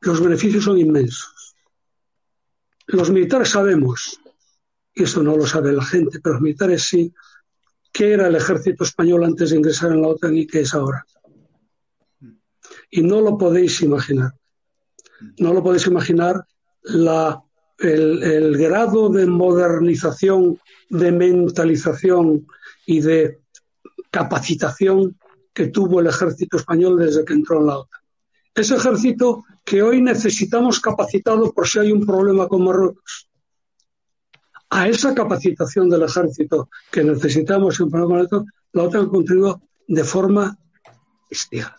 [0.00, 1.54] Los beneficios son inmensos.
[2.86, 4.20] Los militares sabemos,
[4.94, 7.12] y eso no lo sabe la gente, pero los militares sí,
[7.92, 11.04] qué era el ejército español antes de ingresar en la OTAN y qué es ahora.
[12.90, 14.32] Y no lo podéis imaginar.
[15.38, 16.46] No lo podéis imaginar
[16.82, 17.42] la
[17.78, 20.58] el, grado de modernización,
[20.88, 22.46] de mentalización
[22.86, 23.38] y de
[24.10, 25.18] capacitación
[25.56, 28.00] que tuvo el ejército español desde que entró en la OTAN.
[28.54, 33.30] Ese ejército que hoy necesitamos capacitado por si hay un problema con Marruecos.
[34.68, 40.58] A esa capacitación del ejército que necesitamos en con la OTAN contribuido de forma
[41.30, 41.74] bestial.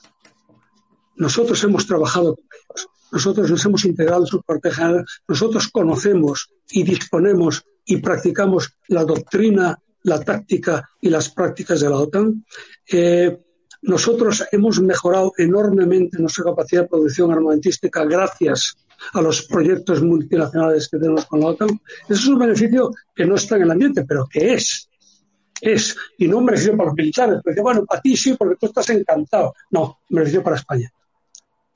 [1.17, 2.87] Nosotros hemos trabajado con ellos.
[3.11, 9.05] Nosotros nos hemos integrado en su parte general, nosotros conocemos y disponemos y practicamos la
[9.05, 12.43] doctrina, la táctica y las prácticas de la OTAN.
[12.91, 13.43] Eh,
[13.81, 18.75] nosotros hemos mejorado enormemente nuestra capacidad de producción armamentística gracias
[19.13, 21.69] a los proyectos multinacionales que tenemos con la OTAN.
[22.09, 24.89] Eso es un beneficio que no está en el ambiente, pero que es.
[25.61, 25.95] Es.
[26.17, 27.39] Y no un beneficio para los militares.
[27.43, 29.53] Porque, bueno, para ti sí, porque tú estás encantado.
[29.71, 30.91] No, un beneficio para España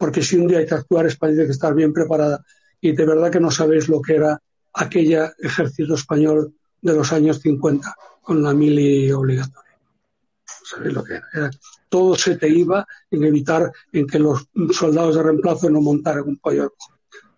[0.02, 2.44] porque si un día hay que actuar, España tiene que estar bien preparada.
[2.82, 4.41] Y de verdad que no sabéis lo que era
[4.73, 9.78] aquella ejército español de los años 50 con la mili obligatoria.
[9.78, 11.52] No sabéis lo que era.
[11.92, 16.38] Todo se te iba en evitar en que los soldados de reemplazo no montaran un
[16.38, 16.74] pollo.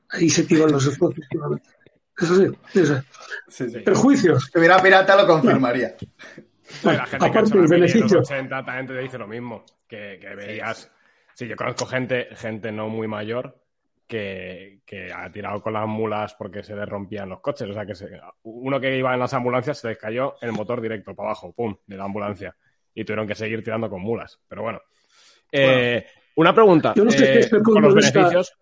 [0.10, 1.26] Ahí se te iban los esfuerzos.
[2.16, 3.02] Eso sí, eso.
[3.48, 3.80] Sí, sí.
[3.80, 4.50] Perjuicios.
[4.52, 5.96] Si hubiera pirata lo confirmaría.
[6.84, 8.04] la gente aparte que beneficio.
[8.04, 10.92] Los 80 también te dice lo mismo, que, que veías
[11.34, 13.60] Sí, yo conozco gente, gente no muy mayor
[14.08, 14.82] que,
[15.16, 17.68] ha tirado con las mulas porque se le rompían los coches.
[17.70, 17.94] O sea, que
[18.44, 21.76] uno que iba en las ambulancias se les cayó el motor directo para abajo, pum,
[21.88, 22.56] de la ambulancia.
[22.96, 24.40] Y tuvieron que seguir tirando con mulas.
[24.48, 24.80] Pero bueno.
[25.52, 26.06] Eh,
[26.36, 26.94] Una pregunta.
[26.96, 28.54] Yo no sé eh, con los beneficios.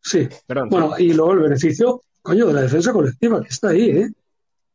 [0.00, 0.28] Sí.
[0.46, 0.68] Perdón.
[0.70, 4.10] Bueno, y luego el beneficio, coño, de la defensa colectiva, que está ahí, ¿eh?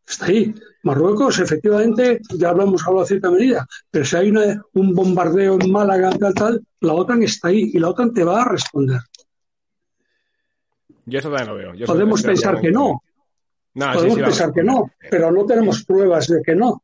[0.07, 0.53] Está ahí.
[0.84, 6.11] Marruecos, efectivamente, ya hablamos a cierta medida, pero si hay una- un bombardeo en Málaga,
[6.11, 8.99] tal, tal, la OTAN está ahí y la OTAN te va a responder.
[11.06, 11.73] Yo eso también lo veo.
[11.73, 13.02] Yo Podemos pensar que no,
[13.73, 16.84] No, podemos sí, pensar que no, pero no tenemos pruebas de que no.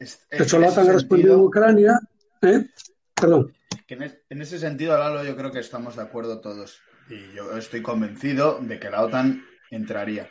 [0.00, 2.00] OTAN ha respondido sentido- Ucrania,
[2.42, 2.66] ¿eh?
[3.14, 3.54] Perdón.
[3.86, 6.80] Que en, es- en ese sentido, Lalo, yo creo que estamos de acuerdo todos.
[7.08, 10.28] Y yo estoy convencido de que la OTAN entraría.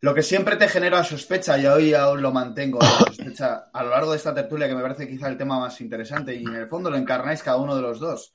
[0.00, 3.90] Lo que siempre te genera sospecha, y hoy aún lo mantengo, la sospecha a lo
[3.90, 6.66] largo de esta tertulia, que me parece quizá el tema más interesante, y en el
[6.68, 8.34] fondo lo encarnáis cada uno de los dos.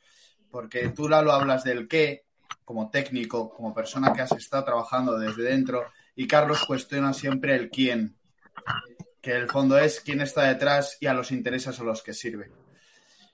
[0.50, 2.26] Porque tú, Lalo, hablas del qué,
[2.64, 5.84] como técnico, como persona que has estado trabajando desde dentro,
[6.16, 8.18] y Carlos cuestiona siempre el quién,
[9.28, 12.50] que el fondo es quién está detrás y a los intereses a los que sirve.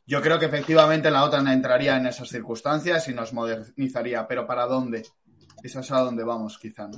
[0.07, 4.65] Yo creo que efectivamente la OTAN entraría en esas circunstancias y nos modernizaría, pero ¿para
[4.65, 5.05] dónde?
[5.61, 6.97] Eso es a dónde vamos, quizá, ¿no?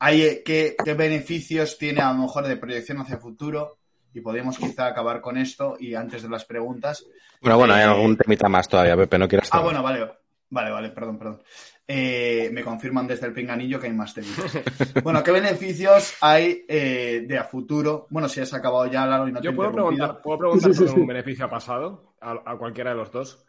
[0.00, 3.78] Hay, ¿qué, ¿Qué beneficios tiene a lo mejor de proyección hacia el futuro?
[4.12, 7.06] Y podemos quizá acabar con esto y antes de las preguntas.
[7.40, 10.06] Bueno, bueno, hay Eh, algún temita más todavía, Pepe, no quieras Ah, bueno, vale.
[10.50, 11.42] Vale, vale, perdón, perdón.
[11.88, 14.58] Eh, me confirman desde el pinganillo que hay más temitas.
[15.02, 18.06] bueno, ¿qué beneficios hay eh, de a futuro?
[18.10, 20.72] Bueno, si has acabado ya, Lalo, y no te Yo he puedo preguntar, ¿puedo preguntar
[20.74, 20.84] sí.
[20.84, 23.44] un beneficio ha pasado a, a cualquiera de los dos?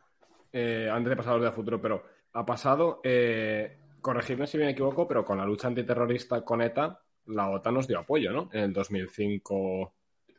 [0.52, 2.04] Eh, antes de pasar a los de a futuro, pero
[2.34, 7.50] ha pasado, eh, corregidme si me equivoco, pero con la lucha antiterrorista con ETA, la
[7.52, 8.50] OTAN nos dio apoyo, ¿no?
[8.54, 9.94] En el 2005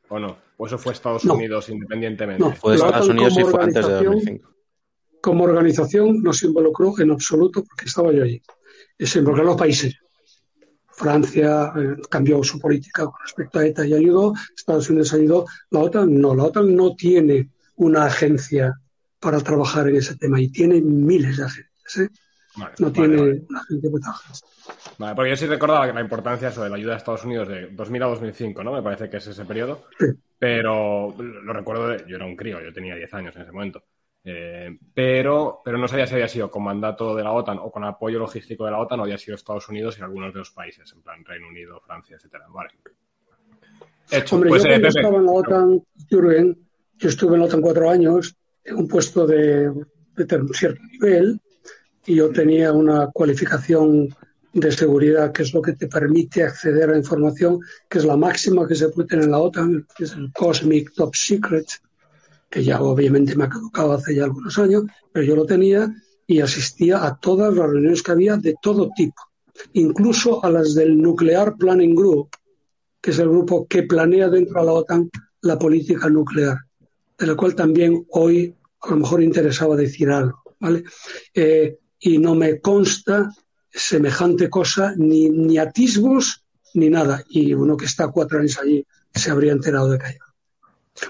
[0.09, 0.37] o no.
[0.57, 1.35] O eso fue Estados No.
[1.35, 2.43] Unidos independientemente.
[2.43, 2.51] No.
[2.53, 4.49] Fue Estados Unidos y fue antes de organización- 2005.
[5.23, 8.43] Como organización no se involucró en absoluto porque estaba yo allí.
[8.99, 9.97] Y se involucraron los países.
[10.95, 15.81] Francia eh, cambió su política con respecto a ETA y ayudó, Estados Unidos ayudó, la
[15.81, 18.79] OTAN no, la OTAN no tiene una agencia
[19.19, 22.09] para trabajar en ese tema y tiene miles de agencias, ¿eh?
[22.57, 23.43] Vale, no vale, tiene vale.
[23.49, 23.91] una agencia.
[24.99, 27.49] Vale, porque yo sí recordaba que la importancia eso de la ayuda de Estados Unidos
[27.49, 28.73] de 2000 a 2005, ¿no?
[28.73, 29.87] Me parece que es ese periodo.
[29.99, 30.07] Sí.
[30.39, 33.83] Pero lo recuerdo, de- yo era un crío, yo tenía 10 años en ese momento.
[34.25, 37.85] Eh, pero, pero no sabía si había sido con mandato de la OTAN o con
[37.85, 40.93] apoyo logístico de la OTAN o había sido Estados Unidos y algunos de los países,
[40.93, 42.47] en plan Reino Unido, Francia, etcétera.
[42.49, 42.71] Vale.
[44.11, 44.37] Hecho.
[44.37, 46.59] Hombre, Pues, yo eh, cuando estaba en la OTAN, Jürgen,
[46.99, 51.41] yo estuve en la OTAN cuatro años, en un puesto de, de cierto nivel,
[52.07, 54.15] y yo tenía una cualificación
[54.53, 58.69] de seguridad, que es lo que te permite acceder a información, que es la máxima
[58.69, 61.67] que se puede tener en la OTAN, que es el Cosmic Top Secret,
[62.53, 65.91] que ya obviamente me ha caducado hace ya algunos años, pero yo lo tenía
[66.27, 69.23] y asistía a todas las reuniones que había de todo tipo,
[69.73, 72.29] incluso a las del Nuclear Planning Group,
[73.01, 75.11] que es el grupo que planea dentro de la OTAN
[75.41, 76.59] la política nuclear,
[77.19, 80.85] de la cual también hoy a lo mejor interesaba decir algo, ¿vale?
[81.35, 83.31] Eh, y no me consta
[83.71, 87.25] semejante cosa, ni, ni atisbos, ni nada.
[87.31, 90.17] Y uno que está cuatro años allí se habría enterado de que hay.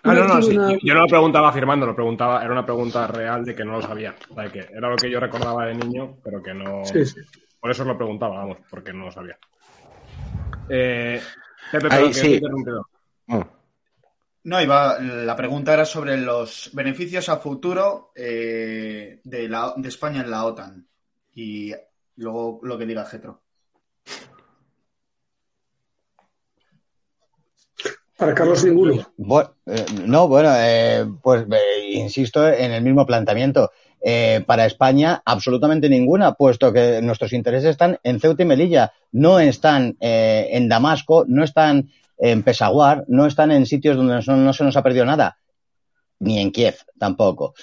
[0.05, 0.57] Ah, no, no, sí.
[0.57, 3.65] una- Yo, yo no lo preguntaba afirmando, lo preguntaba, era una pregunta real de que
[3.65, 4.15] no lo sabía.
[4.31, 6.85] O sea, que era lo que yo recordaba de niño, pero que no.
[6.85, 7.21] Sí, sí.
[7.61, 9.39] Por eso os lo preguntaba, vamos, porque no lo sabía.
[10.69, 11.21] Eh,
[11.71, 12.21] Pepe, Ahí que sí.
[12.23, 12.87] te he interrumpido.
[13.29, 13.45] Oh,
[14.45, 20.23] No, iba, la pregunta era sobre los beneficios a futuro eh, de, la, de España
[20.23, 20.87] en la OTAN.
[21.35, 21.73] Y
[22.17, 23.43] luego lo que diga Getro.
[28.23, 29.05] Para Carlos ninguno.
[29.19, 33.73] Bu- eh, no, bueno, eh, pues eh, insisto en el mismo planteamiento.
[34.47, 39.97] Para España, absolutamente ninguna, puesto que nuestros intereses están en Ceuta y Melilla, no están
[40.01, 41.89] en Damasco, no están
[42.19, 45.39] en Peshawar, no están en sitios donde no, se nos ha perdido nada,
[46.19, 47.55] ni en Kiev tampoco.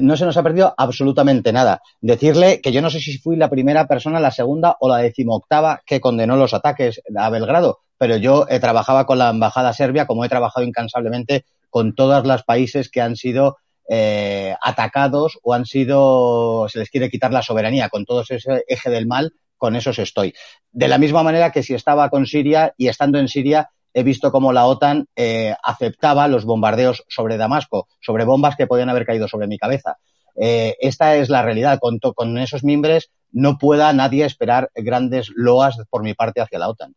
[0.00, 1.80] No se nos ha perdido absolutamente nada.
[2.00, 5.82] Decirle que yo no sé si fui la primera persona, la segunda o la decimoctava
[5.86, 10.24] que condenó los ataques a Belgrado, pero yo eh, trabajaba con la embajada serbia, como
[10.24, 13.58] he trabajado incansablemente con todos los países que han sido
[13.90, 18.88] eh, atacados o han sido, se les quiere quitar la soberanía, con todo ese eje
[18.88, 20.32] del mal, con esos estoy.
[20.72, 24.32] De la misma manera que si estaba con Siria y estando en Siria, he visto
[24.32, 29.28] cómo la OTAN eh, aceptaba los bombardeos sobre Damasco, sobre bombas que podían haber caído
[29.28, 29.98] sobre mi cabeza.
[30.40, 31.78] Eh, esta es la realidad.
[31.78, 36.70] Con, con esos mimbres no pueda nadie esperar grandes loas por mi parte hacia la
[36.70, 36.94] OTAN.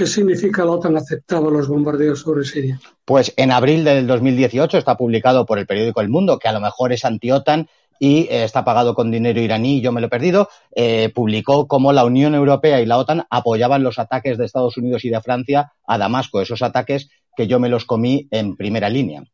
[0.00, 2.80] ¿Qué significa la OTAN aceptaba los bombardeos sobre Siria?
[3.04, 6.60] Pues en abril del 2018 está publicado por el periódico El Mundo, que a lo
[6.60, 7.68] mejor es anti-OTAN
[7.98, 11.92] y eh, está pagado con dinero iraní yo me lo he perdido, eh, publicó cómo
[11.92, 15.72] la Unión Europea y la OTAN apoyaban los ataques de Estados Unidos y de Francia
[15.86, 19.24] a Damasco, esos ataques que yo me los comí en primera línea.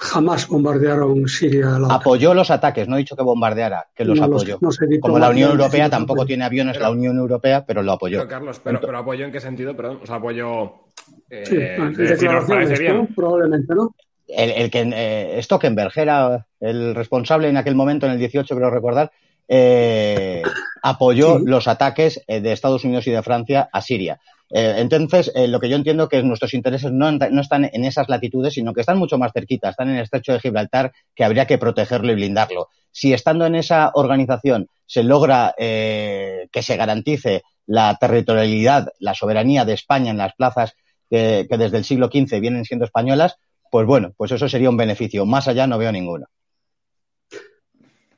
[0.00, 1.78] Jamás bombardearon Siria.
[1.78, 4.58] La apoyó los ataques, no he dicho que bombardeara, que los apoyó.
[5.00, 8.18] Como la Unión Europea tampoco tiene aviones, la Unión Europea, pero lo apoyó.
[8.18, 10.86] Pero, Carlos, pero, pero, apoyó en qué sentido, perdón, o sea, apoyó.
[11.28, 13.08] Eh, sí, declaraciones, bien.
[13.14, 13.94] Probablemente, ¿no?
[14.26, 18.70] El, el que eh, Stockenberg era el responsable en aquel momento, en el 18, creo
[18.70, 19.12] recordar,
[19.52, 20.42] eh,
[20.82, 24.20] apoyó los ataques eh, de Estados Unidos y de Francia a Siria.
[24.52, 27.08] Eh, entonces, lo que yo entiendo que nuestros intereses no,
[27.40, 30.40] están en esas latitudes, sino que están mucho más cerquita, están en el estrecho de
[30.40, 32.68] Gibraltar, que habría que protegerlo y blindarlo.
[32.90, 39.74] Si estando en esa organización se logra que se garantice la territorialidad, la soberanía de
[39.74, 40.74] España en las plazas
[41.08, 43.36] que desde el siglo XV vienen siendo españolas,
[43.70, 45.24] pues bueno, pues eso sería un beneficio.
[45.24, 46.26] Más allá no veo ninguno.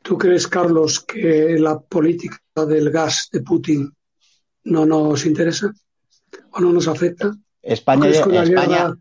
[0.02, 3.92] ¿Tú crees, Carlos, que la política del gas de Putin
[4.64, 5.72] no nos interesa
[6.52, 7.34] o no nos afecta?
[7.62, 8.94] España, ¿Tú crees que España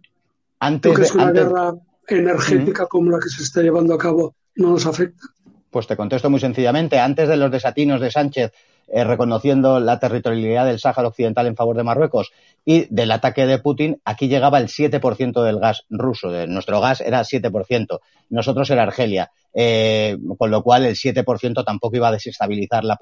[0.59, 1.73] antes ¿tú crees que una guerra
[2.07, 5.27] energética como la que se está llevando a cabo no nos afecta?
[5.69, 6.99] Pues te contesto muy sencillamente.
[6.99, 8.51] Antes de los desatinos de Sánchez
[8.93, 12.31] eh, reconociendo la territorialidad del Sáhara Occidental en favor de Marruecos
[12.65, 16.29] y del ataque de Putin, aquí llegaba el 7% del gas ruso.
[16.29, 17.99] De nuestro gas era 7%,
[18.29, 22.97] nosotros era Argelia, eh, con lo cual el 7% tampoco iba a desestabilizar la,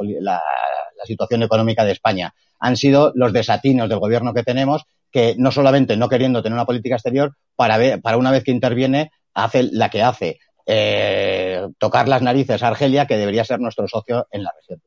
[1.06, 2.36] situación económica de España.
[2.60, 6.65] Han sido los desatinos del gobierno que tenemos que no solamente no queriendo tener una
[6.65, 10.40] política exterior, para, para una vez que interviene, hace la que hace.
[10.65, 14.81] Eh, tocar las narices a Argelia, que debería ser nuestro socio en la región.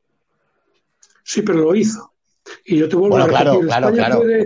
[1.23, 2.13] Sí, pero lo hizo.
[2.65, 4.45] Y yo te vuelvo a repetir, España puede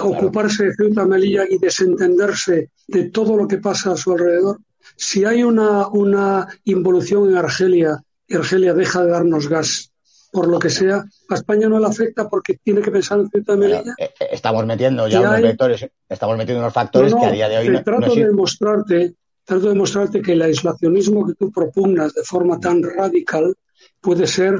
[0.00, 4.58] ocuparse de Ceuta Melilla y desentenderse de todo lo que pasa a su alrededor.
[4.96, 9.92] Si hay una, una involución en Argelia y Argelia deja de darnos gas,
[10.34, 13.54] por lo que sea, a España no le afecta porque tiene que pensar en Ceuta
[13.54, 13.94] Melilla.
[13.96, 17.58] Eh, eh, estamos metiendo ya unos vectores, estamos metiendo unos factores que a día de
[17.58, 22.24] hoy no, trato de demostrarte, trato de demostrarte que el aislacionismo que tú propugnas de
[22.24, 23.54] forma tan radical
[24.00, 24.56] puede ser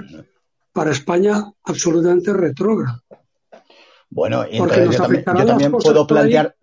[0.73, 3.01] para España absolutamente retrógrado.
[4.11, 6.55] Bueno, entonces yo también, puedo plantear,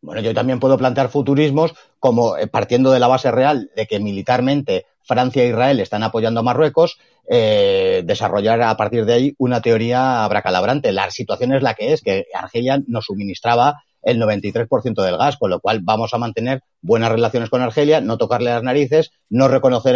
[0.00, 4.00] bueno, yo también puedo plantear futurismos como eh, partiendo de la base real de que
[4.00, 6.98] militarmente Francia e Israel están apoyando a Marruecos,
[7.30, 10.92] eh, desarrollar a partir de ahí una teoría abracalabrante.
[10.92, 15.50] La situación es la que es, que Argelia nos suministraba el 93% del gas, con
[15.50, 19.94] lo cual vamos a mantener buenas relaciones con Argelia, no tocarle las narices, no reconocer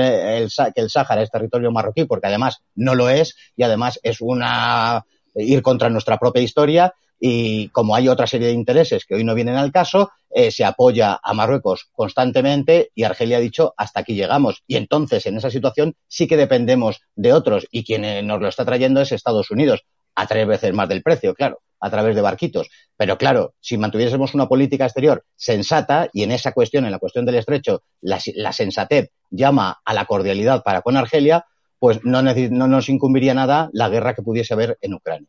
[0.75, 5.05] que el Sáhara es territorio marroquí, porque además no lo es y además es una
[5.35, 9.35] ir contra nuestra propia historia y como hay otra serie de intereses que hoy no
[9.35, 14.15] vienen al caso, eh, se apoya a Marruecos constantemente y Argelia ha dicho hasta aquí
[14.15, 14.63] llegamos.
[14.67, 18.65] Y entonces en esa situación sí que dependemos de otros y quien nos lo está
[18.65, 19.85] trayendo es Estados Unidos
[20.15, 22.71] a tres veces más del precio, claro a través de barquitos.
[22.97, 27.27] Pero claro, si mantuviésemos una política exterior sensata, y en esa cuestión, en la cuestión
[27.27, 28.21] del estrecho, la,
[28.53, 31.45] sensatez llama a la cordialidad para con Argelia,
[31.81, 35.29] pues no, no nos incumbiría nada la guerra que pudiese haber en Ucrania.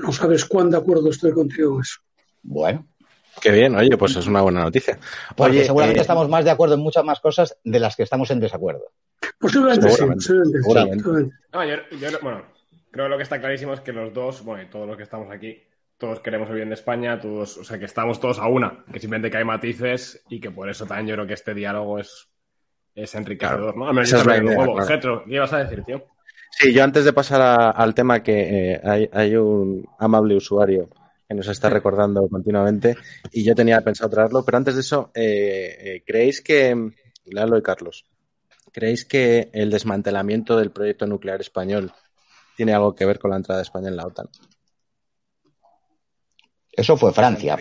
[0.00, 2.00] No sabes cuán de acuerdo estoy contigo en eso.
[2.42, 2.86] Bueno.
[3.40, 4.98] Qué bien, oye, pues es una buena noticia.
[5.36, 8.30] Porque seguramente eh, estamos más de acuerdo en muchas más cosas de las que estamos
[8.30, 8.92] en desacuerdo.
[9.38, 10.04] Posiblemente sí,
[10.62, 11.32] posiblemente.
[11.52, 11.76] No, yo,
[12.22, 12.42] bueno,
[12.90, 15.02] creo que lo que está clarísimo es que los dos, bueno, y todos los que
[15.02, 15.62] estamos aquí,
[15.98, 19.00] todos queremos el bien de España, todos, o sea, que estamos todos a una, que
[19.00, 22.28] simplemente que hay matices y que por eso también yo creo que este diálogo es,
[22.94, 23.88] es enriquecedor, ¿no?
[23.88, 26.04] A mí ¿qué ibas a decir, tío?
[26.52, 30.88] Sí, yo antes de pasar al tema que eh, hay, un amable usuario
[31.32, 32.94] que nos está recordando continuamente
[33.32, 36.92] y yo tenía pensado traerlo, pero antes de eso, eh, eh, ¿creéis que,
[37.24, 38.04] Lalo y Carlos,
[38.70, 41.90] ¿creéis que el desmantelamiento del proyecto nuclear español
[42.54, 44.28] tiene algo que ver con la entrada de España en la OTAN.
[46.70, 47.56] Eso fue Francia.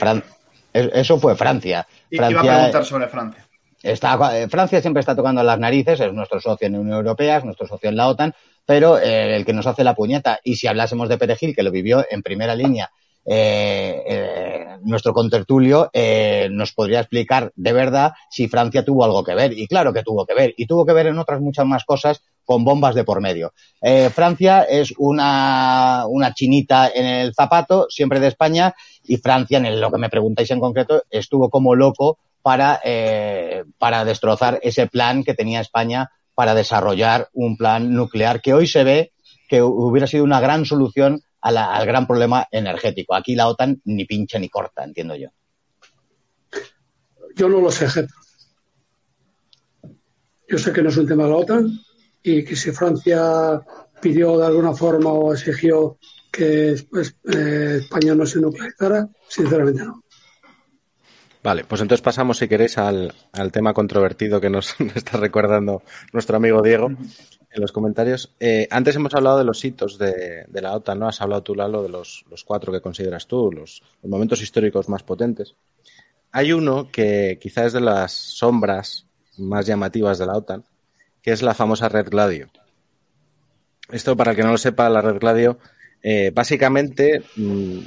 [0.74, 1.88] eso fue Francia.
[2.10, 3.48] Francia Iba a preguntar sobre Francia.
[3.82, 7.38] Está, eh, Francia siempre está tocando las narices, es nuestro socio en la Unión Europea,
[7.38, 8.34] es nuestro socio en la OTAN,
[8.66, 10.40] pero eh, el que nos hace la puñeta.
[10.44, 12.92] Y si hablásemos de Perejil, que lo vivió en primera línea
[13.24, 19.36] eh, eh, nuestro contertulio eh, nos podría explicar de verdad si Francia tuvo algo que
[19.36, 19.58] ver.
[19.58, 20.54] Y claro que tuvo que ver.
[20.58, 23.54] Y tuvo que ver en otras muchas más cosas con bombas de por medio.
[24.14, 28.74] Francia es una, una chinita en el zapato, siempre de España,
[29.04, 32.82] y Francia, en lo que me preguntáis en concreto, estuvo como loco para,
[33.78, 38.84] para destrozar ese plan que tenía España para desarrollar un plan nuclear que hoy se
[38.84, 39.12] ve
[39.48, 43.16] que hubiera sido una gran solución al gran problema energético.
[43.16, 45.30] Aquí la OTAN ni pincha ni corta, entiendo yo.
[47.36, 48.14] Yo no lo sé, Jeto.
[50.48, 51.72] Yo sé que no es un tema de la OTAN
[52.24, 53.62] y que si Francia
[54.02, 55.98] pidió de alguna forma o exigió
[56.32, 60.04] que pues, eh, España no se nuclearizara, sinceramente no.
[61.44, 63.14] Vale, pues entonces pasamos, si queréis, al,
[63.52, 66.90] tema controvertido que nos, está recordando nuestro amigo Diego
[67.54, 68.34] en los comentarios.
[68.40, 71.08] Eh, antes hemos hablado de los hitos de, la OTAN, ¿no?
[71.08, 75.56] Has hablado tú, Lalo, de los, cuatro que consideras tú, los, momentos históricos más potentes.
[76.32, 79.06] Hay uno que quizás es de las sombras
[79.38, 80.64] más llamativas de la OTAN,
[81.22, 82.50] que es la famosa Red Gladio.
[83.90, 85.60] Esto, para el que no lo sepa, la Red Gladio,
[86.02, 87.80] eh, básicamente mm,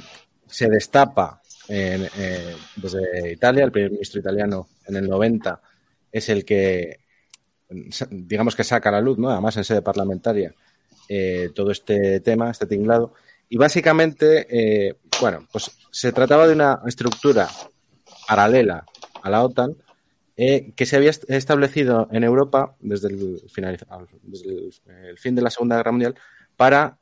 [0.47, 2.07] se destapa eh,
[2.75, 5.59] desde Italia, el primer ministro italiano en el 90
[6.11, 6.99] es el que,
[8.09, 9.29] digamos que saca a la luz, ¿no?
[9.29, 10.53] además en sede parlamentaria,
[11.09, 13.13] eh, todo este tema, este tinglado.
[13.49, 17.47] Y básicamente, eh, bueno, pues se trataba de una estructura
[18.27, 18.85] paralela
[19.21, 19.75] a la OTAN
[20.35, 23.41] que se había establecido en Europa desde el,
[24.23, 24.69] desde
[25.09, 26.15] el, fin de la Segunda Guerra Mundial
[26.57, 26.97] para,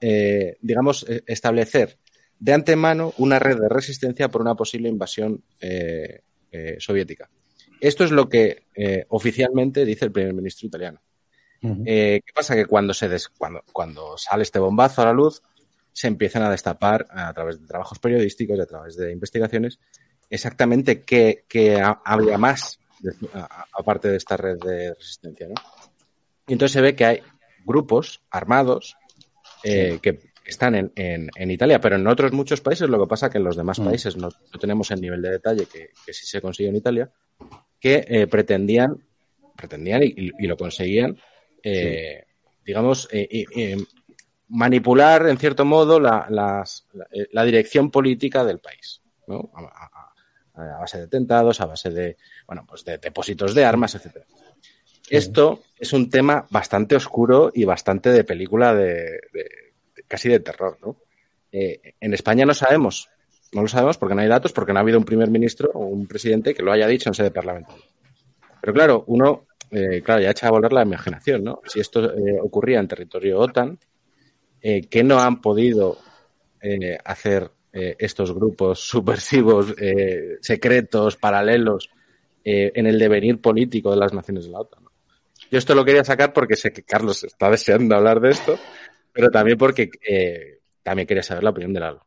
[0.61, 1.97] digamos, establecer
[2.43, 7.29] de antemano una red de resistencia por una posible invasión eh, eh, soviética.
[7.83, 11.01] Esto es lo que eh, oficialmente dice el primer ministro italiano.
[11.61, 12.55] ¿Qué pasa?
[12.55, 15.41] Que cuando, se cuando, cuando sale este bombazo a la luz,
[15.91, 19.79] se empiezan a destapar a través de trabajos periodísticos y a través de investigaciones
[20.29, 21.43] exactamente qué,
[22.05, 22.79] habría más
[23.73, 25.49] aparte de esta red de resistencia.
[26.47, 27.21] Y entonces se ve que hay
[27.65, 28.95] grupos armados
[29.61, 33.43] que están en, en, Italia, pero en otros muchos países, lo que pasa que en
[33.43, 33.85] los demás mm.
[33.85, 37.11] países no, tenemos el nivel de detalle que, que sí se consigue en Italia,
[37.83, 38.97] que eh, pretendían,
[39.57, 41.17] pretendían y, lo conseguían,
[41.61, 42.23] eh,
[42.65, 43.75] digamos, eh,
[44.47, 49.51] manipular en cierto modo la, la, dirección política del país, ¿no?
[49.53, 52.15] A, base de atentados, a base de,
[52.47, 54.25] bueno, pues de depósitos de armas, etcétera.
[55.09, 59.19] Esto es un tema bastante oscuro y bastante de película de
[60.07, 60.95] casi de terror, ¿no?
[61.51, 63.09] Eh, en España no sabemos,
[63.53, 65.85] no lo sabemos porque no hay datos, porque no ha habido un primer ministro o
[65.85, 67.83] un presidente que lo haya dicho en sede parlamentaria.
[68.61, 71.61] Pero claro, uno, eh, claro, ya echa a volar la imaginación, ¿no?
[71.65, 73.77] Si esto eh, ocurría en territorio OTAN,
[74.61, 75.97] ¿qué no han podido
[77.03, 79.75] hacer estos grupos subversivos,
[80.39, 81.89] secretos, paralelos,
[82.45, 84.85] en el devenir político de las naciones de la OTAN?
[85.51, 88.57] Yo esto lo quería sacar porque sé que Carlos está deseando hablar de esto
[89.13, 92.05] pero también porque eh, también quería saber la opinión de Lalo.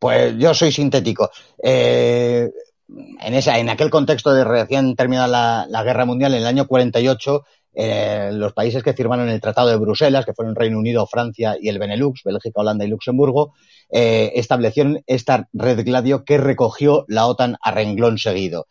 [0.00, 1.30] Pues yo soy sintético.
[1.62, 2.50] Eh,
[2.88, 7.44] en, esa, en aquel contexto de recién terminada la, Guerra Mundial, en el año 48,
[7.74, 11.68] eh, los países que firmaron el Tratado de Bruselas, que fueron Reino Unido, Francia y
[11.68, 13.52] el Benelux, Bélgica, Holanda y Luxemburgo,
[13.90, 18.66] establecieron esta red gladio que recogió la OTAN a renglón seguido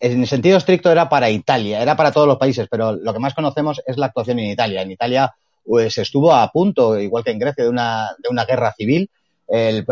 [0.00, 3.18] en el sentido estricto era para Italia, era para todos los países, pero lo que
[3.18, 4.82] más conocemos es la actuación en Italia.
[4.82, 8.72] En Italia pues estuvo a punto, igual que en Grecia, de una, de una guerra
[8.76, 9.10] civil.
[9.48, 9.84] El,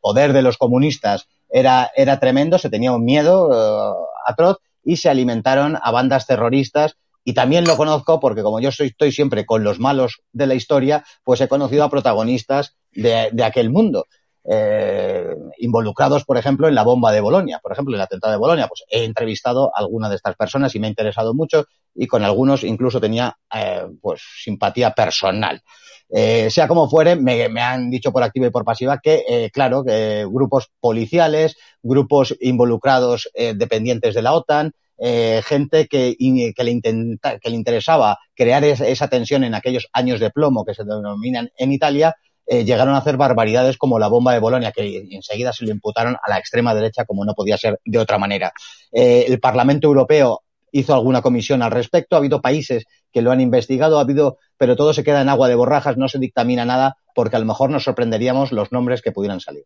[0.00, 5.08] poder de los comunistas era, era tremendo, se tenía un miedo eh, atroz y se
[5.08, 9.64] alimentaron a bandas terroristas y también lo conozco porque como yo soy, estoy siempre con
[9.64, 14.06] los malos de la historia, pues he conocido a protagonistas de, de aquel mundo
[14.48, 18.38] eh, involucrados, por ejemplo, en la bomba de Bolonia, por ejemplo, en el atentado de
[18.38, 18.68] Bolonia.
[18.68, 21.66] Pues he entrevistado a alguna de estas personas y me ha interesado mucho
[21.96, 25.62] y con algunos incluso tenía eh, pues simpatía personal.
[26.08, 29.84] Eh, sea como fuere, me, han dicho por activa y por pasiva que, eh, claro,
[30.28, 36.16] grupos policiales, grupos involucrados eh, dependientes de la OTAN, eh, gente que,
[36.56, 40.74] que, le intenta, que le interesaba crear esa tensión en aquellos años de plomo que
[40.74, 42.16] se denominan en Italia,
[42.46, 46.16] eh, llegaron a hacer barbaridades como la bomba de Bolonia, que enseguida se lo imputaron
[46.22, 48.52] a la extrema derecha como no podía ser de otra manera.
[48.92, 53.40] Eh, el Parlamento Europeo hizo alguna comisión al respecto, ha habido países que lo han
[53.40, 56.96] investigado, ha habido, pero todo se queda en agua de borrajas, no se dictamina nada,
[57.14, 59.64] porque a lo mejor nos sorprenderíamos los nombres que pudieran salir.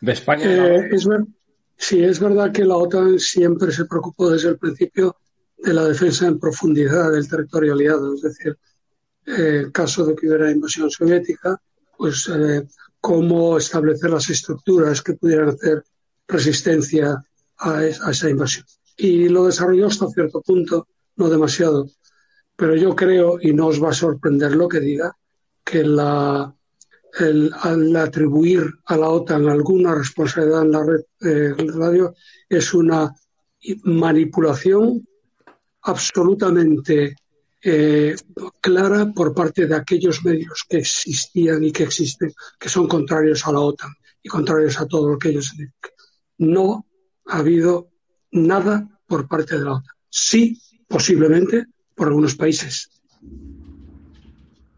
[0.00, 0.44] De España.
[0.44, 0.90] Eh,
[1.76, 5.16] sí, es verdad que la OTAN siempre se preocupó desde el principio
[5.56, 8.58] de la defensa en profundidad del territorio aliado, es decir,
[9.26, 11.60] eh, en caso de que hubiera invasión soviética,
[11.96, 12.66] pues eh,
[13.00, 15.84] cómo establecer las estructuras que pudieran hacer
[16.30, 17.22] resistencia
[17.58, 18.64] a, esa invasión.
[18.96, 21.88] Y lo desarrolló hasta cierto punto, no demasiado.
[22.56, 25.16] Pero yo creo, y no os va a sorprender lo que diga,
[25.64, 26.54] que la,
[27.18, 32.14] el, al atribuir a la OTAN alguna responsabilidad en la red eh, radio
[32.48, 33.14] es una
[33.84, 35.06] manipulación
[35.82, 37.16] absolutamente
[37.62, 38.16] eh,
[38.60, 43.52] clara por parte de aquellos medios que existían y que existen, que son contrarios a
[43.52, 43.90] la OTAN
[44.22, 45.54] y contrarios a todo lo que ellos.
[46.40, 46.86] No
[47.26, 47.90] ha habido
[48.32, 49.94] nada por parte de la OTAN.
[50.08, 50.58] Sí,
[50.88, 52.90] posiblemente, por algunos países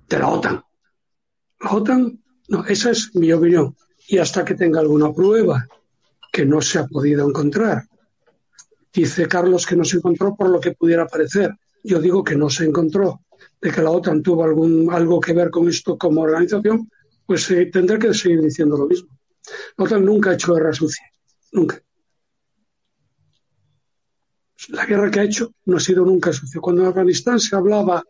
[0.09, 0.61] de la OTAN.
[1.61, 2.19] La OTAN
[2.49, 3.77] No, esa es mi opinión.
[4.09, 5.69] Y hasta que tenga alguna prueba
[6.33, 7.87] que no se ha podido encontrar.
[8.93, 11.55] Dice Carlos que no se encontró por lo que pudiera parecer.
[11.85, 13.21] Yo digo que no se encontró.
[13.61, 16.91] De que la OTAN tuvo algún, algo que ver con esto como organización,
[17.25, 19.17] pues eh, tendré que seguir diciendo lo mismo.
[19.77, 21.12] La OTAN nunca ha hecho guerra sucia.
[21.53, 21.83] Nunca.
[24.69, 26.61] La guerra que ha hecho no ha sido nunca sucia.
[26.61, 28.03] Cuando en Afganistán se hablaba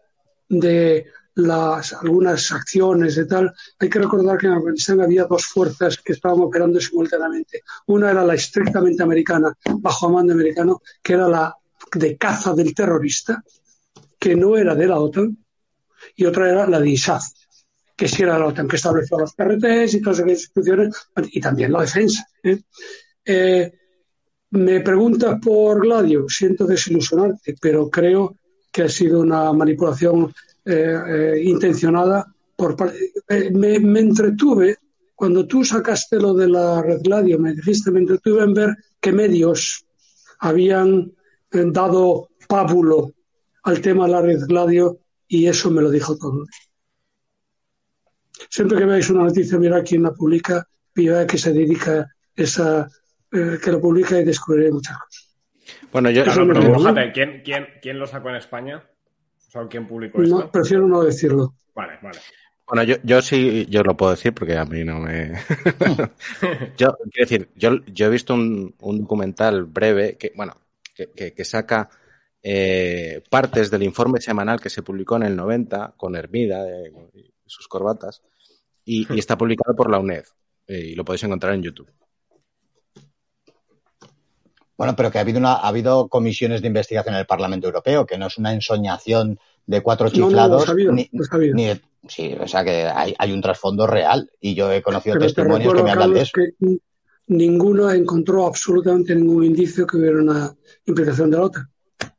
[0.49, 5.99] de las, algunas acciones y tal, hay que recordar que en Afganistán había dos fuerzas
[5.99, 7.63] que estaban operando simultáneamente.
[7.87, 11.57] Una era la estrictamente americana, bajo mando americano, que era la
[11.95, 13.43] de caza del terrorista,
[14.19, 15.37] que no era de la OTAN,
[16.17, 17.25] y otra era la de ISAF,
[17.97, 21.73] que sí era la OTAN, que estableció los PRTs y todas esas instituciones, y también
[21.73, 22.27] la defensa.
[22.43, 22.61] ¿eh?
[23.25, 23.73] Eh,
[24.51, 28.37] me preguntas por Gladio, siento desilusionarte, pero creo
[28.71, 30.33] que ha sido una manipulación
[30.65, 32.27] eh, eh, intencionada.
[32.57, 32.77] Por,
[33.53, 34.77] me, me, entretuve,
[35.15, 39.13] cuando tú sacaste lo de la red Gladio, me dijiste, me entretuve en ver qué
[39.13, 39.85] medios
[40.41, 41.13] habían
[41.51, 43.13] dado pábulo
[43.63, 46.45] al tema de la red Gladio y eso me lo dijo todo.
[48.51, 52.89] Siempre que veáis una noticia, mira quién la publica y a que se dedica esa,
[53.33, 55.29] eh, que lo publica y descubriré muchas cosas.
[55.93, 58.83] Bueno, yo, no, pero, ¿quién, quién, ¿quién lo sacó en España?
[59.69, 60.39] ¿quién publicó esto?
[60.41, 61.55] No, prefiero no decirlo.
[61.75, 62.19] Vale, vale.
[62.67, 65.33] Bueno, yo, yo sí, yo lo puedo decir porque a mí no me.
[66.79, 70.57] yo, quiero decir, yo, yo he visto un, un documental breve que, bueno,
[70.95, 71.91] que, que, que saca
[72.43, 76.93] eh, partes del informe semanal que se publicó en el 90 con Hermida de,
[77.47, 78.23] sus corbatas
[78.85, 80.25] y, y, está publicado por la UNED
[80.67, 81.91] eh, y lo podéis encontrar en YouTube.
[84.83, 88.05] Bueno, pero que ha habido, una, ha habido comisiones de investigación en el Parlamento Europeo,
[88.05, 90.51] que no es una ensoñación de cuatro chiflados.
[90.51, 91.55] No, no, sabido, ni, sabido.
[91.55, 95.27] ni, sí, o sea que hay, hay, un trasfondo real y yo he conocido pero
[95.27, 96.33] testimonios que me hablan de eso.
[96.35, 96.79] Que
[97.29, 100.53] ninguno encontró absolutamente ningún indicio que hubiera una
[100.85, 101.71] implicación de la OTAN.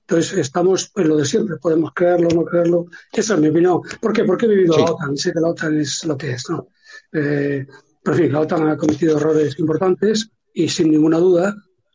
[0.07, 2.85] Entonces estamos en lo de siempre, podemos creerlo o no creerlo.
[3.11, 3.81] Esa es mi opinión.
[3.99, 4.23] ¿Por qué?
[4.23, 4.79] Porque he vivido sí.
[4.79, 6.69] la OTAN, sé que la OTAN es lo que es, ¿no?
[7.11, 7.67] Eh,
[8.01, 11.53] pero en fin, la OTAN ha cometido errores importantes y sin ninguna duda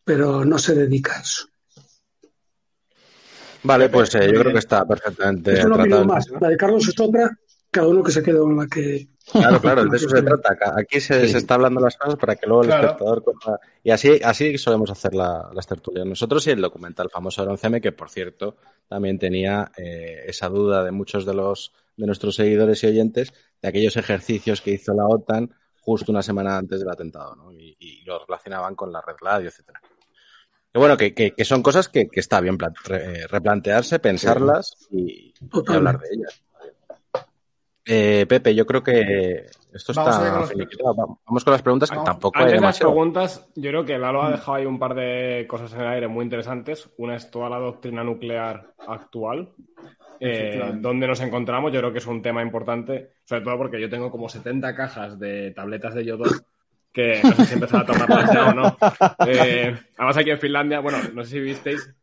[0.08, 1.46] pero no se dedica a eso.
[3.62, 6.30] Vale, pues eh, yo creo que está perfectamente es una opinión más.
[6.40, 7.30] La de Carlos es otra,
[7.70, 9.06] cada uno que se quede con la que.
[9.30, 10.72] Claro, claro, de eso se trata.
[10.78, 11.32] Aquí se, sí.
[11.32, 12.86] se, está hablando las cosas para que luego el claro.
[12.86, 13.60] espectador coja.
[13.84, 17.82] Y así, así solemos hacer la, las tertulias nosotros y el documental famoso de 11M,
[17.82, 18.56] que por cierto
[18.88, 23.68] también tenía eh, esa duda de muchos de los de nuestros seguidores y oyentes de
[23.68, 27.52] aquellos ejercicios que hizo la OTAN justo una semana antes del atentado, ¿no?
[27.52, 29.82] Y, y lo relacionaban con la red radio, etcétera.
[30.72, 35.32] Que bueno, que, que, que, son cosas que, que está bien re, replantearse, pensarlas y,
[35.40, 36.42] y, hablar de ellas.
[37.90, 40.04] Eh, Pepe, yo creo que esto está.
[40.04, 42.04] Vamos, Vamos con las preguntas, Vamos.
[42.04, 42.92] que tampoco Antes hay de las demasiado.
[42.92, 46.06] preguntas, yo creo que Lalo ha dejado ahí un par de cosas en el aire
[46.06, 46.90] muy interesantes.
[46.98, 49.54] Una es toda la doctrina nuclear actual,
[50.20, 51.72] eh, donde nos encontramos.
[51.72, 55.18] Yo creo que es un tema importante, sobre todo porque yo tengo como 70 cajas
[55.18, 56.24] de tabletas de yodo
[56.92, 58.76] que no sé si empezaba a tomarlas ya o no.
[59.26, 61.94] Eh, además aquí en Finlandia, bueno, no sé si visteis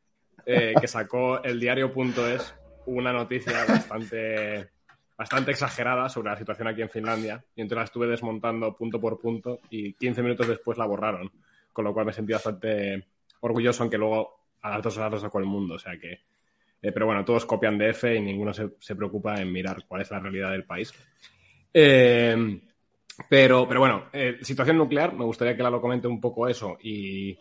[0.46, 2.56] eh, que sacó el diario.es
[2.88, 4.70] una noticia bastante,
[5.18, 9.20] bastante exagerada sobre la situación aquí en Finlandia y entonces la estuve desmontando punto por
[9.20, 11.32] punto y 15 minutos después la borraron,
[11.74, 13.08] con lo cual me sentí bastante
[13.42, 16.20] orgulloso, aunque luego a las dos horas lo sacó el mundo, o sea que...
[16.82, 20.02] Eh, pero bueno, todos copian de F y ninguno se, se, preocupa en mirar cuál
[20.02, 20.94] es la realidad del país.
[21.74, 22.60] Eh,
[23.30, 27.38] pero, pero bueno, eh, situación nuclear, me gustaría que Lalo comente un poco eso y,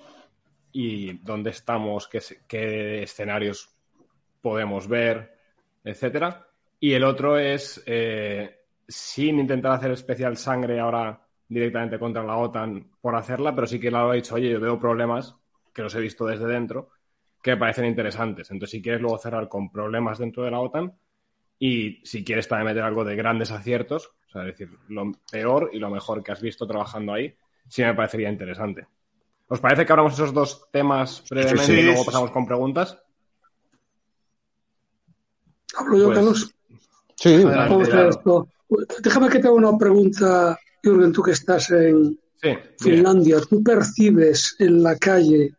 [0.73, 3.71] y dónde estamos, qué, escenarios
[4.41, 5.37] podemos ver,
[5.83, 6.47] etcétera.
[6.81, 12.91] Y el otro es, eh, sin intentar hacer especial sangre ahora directamente contra la OTAN
[13.01, 15.35] por hacerla, pero sí que Lalo ha dicho, oye, yo veo problemas
[15.73, 16.91] que los he visto desde dentro
[17.45, 18.51] que me parecen interesantes.
[18.51, 20.95] Entonces, si quieres luego cerrar con problemas dentro de la OTAN
[21.59, 25.79] y si quieres también meter algo de grandes aciertos, o sea, decir, lo peor y
[25.79, 27.33] lo mejor que has visto trabajando ahí,
[27.69, 28.85] sí me parecería interesante.
[29.47, 32.99] ¿Os parece que hablamos esos dos temas brevemente sí, sí, y luego pasamos con preguntas?
[35.77, 36.55] ¿Hablo yo, pues, Carlos?
[37.15, 38.49] Sí, adelante, esto.
[39.05, 43.41] Déjame que te haga una pregunta, Jürgen, tú que estás en sí, Finlandia.
[43.49, 45.53] ¿Tú percibes en la calle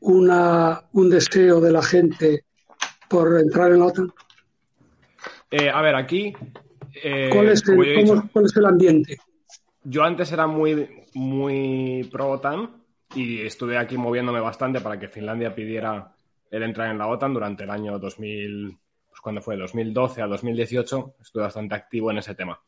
[0.00, 2.46] una, un deseo de la gente
[3.10, 4.12] por entrar en la OTAN?
[5.50, 6.32] Eh, a ver, aquí.
[6.94, 9.18] Eh, ¿Cuál, es el, dicho, ¿Cuál es el ambiente?
[9.84, 12.82] Yo antes era muy, muy pro OTAN
[13.14, 16.14] y estuve aquí moviéndome bastante para que Finlandia pidiera
[16.50, 18.78] el entrar en la OTAN durante el año 2000,
[19.08, 22.60] pues cuando fue 2012 a 2018, estuve bastante activo en ese tema.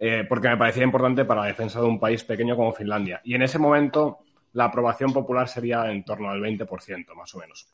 [0.00, 3.20] eh, porque me parecía importante para la defensa de un país pequeño como Finlandia.
[3.24, 4.18] Y en ese momento
[4.52, 7.68] la aprobación popular sería en torno al 20%, más o menos.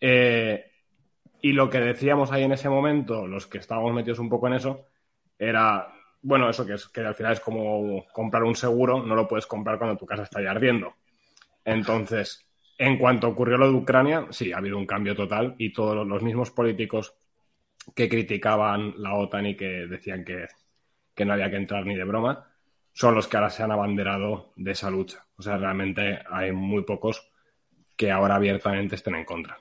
[0.00, 0.64] Eh,
[1.40, 4.54] y lo que decíamos ahí en ese momento, los que estábamos metidos un poco en
[4.54, 4.86] eso,
[5.42, 5.92] era,
[6.22, 9.46] bueno, eso que, es, que al final es como comprar un seguro, no lo puedes
[9.46, 10.94] comprar cuando tu casa está ya ardiendo.
[11.64, 12.46] Entonces,
[12.78, 16.22] en cuanto ocurrió lo de Ucrania, sí, ha habido un cambio total y todos los
[16.22, 17.14] mismos políticos
[17.94, 20.46] que criticaban la OTAN y que decían que,
[21.14, 22.48] que no había que entrar ni de broma,
[22.92, 25.26] son los que ahora se han abanderado de esa lucha.
[25.36, 27.32] O sea, realmente hay muy pocos
[27.96, 29.58] que ahora abiertamente estén en contra.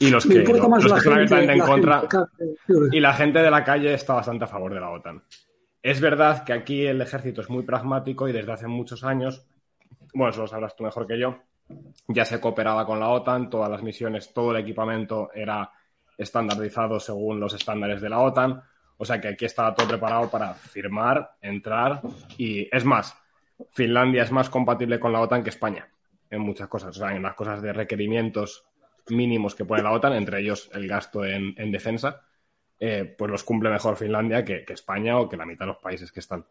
[0.00, 2.02] Y los que, lo, los que están abiertamente en contra.
[2.90, 5.22] Y la gente de la calle está bastante a favor de la OTAN.
[5.82, 9.46] Es verdad que aquí el ejército es muy pragmático y desde hace muchos años,
[10.14, 11.42] bueno, eso lo sabrás tú mejor que yo,
[12.08, 15.70] ya se cooperaba con la OTAN, todas las misiones, todo el equipamiento era
[16.16, 18.62] estandarizado según los estándares de la OTAN.
[18.96, 22.00] O sea que aquí estaba todo preparado para firmar, entrar
[22.38, 23.14] y es más,
[23.72, 25.88] Finlandia es más compatible con la OTAN que España
[26.30, 26.96] en muchas cosas.
[26.96, 28.64] O sea, en las cosas de requerimientos
[29.10, 32.22] mínimos que pone la OTAN, entre ellos el gasto en, en defensa,
[32.78, 35.82] eh, pues los cumple mejor Finlandia que, que, España o que la mitad de los
[35.82, 36.44] países que están.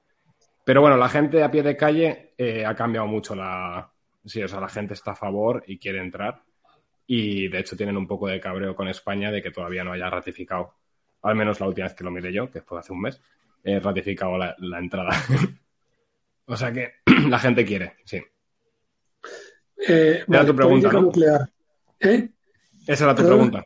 [0.64, 3.92] Pero bueno, la gente a pie de calle eh, ha cambiado mucho la...
[4.26, 6.44] Sí, o sea, la gente está a favor y quiere entrar.
[7.08, 10.10] Y de hecho tienen un poco de cabreo con España de que todavía no haya
[10.10, 10.76] ratificado
[11.22, 13.22] al menos la última vez que lo miré yo, que fue hace un mes,
[13.64, 15.12] he ratificado la, la entrada.
[16.46, 16.94] o sea que
[17.30, 18.22] la gente quiere, sí.
[19.88, 21.02] Eh, vale, tu pregunta, ¿no?
[21.02, 21.50] nuclear.
[22.00, 22.30] ¿Eh?
[22.90, 23.36] Esa era tu ¿Pero?
[23.36, 23.66] pregunta.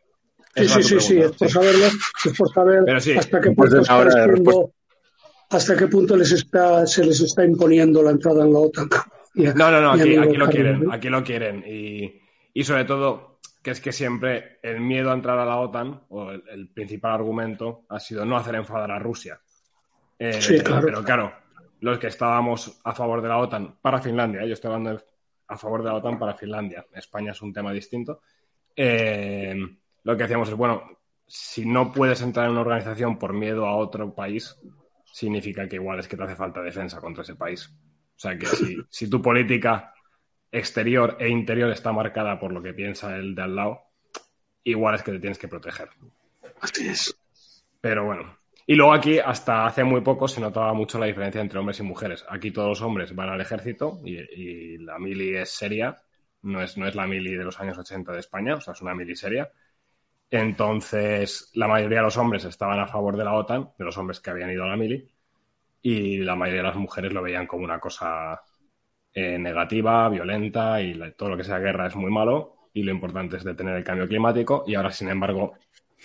[0.56, 4.04] Sí, sí, sí, sí, es por saberlo, es por saber sí, hasta qué punto está
[4.04, 4.74] respondiendo,
[5.50, 8.90] hasta qué punto les está, se les está imponiendo la entrada en la OTAN.
[8.94, 11.64] A, no, no, no, aquí, aquí lo quieren, aquí lo quieren.
[11.66, 12.22] Y,
[12.54, 16.30] y sobre todo, que es que siempre el miedo a entrar a la OTAN, o
[16.30, 19.40] el, el principal argumento, ha sido no hacer enfadar a Rusia.
[20.20, 20.86] Eh, sí, claro.
[20.86, 21.34] Pero claro,
[21.80, 25.04] los que estábamos a favor de la OTAN para Finlandia, yo estoy hablando de,
[25.48, 28.22] a favor de la OTAN para Finlandia, España es un tema distinto,
[28.76, 29.56] eh,
[30.04, 30.84] lo que decíamos es, bueno,
[31.28, 34.56] si no puedes entrar en una organización por miedo a otro país,
[35.06, 37.68] significa que igual es que te hace falta defensa contra ese país.
[37.68, 39.94] O sea que si, si tu política
[40.52, 43.82] exterior e interior está marcada por lo que piensa el de al lado,
[44.64, 45.90] igual es que te tienes que proteger.
[46.62, 47.18] Así es.
[47.82, 48.38] Pero bueno.
[48.66, 51.84] Y luego aquí, hasta hace muy poco, se notaba mucho la diferencia entre hombres y
[51.84, 52.24] mujeres.
[52.30, 55.98] Aquí todos los hombres van al ejército y, y la mili es seria,
[56.44, 58.82] no es, no es la mili de los años 80 de España, o sea, es
[58.82, 59.50] una mili seria.
[60.30, 64.20] Entonces, la mayoría de los hombres estaban a favor de la OTAN, de los hombres
[64.20, 65.08] que habían ido a la mili,
[65.82, 68.42] y la mayoría de las mujeres lo veían como una cosa
[69.14, 72.92] eh, negativa, violenta, y la, todo lo que sea guerra es muy malo, y lo
[72.92, 75.54] importante es detener el cambio climático, y ahora, sin embargo,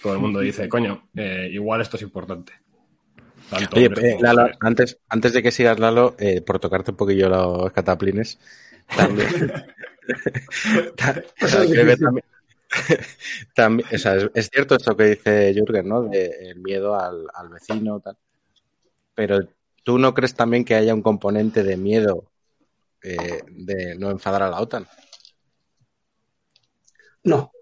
[0.02, 2.52] todo el mundo dice, coño, eh, igual esto es importante.
[3.50, 6.14] Tanto Oye, eh, Lalo, antes, antes de que sigas, Lalo,
[6.46, 8.38] por tocarte un poquillo los cataplines,
[8.96, 9.64] también...
[10.96, 11.98] también,
[13.54, 16.02] también o sea, es, es, cierto esto que dice Jürgen, ¿no?
[16.02, 18.16] De el miedo al, al, vecino, tal.
[19.14, 19.40] Pero
[19.82, 22.30] tú no crees también que haya un componente de miedo
[23.02, 24.86] eh, de no enfadar a la OTAN?
[27.24, 27.50] No.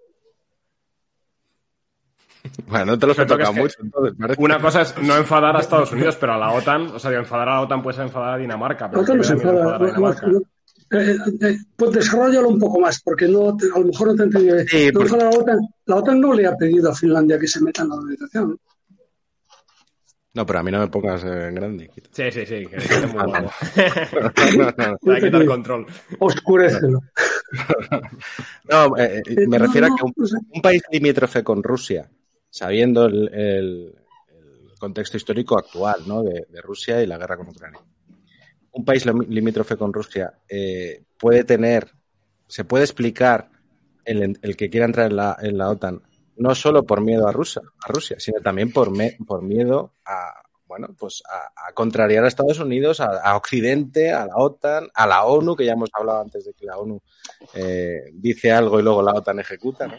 [2.68, 3.74] Bueno, no te los he tocado es mucho.
[3.82, 4.40] Entonces, parece.
[4.40, 7.48] Una cosa es no enfadar a Estados Unidos, pero a la OTAN, o sea, enfadar
[7.48, 8.88] a la OTAN puedes enfadar a Dinamarca.
[8.88, 9.74] Pero la OTAN no se enfada.
[9.74, 10.26] A Dinamarca.
[10.90, 14.22] Eh, eh, pues desarrollalo un poco más, porque no te, a lo mejor no te
[14.22, 14.58] he entendido.
[14.66, 15.16] Sí, no, porque...
[15.16, 17.94] la, OTAN, la, OTAN, no le ha pedido a Finlandia que se meta en la
[17.96, 18.60] organización.
[20.34, 21.90] No, pero a mí no me pongas en grande.
[22.12, 23.50] Sí, sí, sí, que es muy guapo.
[24.58, 25.12] no, no, no.
[25.12, 25.86] Hay que dar control.
[26.18, 27.00] Oscurecelo.
[28.70, 30.12] no, eh, me refiero a que un,
[30.50, 32.08] un, país limítrofe con Rusia,
[32.50, 33.94] sabiendo el, el,
[34.28, 36.22] el contexto histórico actual ¿no?
[36.22, 37.80] de, de Rusia y la guerra con Ucrania
[38.76, 41.90] un país limítrofe con Rusia eh, puede tener,
[42.46, 43.50] se puede explicar
[44.04, 46.02] el, el que quiera entrar en la, en la, OTAN
[46.36, 50.30] no solo por miedo a Rusia, a Rusia sino también por, me, por miedo a,
[50.66, 55.56] bueno, pues a, contrariar a Estados Unidos, a, Occidente, a la OTAN, a la ONU,
[55.56, 57.00] que ya hemos hablado antes de que la ONU
[57.54, 59.96] eh, dice algo y luego la OTAN ejecuta, ¿no?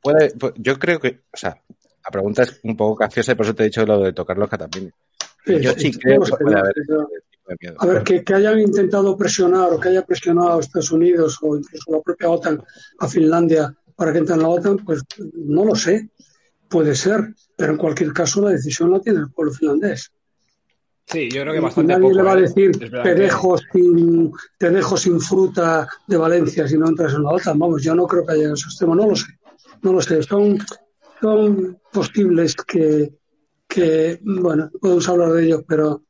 [0.00, 1.60] Puede, yo creo que, o sea,
[2.04, 4.38] la pregunta es un poco capciosa y por eso te he dicho lo de tocar
[4.38, 4.48] los.
[5.46, 6.74] Yo sí, creo que puede haber.
[7.78, 11.56] A ver, que, que, hayan intentado presionar o que haya presionado a Estados Unidos o
[11.56, 12.62] incluso la propia OTAN
[13.00, 15.02] a Finlandia para que entre en la OTAN, pues
[15.34, 16.08] no lo sé.
[16.68, 20.12] Puede ser, pero en cualquier caso la decisión la tiene el pueblo finlandés.
[21.06, 22.42] Sí, yo creo que bastante Nadie poco, le va a ¿eh?
[22.42, 27.24] decir, te que- dejo, sin, te dejo sin fruta de Valencia si no entras en
[27.24, 27.58] la OTAN.
[27.58, 29.26] Vamos, yo no creo que haya en esos temas, no lo sé.
[29.82, 30.56] No lo sé, son,
[31.20, 33.10] son posibles que,
[33.70, 36.02] que, bueno, podemos hablar de ello, pero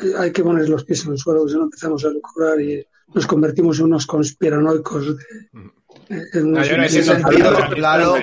[0.00, 2.60] eh, hay que poner los pies en el suelo, porque si no empezamos a lucrar
[2.60, 8.14] y nos convertimos en unos conspiranoicos de, no, yo no siendo sentido, claro,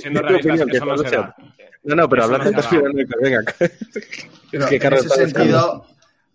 [0.00, 1.34] siendo realistas, eso no será.
[1.84, 3.42] No, no, pero hablando de conspiranoicos, venga.
[4.52, 5.86] es que, en ese sentido,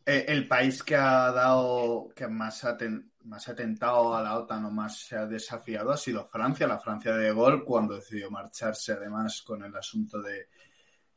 [0.05, 2.77] eh, el país que ha dado, que más ha,
[3.25, 7.15] más atentado a la OTAN o más se ha desafiado ha sido Francia, la Francia
[7.15, 10.47] de Gol, cuando decidió marcharse además con el asunto de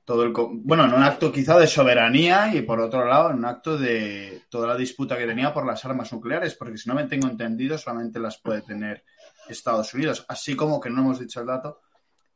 [0.07, 0.33] todo el...
[0.33, 4.43] Bueno, en un acto quizá de soberanía y por otro lado en un acto de
[4.49, 7.77] toda la disputa que tenía por las armas nucleares, porque si no me tengo entendido
[7.77, 9.05] solamente las puede tener
[9.49, 10.25] Estados Unidos.
[10.29, 11.81] Así como que no hemos dicho el dato,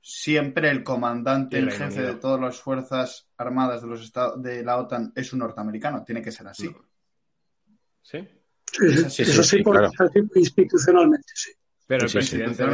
[0.02, 4.76] siempre el comandante, el jefe de todas las fuerzas armadas de los estados de la
[4.76, 6.02] OTAN es un norteamericano.
[6.04, 6.68] Tiene que ser así.
[8.02, 8.28] ¿Sí?
[8.72, 9.62] Sí, eso sí,
[10.34, 11.52] institucionalmente, sí.
[11.86, 12.64] Pero el presidente,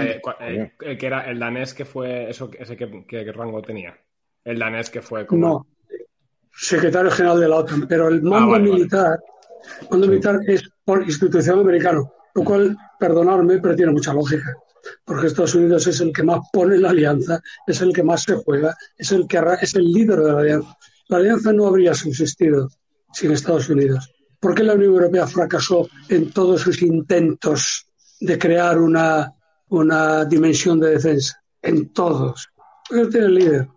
[0.40, 3.98] eh, el, que era el danés, que fue eso, ese que, rango tenía.
[4.46, 5.48] El danés que fue como.
[5.48, 5.66] No,
[6.56, 9.18] secretario general de la OTAN, pero el mando ah, militar,
[9.90, 14.56] mando militar es por institución americano, lo cual, perdonadme, pero tiene mucha lógica,
[15.04, 18.36] porque Estados Unidos es el que más pone la alianza, es el que más se
[18.36, 20.78] juega, es el que es el líder de la alianza.
[21.08, 22.68] La alianza no habría subsistido
[23.12, 24.12] sin Estados Unidos.
[24.38, 27.86] ¿Por qué la Unión Europea fracasó en todos sus intentos
[28.20, 29.34] de crear una,
[29.70, 31.42] una dimensión de defensa?
[31.62, 32.48] En todos.
[32.88, 33.75] Porque no tiene líder.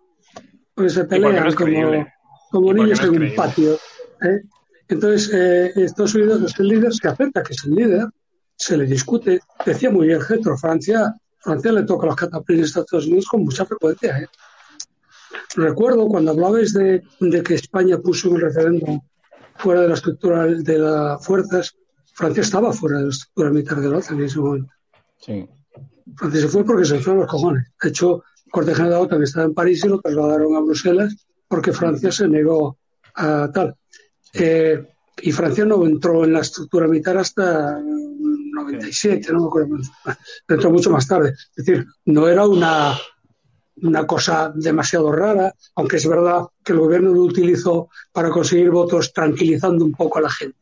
[0.80, 2.06] Porque se pelean como,
[2.50, 3.74] como niños en un patio.
[4.22, 4.40] ¿eh?
[4.88, 8.06] Entonces, eh, Estados Unidos es el líder, se acepta que es el líder,
[8.56, 9.40] se le discute.
[9.66, 13.66] Decía muy bien Getro, Francia, Francia le toca los cataplines a Estados Unidos con mucha
[13.66, 14.20] frecuencia.
[14.20, 14.28] ¿eh?
[15.54, 19.02] Recuerdo cuando hablabais de, de, que España puso un referéndum
[19.56, 21.76] fuera de la estructura de las fuerzas,
[22.14, 24.72] Francia estaba fuera de la estructura militar de la OTAN en ese momento.
[25.18, 25.46] Sí.
[26.16, 27.70] Francia se fue porque se fueron los cojones.
[27.82, 30.60] De hecho, el Corte General de la OTAN estaba en París y lo trasladaron a
[30.60, 31.14] Bruselas
[31.46, 32.78] porque Francia se negó
[33.14, 33.76] a tal.
[34.34, 34.84] Eh,
[35.22, 39.76] y Francia no entró en la estructura militar hasta 97, no me acuerdo.
[40.48, 41.34] Entró mucho más tarde.
[41.56, 42.96] Es decir, no era una
[43.82, 49.10] una cosa demasiado rara, aunque es verdad que el gobierno lo utilizó para conseguir votos
[49.12, 50.58] tranquilizando un poco a la gente.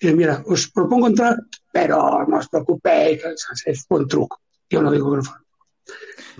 [0.00, 1.36] Y mira, os propongo entrar,
[1.70, 3.20] pero no os preocupéis,
[3.66, 4.40] es buen truco.
[4.70, 5.45] Yo no digo que no fue.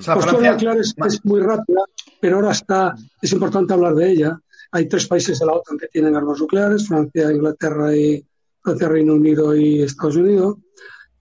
[0.04, 1.84] La es, es, muy rápida,
[2.20, 4.40] pero ahora está, es importante hablar de ella.
[4.72, 8.24] Hay tres países de la OTAN que tienen armas nucleares, Francia, Inglaterra y
[8.62, 10.56] Francia, Reino Unido y Estados Unidos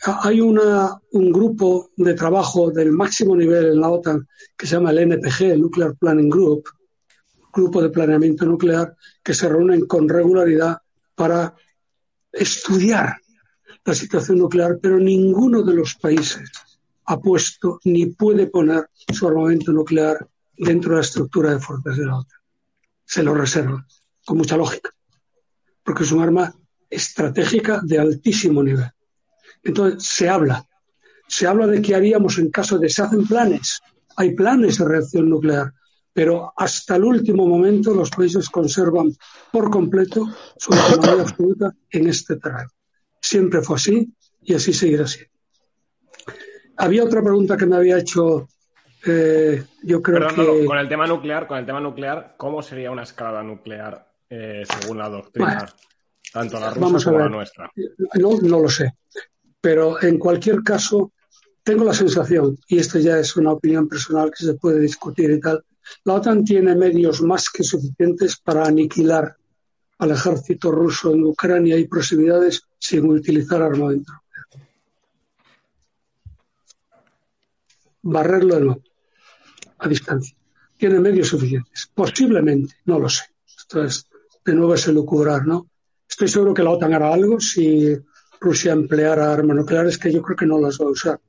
[0.06, 4.28] hay una, un grupo de trabajo del máximo nivel en la OTAN
[4.58, 6.64] que se llama el NPG, el Nuclear Planning Group,
[7.52, 10.78] grupo de planeamiento nuclear, que se reúnen con regularidad
[11.16, 11.56] para
[12.32, 13.16] estudiar
[13.84, 16.52] la situación nuclear, pero ninguno de los países
[17.06, 20.28] ha puesto ni puede poner su armamento nuclear
[20.58, 22.40] dentro de la estructura de fuerzas de la OTAN.
[23.06, 23.86] Se lo reserva,
[24.26, 24.90] con mucha lógica,
[25.84, 26.54] porque es un arma
[26.90, 28.90] estratégica de altísimo nivel.
[29.64, 30.66] Entonces, se habla.
[31.28, 33.82] Se habla de qué haríamos en caso de se hacen planes.
[34.18, 35.74] Hay planes de reacción nuclear,
[36.14, 39.12] pero hasta el último momento los países conservan
[39.52, 40.28] por completo
[40.58, 42.70] su autonomía absoluta en este terreno.
[43.20, 44.14] Siempre fue así
[44.44, 45.35] y así seguirá siendo.
[46.78, 48.48] Había otra pregunta que me había hecho.
[49.06, 53.04] Eh, yo creo que con el tema nuclear, con el tema nuclear, ¿cómo sería una
[53.04, 55.68] escalada nuclear eh, según la doctrina,
[56.34, 57.72] tanto la rusa como la nuestra?
[58.16, 58.94] No, no lo sé.
[59.62, 61.12] Pero en cualquier caso,
[61.64, 65.40] tengo la sensación, y esto ya es una opinión personal que se puede discutir y
[65.40, 65.64] tal,
[66.04, 69.36] la OTAN tiene medios más que suficientes para aniquilar
[70.00, 74.12] al ejército ruso en Ucrania y proximidades sin utilizar armamento.
[78.08, 78.84] Barrerlo de nuevo,
[79.80, 80.38] a distancia.
[80.78, 81.90] Tiene medios suficientes.
[81.94, 83.24] Posiblemente, no lo sé.
[83.58, 84.08] Esto es,
[84.46, 85.68] de nuevo es elucubrar, ¿no?
[86.08, 87.98] Estoy seguro que la OTAN hará algo si
[88.40, 91.20] Rusia empleara armas nucleares que yo creo que no las va a usar.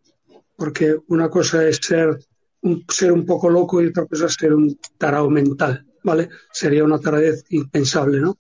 [0.55, 2.19] Porque una cosa es ser
[2.61, 6.29] un, ser un poco loco y otra cosa es ser un tarao mental, ¿vale?
[6.53, 8.37] Sería una taradez impensable, ¿no?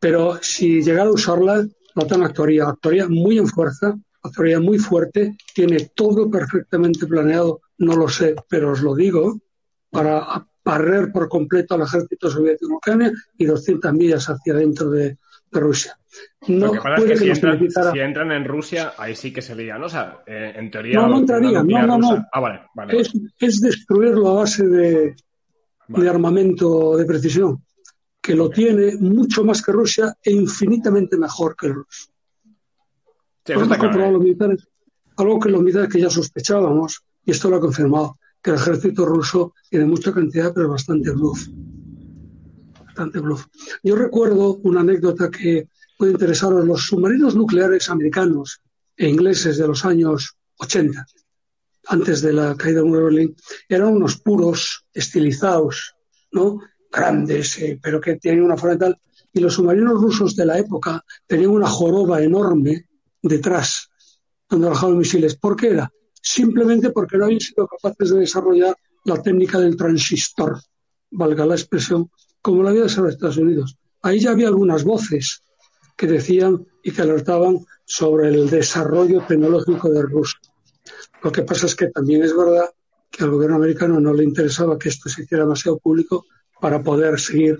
[0.00, 1.64] Pero si llegara a usarla,
[1.94, 7.96] la OTAN actuaría, actuaría muy en fuerza, actuaría muy fuerte, tiene todo perfectamente planeado, no
[7.96, 9.40] lo sé, pero os lo digo,
[9.90, 15.18] para barrer por completo al ejército soviético en Ucrania y 200 millas hacia dentro de,
[15.50, 15.98] de Rusia.
[16.48, 19.82] No Lo que pasa es que, si, entran, en Rusia, ahí sí que se lían.
[19.82, 21.00] O sea, eh, en teoría.
[21.00, 21.66] No, no entrarían.
[21.66, 22.26] No, no, no.
[22.32, 23.00] Ah, vale, vale.
[23.38, 25.14] Es, destruirlo a base de,
[25.88, 27.64] de armamento de precisión,
[28.20, 32.09] que lo tiene mucho más que Rusia e infinitamente mejor que Rusia.
[33.54, 34.68] Sí, los militares,
[35.16, 39.04] algo que los militares que ya sospechábamos, y esto lo ha confirmado, que el ejército
[39.04, 41.48] ruso tiene mucha cantidad, pero bastante bluff.
[42.84, 43.46] bastante bluff.
[43.82, 45.68] Yo recuerdo una anécdota que
[45.98, 46.64] puede interesaros.
[46.64, 48.60] Los submarinos nucleares americanos
[48.96, 51.06] e ingleses de los años 80,
[51.88, 53.36] antes de la caída de Berlín,
[53.68, 55.94] eran unos puros estilizados,
[56.32, 56.60] ¿no?
[56.90, 58.98] grandes, eh, pero que tenían una forma tal.
[59.32, 62.88] Y los submarinos rusos de la época tenían una joroba enorme
[63.22, 63.88] detrás,
[64.48, 65.36] donde bajaban misiles.
[65.36, 65.92] ¿Por qué era?
[66.22, 70.60] Simplemente porque no habían sido capaces de desarrollar la técnica del transistor,
[71.10, 72.10] valga la expresión,
[72.42, 73.76] como la había desarrollado Estados Unidos.
[74.02, 75.42] Ahí ya había algunas voces
[75.96, 80.38] que decían y que alertaban sobre el desarrollo tecnológico de Rusia.
[81.22, 82.70] Lo que pasa es que también es verdad
[83.10, 86.24] que al gobierno americano no le interesaba que esto se hiciera demasiado público
[86.60, 87.58] para poder seguir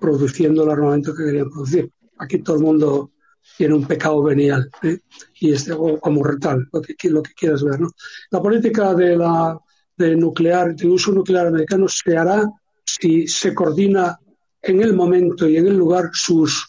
[0.00, 1.92] produciendo el armamento que querían producir.
[2.18, 3.10] Aquí todo el mundo
[3.56, 4.98] tiene un pecado venial ¿eh?
[5.40, 7.80] y es o, como retal, lo que, lo que quieras ver.
[7.80, 7.90] ¿no?
[8.30, 9.58] La política de la
[9.96, 12.48] de nuclear, de uso nuclear americano se hará
[12.84, 14.16] si se coordina
[14.62, 16.66] en el momento y en el lugar su uso,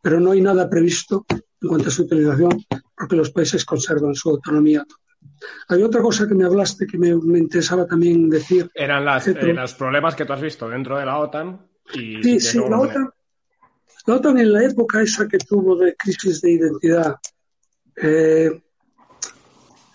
[0.00, 2.64] pero no hay nada previsto en cuanto a su utilización
[2.96, 4.84] porque los países conservan su autonomía.
[5.68, 8.70] Hay otra cosa que me hablaste que me, interesaba también decir.
[8.74, 11.66] Eran las, eh, los problemas que tú has visto dentro de la OTAN.
[11.94, 13.10] Y sí, sí, la OTAN,
[14.06, 17.16] la OTAN en la época esa que tuvo de crisis de identidad,
[17.96, 18.62] eh,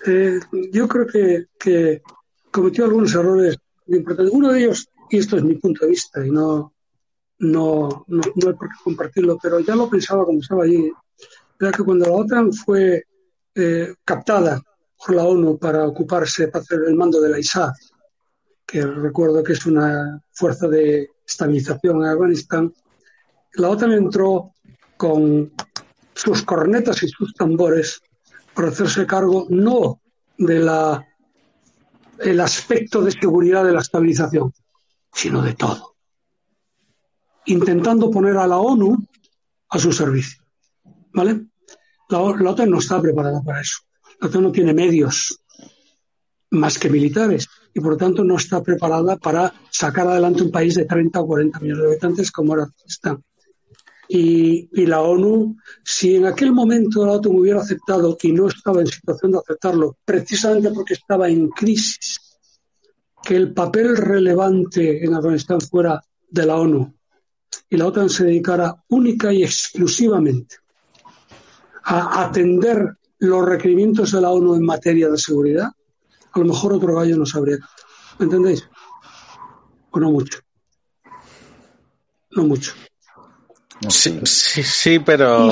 [0.06, 0.40] eh,
[0.72, 2.02] yo creo que, que,
[2.52, 3.58] cometió algunos errores
[3.88, 4.34] importantes.
[4.34, 6.74] Uno de ellos, y esto es mi punto de vista, y no,
[7.40, 10.90] no, no, no hay por qué compartirlo, pero ya lo pensaba cuando estaba allí,
[11.60, 13.04] era que cuando la OTAN fue
[13.56, 14.62] eh, captada
[14.98, 17.76] por la ONU para ocuparse, para hacer el mando de la ISAF,
[18.66, 22.74] que recuerdo que es una fuerza de estabilización en Afganistán,
[23.58, 24.54] la OTAN entró
[24.98, 25.52] con
[26.14, 28.02] sus cornetas y sus tambores
[28.54, 30.02] para hacerse cargo no
[30.38, 31.06] de la
[32.20, 34.54] el aspecto de seguridad de la estabilización,
[35.14, 35.96] sino de todo.
[37.46, 39.06] Intentando poner a la ONU
[39.70, 40.42] a su servicio.
[41.14, 41.48] ¿Vale?
[42.10, 43.80] La, OTAN no está preparada para eso.
[44.22, 45.42] La OTAN no tiene medios
[46.52, 50.76] más que militares y por lo tanto no está preparada para sacar adelante un país
[50.76, 53.20] de 30 o 40 millones de habitantes como ahora está.
[54.08, 58.88] Y, la ONU, si en aquel momento la OTAN hubiera aceptado y no estaba en
[58.88, 62.20] situación de aceptarlo, precisamente porque estaba en crisis,
[63.24, 66.00] que el papel relevante en Afganistán fuera
[66.30, 66.94] de la ONU
[67.70, 70.58] y la OTAN se dedicara única y exclusivamente
[71.84, 75.72] a atender los requerimientos de la ONU en materia de seguridad,
[76.32, 77.58] a lo mejor otro gallo no sabría.
[78.20, 78.68] ¿Me entendéis?
[79.92, 80.40] O no mucho.
[82.32, 82.74] No mucho.
[83.90, 85.52] Sí, sí, pero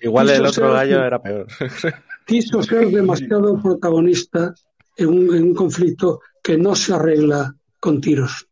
[0.00, 1.46] igual el otro gallo era peor.
[2.26, 4.54] Quiso ser demasiado protagonista
[4.96, 8.46] en un, en un conflicto que no se arregla con tiros,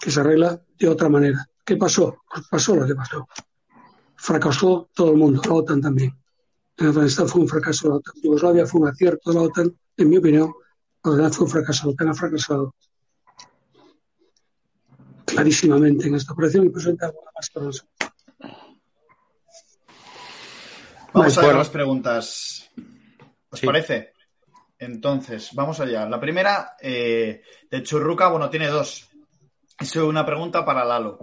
[0.00, 1.46] que se arregla de otra manera.
[1.64, 2.22] ¿Qué pasó?
[2.32, 3.28] Pues pasó lo que pasó.
[4.16, 6.14] Fracasó todo el mundo, la OTAN también.
[6.76, 8.14] En Afganistán fue un fracaso la OTAN.
[8.22, 10.52] Yugoslavia fue un acierto la OTAN, en mi opinión.
[11.02, 12.74] Afganistán fue un fracaso, la OTAN ha fracasado
[15.28, 17.94] clarísimamente en esta operación y presenta alguna más para nosotros.
[21.12, 22.70] Vamos a ver las preguntas.
[23.50, 24.12] ¿Os parece?
[24.78, 26.08] Entonces, vamos allá.
[26.08, 29.08] La primera, eh, de Churruca, bueno, tiene dos.
[29.80, 31.18] Es una pregunta para Lalo.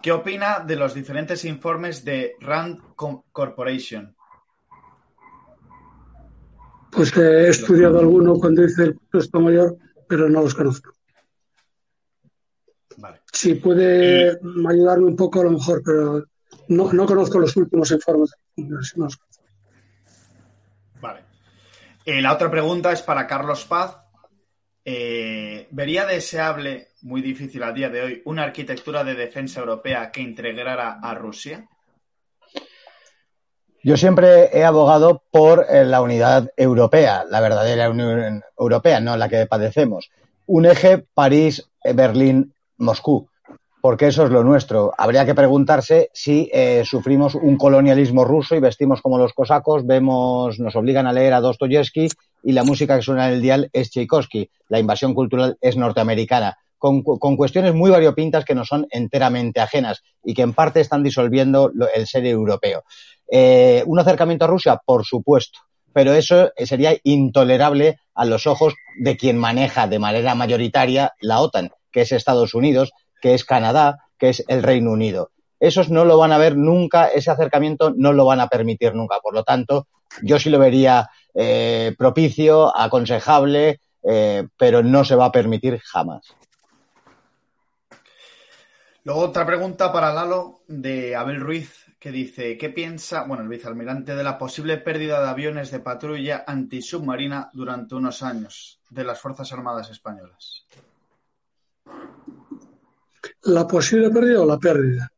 [0.00, 4.16] ¿Qué opina de los diferentes informes de Rand Corporation?
[6.90, 9.78] Pues he estudiado alguno cuando hice el puesto mayor,
[10.08, 10.92] pero no los conozco.
[12.96, 13.20] Vale.
[13.32, 14.38] Si puede
[14.68, 16.24] ayudarme un poco, a lo mejor, pero
[16.68, 18.30] no, no conozco los últimos informes.
[21.00, 21.20] Vale.
[22.04, 23.96] Eh, la otra pregunta es para Carlos Paz.
[24.84, 30.20] Eh, ¿Vería deseable, muy difícil a día de hoy, una arquitectura de defensa europea que
[30.20, 31.68] integrara a Rusia?
[33.84, 39.28] Yo siempre he abogado por eh, la unidad europea, la verdadera Unión Europea, no la
[39.28, 40.10] que padecemos.
[40.46, 43.28] Un eje París, Berlín, Moscú
[43.82, 44.94] porque eso es lo nuestro.
[44.96, 50.60] Habría que preguntarse si eh, sufrimos un colonialismo ruso y vestimos como los cosacos, vemos,
[50.60, 52.08] nos obligan a leer a Dostoyevsky
[52.44, 54.48] y la música que suena en el dial es Tchaikovsky.
[54.68, 56.56] La invasión cultural es norteamericana.
[56.78, 61.72] Con, cuestiones muy variopintas que nos son enteramente ajenas y que en parte están disolviendo
[61.94, 62.84] el ser europeo.
[63.30, 64.80] Eh, ¿Un acercamiento a Rusia?
[64.84, 65.58] Por supuesto
[65.94, 71.70] pero eso sería intolerable a los ojos de quien maneja de manera mayoritaria la OTAN,
[71.92, 75.30] que es Estados Unidos, que es Canadá, que es el Reino Unido.
[75.60, 79.16] Esos no lo van a ver nunca, ese acercamiento no lo van a permitir nunca.
[79.22, 79.86] Por lo tanto,
[80.22, 86.34] yo sí lo vería eh, propicio, aconsejable, eh, pero no se va a permitir jamás.
[89.04, 94.16] Luego otra pregunta para Lalo de Abel Ruiz que dice, ¿qué piensa, bueno, el vicealmirante,
[94.16, 99.52] de la posible pérdida de aviones de patrulla antisubmarina durante unos años de las Fuerzas
[99.52, 100.66] Armadas Españolas?
[103.44, 105.10] ¿La posible pérdida o la pérdida?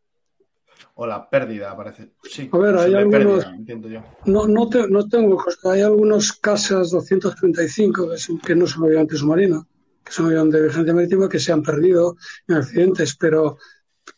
[0.96, 2.12] O la pérdida, parece.
[2.22, 4.02] Sí, A ver, hay algunos- pérdida, entiendo yo.
[4.26, 9.00] No, no, te- no tengo, hay algunos casas 235 que, son- que no son avión
[9.02, 9.66] antisubmarino,
[10.04, 13.58] que son avión de vigilancia marítima que se han perdido en accidentes, pero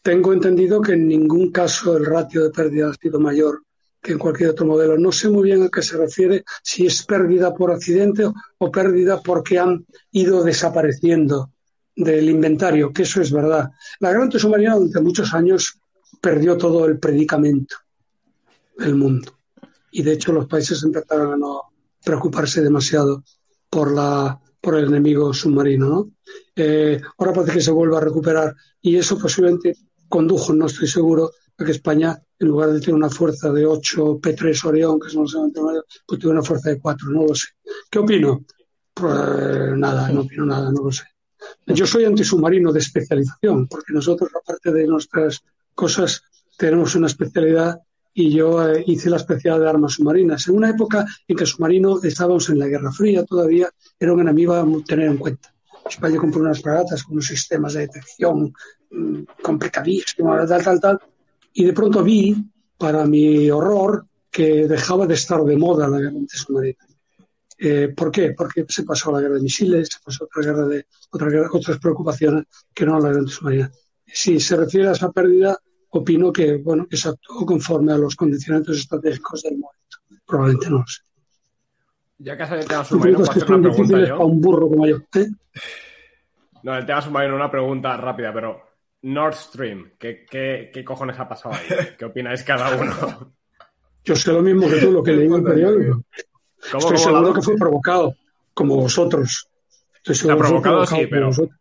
[0.03, 3.63] tengo entendido que en ningún caso el ratio de pérdida ha sido mayor
[4.03, 4.99] que en cualquier otro modelo.
[4.99, 8.25] No sé muy bien a qué se refiere, si es pérdida por accidente
[8.59, 11.51] o pérdida porque han ido desapareciendo
[11.97, 13.71] del inventario, que eso es verdad.
[14.01, 15.81] La gran antisubmarina durante muchos años
[16.21, 17.77] perdió todo el predicamento
[18.77, 19.33] del mundo
[19.91, 21.63] y de hecho los países empezaron a no
[22.05, 23.25] preocuparse demasiado
[23.71, 26.11] por la por el enemigo submarino ¿no?
[26.55, 29.75] Eh, ahora parece que se vuelve a recuperar y eso posiblemente
[30.09, 34.21] condujo no estoy seguro a que España en lugar de tener una fuerza de 8
[34.21, 35.35] P3 Orión que son los
[36.07, 37.49] pues tuvo una fuerza de 4 no lo sé
[37.91, 38.45] ¿qué opino?
[38.93, 41.05] Pues nada no opino nada no lo sé
[41.67, 45.43] yo soy antisubmarino de especialización porque nosotros aparte de nuestras
[45.75, 46.23] cosas
[46.57, 47.81] tenemos una especialidad
[48.15, 50.49] y yo eh, hice la especialidad de armas submarinas.
[50.49, 53.69] En una época en que el submarino estábamos en la Guerra Fría todavía,
[54.01, 55.53] era un enemigo a tener en cuenta.
[55.87, 58.55] España compró unas fragatas con unos sistemas de detección
[58.91, 61.01] mm, complicadísimos, tal, tal, tal,
[61.53, 62.35] y de pronto vi,
[62.79, 66.86] para mi horror, que dejaba de estar de moda la guerra antisubmarina.
[67.59, 68.33] Eh, ¿Por qué?
[68.37, 71.29] Porque se pasó a la guerra de misiles, se pasó a otra guerra de otra
[71.29, 73.71] guerra- otras preocupaciones que no la guerra antisubmarina.
[74.07, 75.59] Si se refiere a esa pérdida,
[75.91, 79.97] opino que bueno que se actuó conforme a los condicionantes estratégicos del momento.
[80.27, 81.03] Probablemente no lo sé.
[82.19, 84.09] Ya que has el tema submarino, que hacer una pregunta yo.
[84.15, 84.97] para un burro como yo.
[85.15, 85.27] ¿eh?
[86.63, 88.61] No, el tema submarino, una pregunta rápida, pero
[89.03, 91.89] Nord Stream, ¿qué, qué, qué cojones ha pasado ahí?
[91.99, 93.35] ¿Qué opináis cada uno?
[94.05, 96.03] Yo sé lo mismo que tú, lo que leí en el periódico.
[96.73, 98.15] ¿Cómo, Estoy cómo, seguro que fue provocado,
[98.55, 99.49] como vosotros.
[99.97, 101.59] Estoy seguro que fue provocado, sí, como pero- vosotros.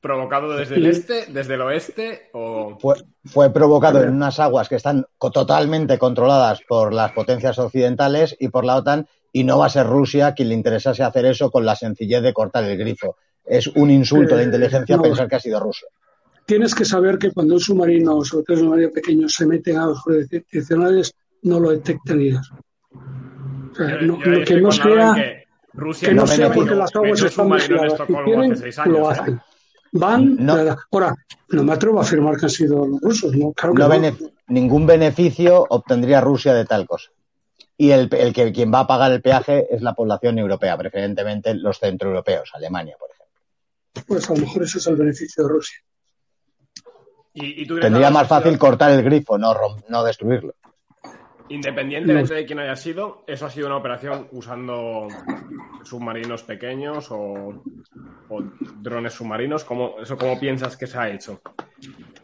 [0.00, 2.78] ¿Provocado desde el este, desde el oeste o...?
[2.78, 2.94] Fue,
[3.24, 8.64] fue provocado en unas aguas que están totalmente controladas por las potencias occidentales y por
[8.64, 11.74] la OTAN y no va a ser Rusia quien le interesase hacer eso con la
[11.74, 13.16] sencillez de cortar el grifo.
[13.44, 15.02] Es un insulto de Eh, inteligencia no.
[15.02, 15.88] pensar que ha sido Rusia.
[16.46, 19.78] Tienes que saber que cuando un submarino, sobre todo un submarino pequeño, se mete en
[19.78, 21.12] aguas jurisdiccionales,
[21.42, 22.48] no lo detectan ellos.
[23.78, 25.44] O sea, Yo- no- yo ahí no- que no sea, que
[25.74, 27.86] Rusia que no sea porque las aguas están vigiladas.
[27.92, 29.12] Si Estocolmo quieren, hace seis años, lo ¿eh?
[29.12, 29.40] hacen.
[29.92, 30.50] Van,
[30.92, 31.14] ahora,
[31.50, 33.52] no me atrevo a afirmar que han sido los rusos, ¿no?
[33.52, 33.90] Claro que No no.
[33.94, 34.14] bene-
[34.48, 37.10] ningún beneficio obtendría Rusia de tal cosa.
[37.76, 41.54] Y el, el que quien va a pagar el peaje es la población europea, preferentemente
[41.54, 44.04] los centroeuropeos, Alemania, por ejemplo.
[44.06, 45.78] Pues a lo mejor eso es el beneficio de Rusia.
[47.34, 50.54] Y, y tú crees, Tendría más fácil cortar el grifo, no, rom- no destruirlo.
[51.50, 55.08] Independientemente de quién haya sido, eso ha sido una operación usando
[55.84, 57.62] submarinos pequeños o,
[58.28, 58.42] o
[58.82, 59.64] drones submarinos.
[59.64, 61.40] ¿Cómo, ¿Eso cómo piensas que se ha hecho?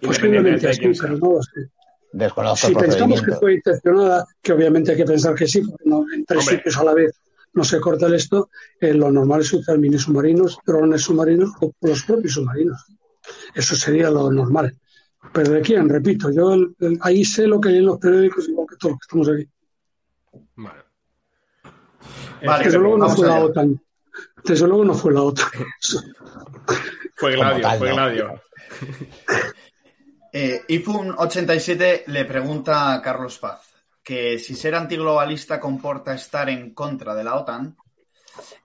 [0.01, 1.09] Independientemente Posiblemente de así, quién sea.
[1.09, 1.71] pero no lo sé.
[2.13, 6.05] Desconozco Si pensamos que fue intencionada, que obviamente hay que pensar que sí, porque no,
[6.15, 6.57] en tres Hombre.
[6.57, 7.21] sitios a la vez
[7.55, 11.73] no se corta el esto, eh, lo normal es usar mini submarinos, drones submarinos o
[11.81, 12.85] los propios submarinos.
[13.55, 14.77] Eso sería lo normal.
[15.33, 18.47] Pero de quién, repito, yo el- el- ahí sé lo que hay en los periódicos,
[18.47, 18.53] que
[18.85, 19.49] todos los que estamos aquí.
[20.57, 20.83] Vale.
[22.45, 23.45] Vale, Desde luego no fue la.
[23.45, 23.83] OTAN.
[24.45, 25.49] Desde luego no fue la OTAN.
[27.17, 27.95] Fue Gladio, tal, fue no.
[27.95, 28.43] Gladio.
[30.37, 37.15] Eh, Ifun87 le pregunta a Carlos Paz que si ser antiglobalista comporta estar en contra
[37.15, 37.77] de la OTAN,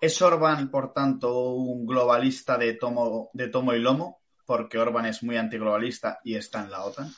[0.01, 4.19] ¿es Orban, por tanto, un globalista de tomo, de tomo y lomo?
[4.47, 7.13] Porque Orban es muy antiglobalista y está en la OTAN.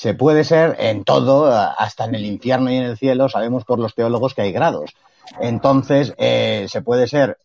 [0.00, 3.78] Se puede ser en todo, hasta en el infierno y en el cielo, sabemos por
[3.78, 4.94] los teólogos que hay grados.
[5.42, 7.36] Entonces, eh, se puede ser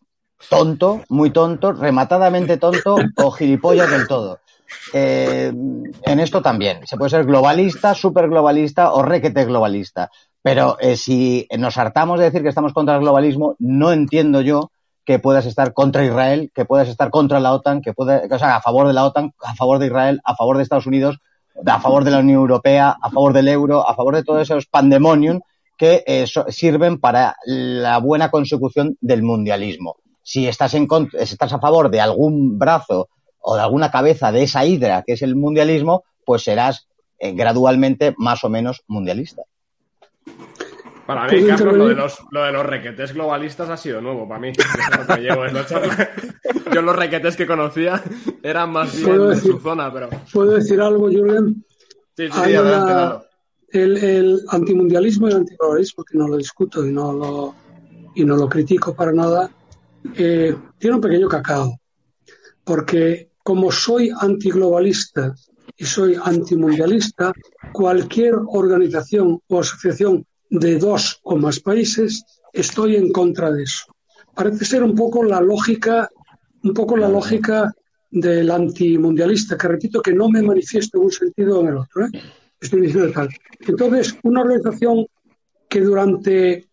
[0.50, 4.40] tonto, muy tonto, rematadamente tonto o gilipollas del todo.
[4.94, 6.88] Eh, en esto también.
[6.88, 10.10] Se puede ser globalista, super globalista o requete globalista.
[10.42, 14.72] Pero eh, si nos hartamos de decir que estamos contra el globalismo, no entiendo yo
[15.04, 18.56] que puedas estar contra Israel, que puedas estar contra la OTAN, que puedas, o sea,
[18.56, 21.20] a favor de la OTAN, a favor de Israel, a favor de Estados Unidos,
[21.66, 24.66] a favor de la Unión Europea, a favor del euro, a favor de todos esos
[24.66, 25.40] pandemonium
[25.78, 29.98] que eh, so- sirven para la buena consecución del mundialismo.
[30.24, 33.10] Si estás, en cont- si estás a favor de algún brazo
[33.40, 36.88] o de alguna cabeza de esa hidra que es el mundialismo, pues serás
[37.20, 39.44] eh, gradualmente más o menos mundialista.
[41.06, 44.40] Para mí, Carlos, lo de, los, lo de los requetes globalistas ha sido nuevo para
[44.40, 44.52] mí.
[46.74, 48.02] Yo los requetes que conocía
[48.42, 50.10] eran más bien de su zona, pero...
[50.34, 51.64] ¿Puedo decir algo, Julián?
[52.18, 53.28] Sí, sí, adelante,
[53.72, 57.56] el, el, antimundialismo y el antiglobalismo, que no lo discuto y no lo,
[58.16, 59.52] y no lo critico para nada,
[60.16, 61.80] eh, tiene un pequeño cacao.
[62.64, 65.36] Porque como soy antiglobalista
[65.78, 67.32] y soy antimundialista,
[67.72, 70.26] cualquier organización o asociación
[70.60, 72.24] de dos o más países,
[72.54, 73.86] estoy en contra de eso.
[74.34, 76.10] Parece ser un poco la lógica,
[76.64, 77.74] un poco la lógica
[78.12, 82.06] del antimundialista, que repito que no me manifiesto en un sentido o en el otro.
[82.06, 82.10] ¿eh?
[82.60, 83.30] Estoy diciendo tal.
[83.68, 85.06] Entonces, una organización
[85.70, 86.68] que durante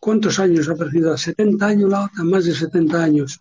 [0.00, 1.16] ¿cuántos años ha perdido?
[1.16, 3.40] 70 años la OTAN, más de 70 años.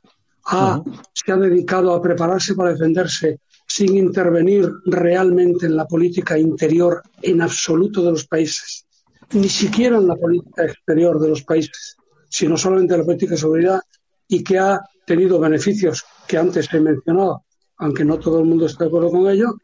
[1.14, 7.42] Se ha dedicado a prepararse para defenderse sin intervenir realmente en la política interior en
[7.42, 8.85] absoluto de los países,
[9.34, 11.98] ni siquiera en la política exterior de los países,
[12.30, 13.80] sino solamente en la política de seguridad
[14.28, 17.46] y que ha tenido beneficios que antes he mencionado,
[17.78, 19.56] aunque no todo el mundo está de acuerdo con ello.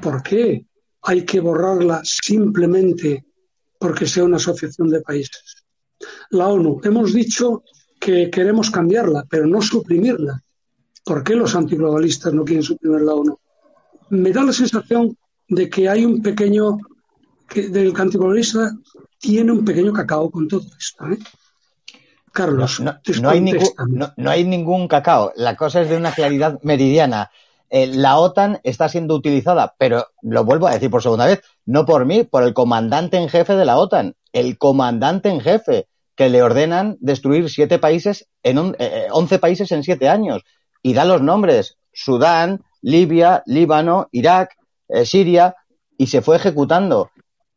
[0.00, 0.66] ¿Por qué
[1.02, 3.24] hay que borrarla simplemente
[3.78, 5.64] porque sea una asociación de países?
[6.30, 7.62] La ONU, hemos dicho
[8.00, 10.42] que queremos cambiarla, pero no suprimirla.
[11.04, 13.38] ¿Por qué los antiglobalistas no quieren suprimir la ONU?
[14.10, 15.16] Me da la sensación
[15.48, 16.78] de que hay un pequeño,
[17.52, 18.72] que del antiglobalista
[19.18, 21.06] tiene un pequeño cacao con todo esto.
[21.06, 21.18] ¿eh?
[22.32, 23.68] Carlos, no, hay ningún,
[24.16, 25.32] no, hay ningún, cacao.
[25.36, 27.30] La cosa es de una claridad meridiana.
[27.68, 31.84] Eh, la OTAN está siendo utilizada, pero lo vuelvo a decir por segunda vez, no
[31.84, 34.14] por mí, por el comandante en jefe de la OTAN.
[34.32, 39.72] El comandante en jefe que le ordenan destruir siete países en on, eh, once países
[39.72, 40.42] en siete años
[40.82, 44.56] y da los nombres Sudán, Libia, Líbano, Irak,
[44.88, 45.56] eh, Siria
[45.96, 47.10] y se fue ejecutando.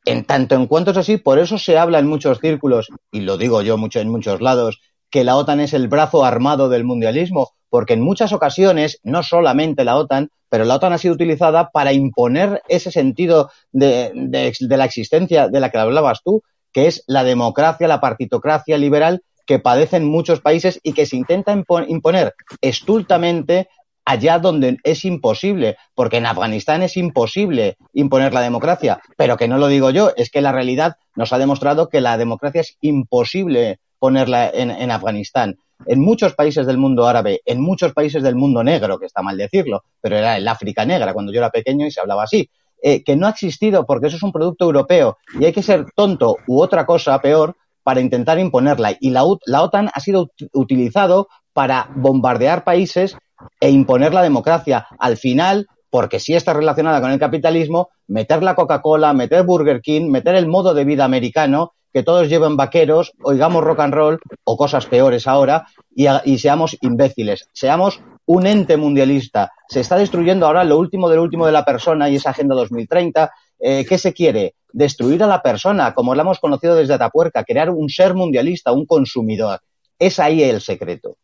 [0.06, 3.38] En tanto en cuanto es así, por eso se habla en muchos círculos, y lo
[3.38, 4.80] digo yo mucho en muchos lados,
[5.10, 9.84] que la OTAN es el brazo armado del mundialismo, porque en muchas ocasiones, no solamente
[9.84, 14.78] la OTAN, pero la OTAN ha sido utilizada para imponer ese sentido de, de, de
[14.78, 19.60] la existencia de la que hablabas tú, que es la democracia, la partitocracia liberal que
[19.60, 21.54] padecen muchos países y que se intenta
[21.88, 23.70] imponer estultamente
[24.06, 29.58] allá donde es imposible, porque en Afganistán es imposible imponer la democracia, pero que no
[29.58, 33.80] lo digo yo, es que la realidad nos ha demostrado que la democracia es imposible
[34.00, 35.58] ponerla en, Afganistán.
[35.88, 39.38] En muchos países del mundo árabe, en muchos países del mundo negro, que está mal
[39.38, 42.50] decirlo, pero era el África negra cuando yo era pequeño y se hablaba así,
[42.82, 45.86] eh, que no ha existido porque eso es un producto europeo y hay que ser
[45.96, 48.96] tonto u otra cosa peor para intentar imponerla.
[49.00, 53.18] Y la, la OTAN ha sido utilizado para bombardear países
[53.60, 54.88] e imponer la democracia.
[55.00, 60.10] Al final, porque sí está relacionada con el capitalismo, meter la Coca-Cola, meter Burger King,
[60.10, 64.58] meter el modo de vida americano, que todos lleven vaqueros, oigamos rock and roll o
[64.58, 65.66] cosas peores ahora
[65.96, 69.54] y, seamos imbéciles, seamos un ente mundialista.
[69.70, 73.32] Se está destruyendo ahora lo último del último de la persona y esa Agenda 2030.
[73.60, 74.56] Eh, ¿Qué se quiere?
[74.74, 78.86] Destruir a la persona, como la hemos conocido desde Atapuerca, crear un ser mundialista, un
[78.86, 79.62] consumidor.
[79.98, 81.16] Es ahí el secreto.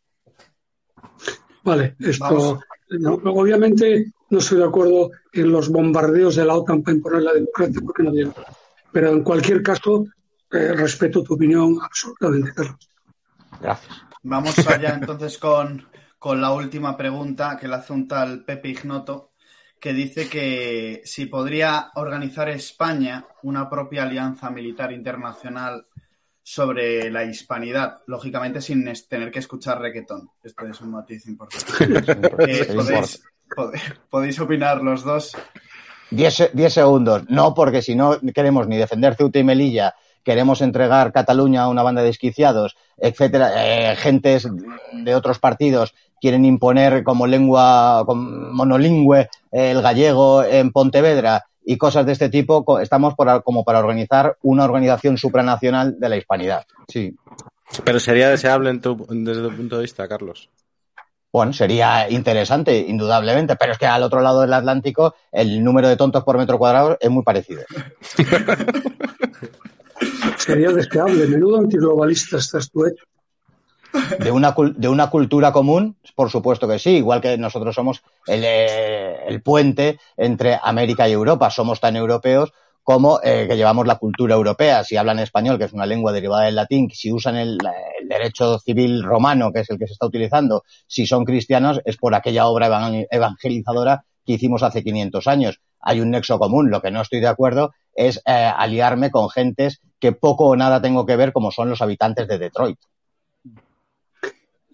[1.64, 2.60] Vale, esto.
[2.90, 7.32] No, obviamente no estoy de acuerdo en los bombardeos de la OTAN para imponer la
[7.32, 8.32] democracia, porque no tiene.
[8.92, 10.06] Pero en cualquier caso,
[10.50, 12.90] eh, respeto tu opinión absolutamente, Carlos.
[13.60, 13.96] Gracias.
[14.22, 15.86] Vamos allá entonces con
[16.22, 19.32] con la última pregunta que le hace un tal Pepe Ignoto,
[19.80, 25.84] que dice que si podría organizar España una propia alianza militar internacional
[26.52, 30.28] sobre la hispanidad, lógicamente sin tener que escuchar reggaetón.
[30.42, 32.12] Esto es un matiz importante.
[32.46, 33.22] eh, podéis,
[34.10, 35.34] podéis, opinar los dos.
[36.10, 37.22] Diez, diez, segundos.
[37.30, 41.82] No, porque si no queremos ni defender Ceuta y Melilla, queremos entregar Cataluña a una
[41.82, 44.46] banda de esquiciados, etcétera, eh, gentes
[44.92, 52.12] de otros partidos quieren imponer como lengua monolingüe el gallego en Pontevedra y cosas de
[52.12, 56.64] este tipo, estamos por, como para organizar una organización supranacional de la hispanidad.
[56.88, 57.14] Sí.
[57.84, 60.50] Pero sería deseable en tu, desde tu punto de vista, Carlos.
[61.32, 65.96] Bueno, sería interesante, indudablemente, pero es que al otro lado del Atlántico el número de
[65.96, 67.62] tontos por metro cuadrado es muy parecido.
[70.36, 71.26] sería deseable.
[71.26, 73.04] Menudo antiglobalista estás tú hecho.
[74.18, 78.42] De una, de una cultura común, por supuesto que sí, igual que nosotros somos el,
[78.44, 82.52] eh, el puente entre América y Europa, somos tan europeos
[82.82, 84.84] como eh, que llevamos la cultura europea.
[84.84, 87.58] Si hablan español, que es una lengua derivada del latín, si usan el,
[88.08, 92.14] derecho civil romano, que es el que se está utilizando, si son cristianos, es por
[92.14, 92.68] aquella obra
[93.10, 95.60] evangelizadora que hicimos hace 500 años.
[95.80, 96.70] Hay un nexo común.
[96.70, 100.82] Lo que no estoy de acuerdo es eh, aliarme con gentes que poco o nada
[100.82, 102.78] tengo que ver, como son los habitantes de Detroit.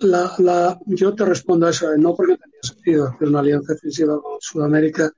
[0.01, 4.21] La, la, yo te respondo a eso, no porque tenía sentido hacer una alianza defensiva
[4.21, 5.11] con Sudamérica.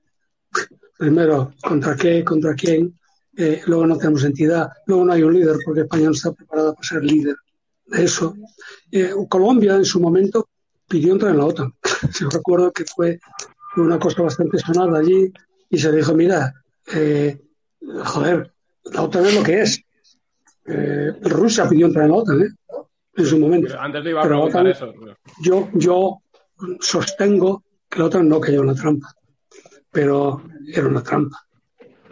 [0.98, 2.24] Primero, ¿contra qué?
[2.24, 2.98] ¿Contra quién?
[3.36, 6.72] Eh, luego no tenemos entidad, luego no hay un líder porque España no está preparada
[6.72, 7.36] para ser líder
[7.86, 8.34] de eso.
[8.90, 10.48] Eh, Colombia en su momento
[10.88, 11.74] pidió entrar en la OTAN.
[12.20, 13.20] Yo recuerdo que fue
[13.76, 15.32] una cosa bastante sonada allí
[15.68, 16.52] y se dijo, mira,
[16.92, 17.40] eh,
[18.04, 18.52] joder,
[18.84, 19.80] la OTAN es lo que es.
[20.66, 22.48] Eh, Rusia pidió entrar en la OTAN, ¿eh?
[23.16, 23.68] En su momento.
[23.68, 24.94] Pero antes te iba a preguntar OTAN, eso.
[25.42, 26.22] Yo, yo
[26.80, 29.12] sostengo que la OTAN no cayó en la trampa,
[29.90, 31.44] pero era una trampa.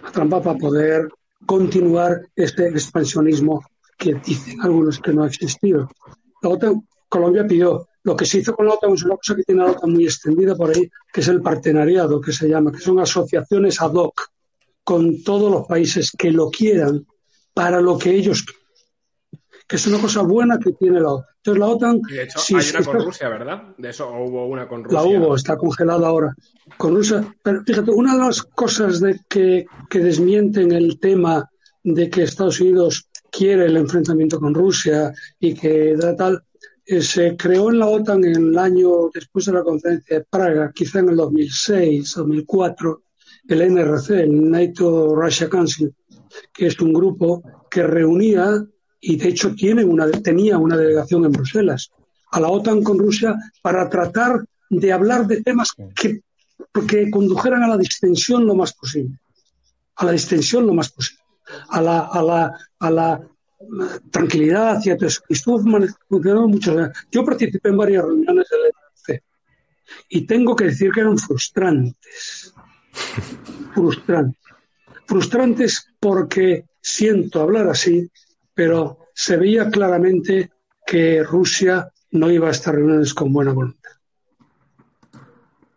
[0.01, 1.09] Una trampa para poder
[1.47, 3.65] continuar este expansionismo
[3.97, 5.89] que dicen algunos que no ha existido.
[6.43, 9.43] La OTAN, Colombia pidió, lo que se hizo con la OTAN es una cosa que
[9.43, 12.79] tiene la OTAN muy extendida por ahí, que es el partenariado, que se llama, que
[12.79, 14.29] son asociaciones ad hoc
[14.85, 17.07] con todos los países que lo quieran
[17.53, 18.45] para lo que ellos.
[19.69, 21.27] Que es una cosa buena que tiene la OTAN.
[21.37, 22.01] Entonces la OTAN...
[22.09, 23.63] Y de hecho, si hay una con Rusia, ¿verdad?
[23.77, 24.99] De eso ¿o hubo una con Rusia.
[24.99, 26.35] la hubo, está congelada ahora.
[26.79, 27.23] Con Rusia.
[27.43, 31.49] Pero fíjate, una de las cosas de que, que desmienten el tema
[31.85, 36.43] de que Estados Unidos quiere el enfrentamiento con Rusia y que da tal,
[36.91, 40.73] eh, se creó en la OTAN en el año después de la conferencia de Praga,
[40.75, 43.03] quizá en el 2006, 2004,
[43.49, 45.95] el NRC, el NATO Russia Council,
[46.53, 48.65] que es un grupo que reunía
[49.01, 51.91] y de hecho tiene una, tenía una delegación en Bruselas
[52.31, 56.21] a la OTAN con Rusia para tratar de hablar de temas que,
[56.87, 59.19] que condujeran a la distensión lo más posible.
[59.97, 61.23] A la distensión lo más posible.
[61.71, 63.21] A la, a la, a la
[63.61, 63.65] eh,
[64.11, 65.23] tranquilidad y a todo eso.
[65.29, 66.77] Y estuvo funcionando mucho.
[67.11, 69.25] Yo participé en varias reuniones del NRC
[70.11, 72.53] y tengo que decir que eran frustrantes.
[73.75, 74.41] frustrantes.
[75.07, 78.11] Frustrantes porque siento hablar así,
[78.59, 80.51] pero se veía claramente
[80.85, 83.93] que Rusia no iba a estas reuniones con buena voluntad.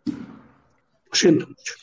[0.06, 1.74] Lo siento mucho.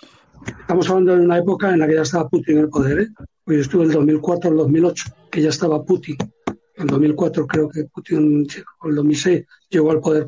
[0.59, 2.99] Estamos hablando de una época en la que ya estaba Putin en el poder.
[2.99, 3.07] ¿eh?
[3.45, 6.17] Yo estuve del 2004 al 2008, que ya estaba Putin.
[6.75, 8.45] En 2004 creo que Putin,
[8.81, 10.27] o el 2006, llegó al poder.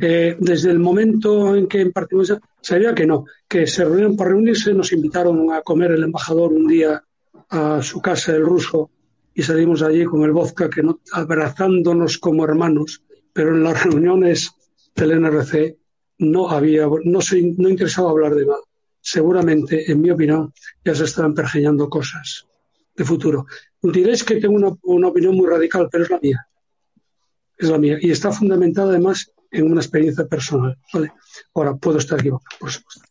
[0.00, 4.30] Eh, desde el momento en que impartimos, esa- sabía que no, que se reunieron para
[4.30, 7.02] reunirse, nos invitaron a comer el embajador un día
[7.48, 8.90] a su casa, el ruso,
[9.34, 13.02] y salimos allí con el vodka, que no, abrazándonos como hermanos,
[13.32, 14.52] pero en las reuniones
[14.94, 15.76] del NRC
[16.18, 18.60] no había, no se, no interesaba hablar de nada.
[19.00, 20.52] Seguramente, en mi opinión,
[20.84, 22.46] ya se estaban pergeñando cosas
[22.96, 23.46] de futuro.
[23.82, 26.46] Diréis que tengo una, una opinión muy radical, pero es la mía.
[27.58, 27.98] Es la mía.
[28.00, 30.78] Y está fundamentada además en una experiencia personal.
[30.92, 31.12] ¿vale?
[31.54, 33.02] Ahora, puedo estar equivocado, por supuesto.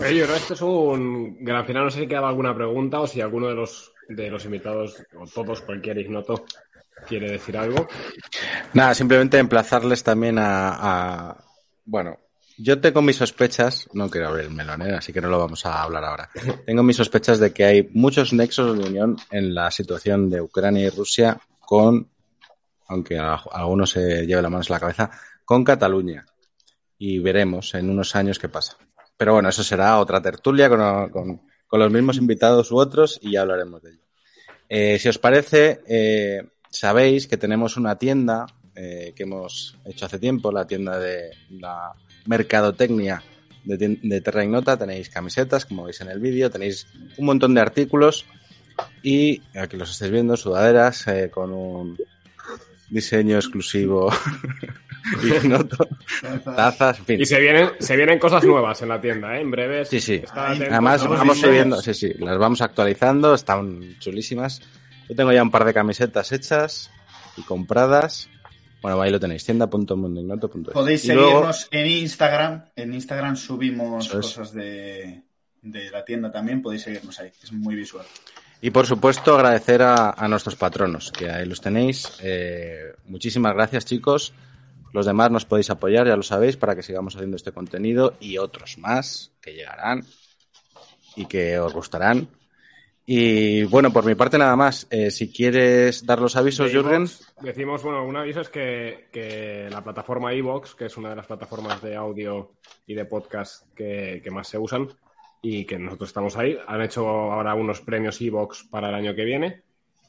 [0.00, 1.84] Oye, este es un gran final.
[1.84, 5.26] No sé si quedaba alguna pregunta o si alguno de los, de los invitados, o
[5.26, 6.44] todos, cualquier ignoto,
[7.06, 7.86] quiere decir algo.
[8.72, 10.70] Nada, simplemente emplazarles también a,
[11.30, 11.44] a-
[11.84, 12.18] Bueno,
[12.58, 14.94] yo tengo mis sospechas, no quiero abrir el melón, ¿eh?
[14.94, 16.30] así que no lo vamos a hablar ahora.
[16.66, 20.86] Tengo mis sospechas de que hay muchos nexos de unión en la situación de Ucrania
[20.86, 22.10] y Rusia con,
[22.88, 25.10] aunque a, a algunos se lleve la mano en la cabeza,
[25.44, 26.24] con Cataluña.
[26.98, 28.76] Y veremos en unos años qué pasa.
[29.20, 33.32] Pero bueno, eso será otra tertulia con, con- con los mismos invitados u otros y
[33.32, 34.00] ya hablaremos de ello.
[34.66, 40.18] Eh, si os parece, eh, sabéis que tenemos una tienda eh, que hemos hecho hace
[40.18, 41.92] tiempo, la tienda de la
[42.24, 43.22] mercadotecnia
[43.64, 44.78] de, de Terra Ignota.
[44.78, 46.86] Tenéis camisetas, como veis en el vídeo, tenéis
[47.18, 48.24] un montón de artículos
[49.02, 51.98] y aquí los estáis viendo, sudaderas con un
[52.88, 54.10] diseño exclusivo
[55.22, 55.88] ignoto,
[56.44, 57.20] tazas, en fin.
[57.20, 59.40] Y se vienen, se vienen cosas nuevas en la tienda, ¿eh?
[59.40, 59.84] En breve.
[59.84, 60.22] Sí, sí.
[60.34, 64.60] Además, vamos subiendo, sí, sí, las vamos actualizando, están chulísimas.
[65.08, 66.90] Yo tengo ya un par de camisetas hechas
[67.36, 68.28] y compradas.
[68.82, 70.72] Bueno, ahí lo tenéis, tienda.mundoignoto.es.
[70.72, 72.64] Podéis Y luego- seguirnos en Instagram.
[72.76, 74.12] En Instagram subimos es.
[74.12, 75.22] cosas de,
[75.62, 76.62] de la tienda también.
[76.62, 77.30] Podéis seguirnos ahí.
[77.42, 78.06] Es muy visual.
[78.62, 82.10] Y por supuesto, agradecer a, a nuestros patronos, que ahí los tenéis.
[82.22, 84.32] Eh, muchísimas gracias, chicos.
[84.92, 88.38] Los demás nos podéis apoyar, ya lo sabéis, para que sigamos haciendo este contenido y
[88.38, 90.04] otros más que llegarán
[91.16, 92.28] y que os gustarán.
[93.06, 94.86] Y bueno, por mi parte nada más.
[94.90, 97.06] Eh, si quieres dar los avisos, Jürgen.
[97.40, 101.26] Decimos, bueno, un aviso es que, que la plataforma iVoox, que es una de las
[101.26, 102.52] plataformas de audio
[102.86, 104.88] y de podcast que, que más se usan
[105.42, 109.24] y que nosotros estamos ahí, han hecho ahora unos premios iVoox para el año que
[109.24, 109.62] viene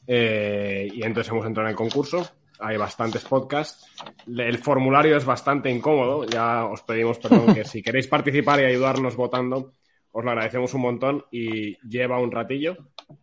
[0.06, 2.28] eh, y entonces hemos entrado en el concurso.
[2.62, 3.86] Hay bastantes podcasts.
[4.26, 6.24] El formulario es bastante incómodo.
[6.24, 9.72] Ya os pedimos perdón que si queréis participar y ayudarnos votando,
[10.12, 12.76] os lo agradecemos un montón y lleva un ratillo.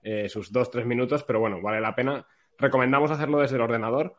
[0.04, 2.26] eh, sus dos, tres minutos, pero bueno, vale la pena.
[2.58, 4.16] Recomendamos hacerlo desde el ordenador.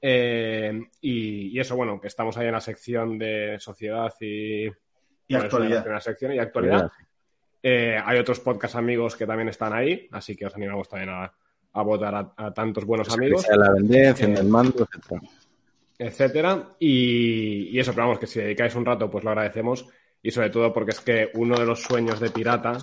[0.00, 4.72] Eh, y, y eso, bueno, que estamos ahí en la sección de sociedad y, Y
[5.30, 5.86] bueno, actualidad.
[5.86, 6.90] en la sección y actualidad.
[7.62, 11.32] Eh, hay otros podcast amigos que también están ahí, así que os animamos también a,
[11.72, 15.20] a votar a, a tantos buenos amigos, Pues La vendé, enciende Eh, el mando, etcétera.
[15.98, 16.76] etcétera.
[16.78, 19.86] Y, y eso, pero vamos, que si dedicáis un rato, pues lo agradecemos.
[20.22, 22.78] Y sobre todo porque es que uno de los sueños de Pirata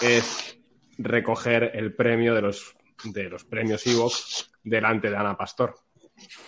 [0.00, 0.58] es
[0.98, 2.74] recoger el premio de los,
[3.04, 5.74] de los premios Evox delante de Ana Pastor.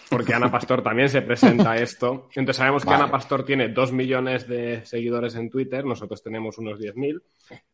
[0.08, 2.28] Porque Ana Pastor también se presenta a esto.
[2.34, 2.90] Entonces sabemos que.
[2.94, 7.20] Ana Pastor tiene dos millones de seguidores en Twitter, nosotros tenemos unos 10.000.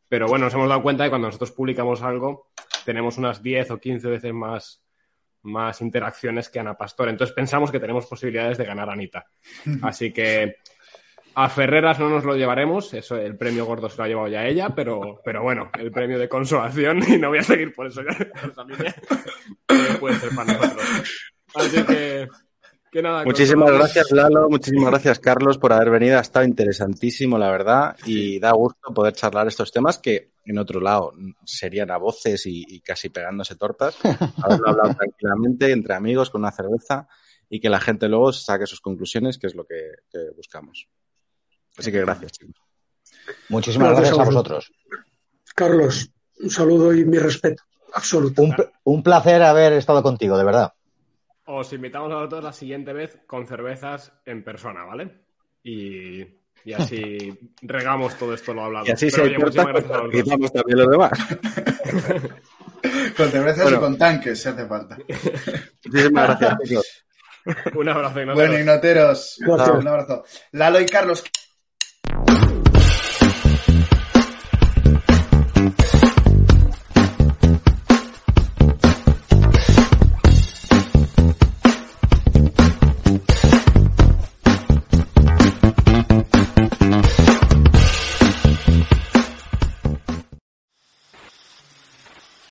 [0.08, 2.48] Pero bueno, nos hemos dado cuenta de que cuando nosotros publicamos algo,
[2.84, 4.82] tenemos unas 10 o 15 veces más,
[5.42, 7.08] más interacciones que Ana Pastor.
[7.08, 9.26] Entonces pensamos que tenemos posibilidades de ganar a Anita.
[9.82, 10.56] Así que
[11.34, 14.46] a Ferreras no nos lo llevaremos, eso el premio gordo se lo ha llevado ya
[14.46, 18.02] ella, pero, pero bueno, el premio de consolación, y no voy a seguir por eso
[18.02, 20.86] ya, eh, puede ser para nosotros.
[21.54, 22.28] Así que,
[22.90, 23.24] que nada.
[23.24, 24.48] Muchísimas gracias, Lalo.
[24.48, 26.18] Muchísimas gracias, Carlos, por haber venido.
[26.18, 27.96] Ha estado interesantísimo, la verdad.
[28.04, 31.12] Y da gusto poder charlar estos temas que, en otro lado,
[31.44, 33.96] serían a voces y, y casi pegándose tortas.
[34.42, 37.08] Haberlo hablado tranquilamente, entre amigos, con una cerveza
[37.48, 39.80] y que la gente luego saque sus conclusiones, que es lo que,
[40.10, 40.88] que buscamos.
[41.76, 42.54] Así que gracias, chicos.
[43.48, 44.72] Muchísimas Gracias gracias, a vosotros.
[45.54, 47.62] Carlos, un saludo y mi respeto
[47.92, 48.42] absoluto.
[48.84, 50.72] Un placer haber estado contigo, de verdad.
[51.52, 55.10] Os invitamos a vosotros la siguiente vez con cervezas en persona, ¿vale?
[55.64, 56.20] Y,
[56.64, 58.86] y así regamos todo esto lo hablado.
[58.86, 59.36] Y así Pero, se oye,
[60.12, 61.10] quitamos también los demás.
[63.16, 63.76] Con cervezas Bueno.
[63.76, 64.96] y con tanques, si hace falta.
[65.84, 67.04] Muchísimas gracias, chicos.
[67.74, 69.38] Un abrazo nos Bueno, ignoteros.
[69.46, 70.24] Un abrazo.
[70.52, 71.22] Lalo y Carlos,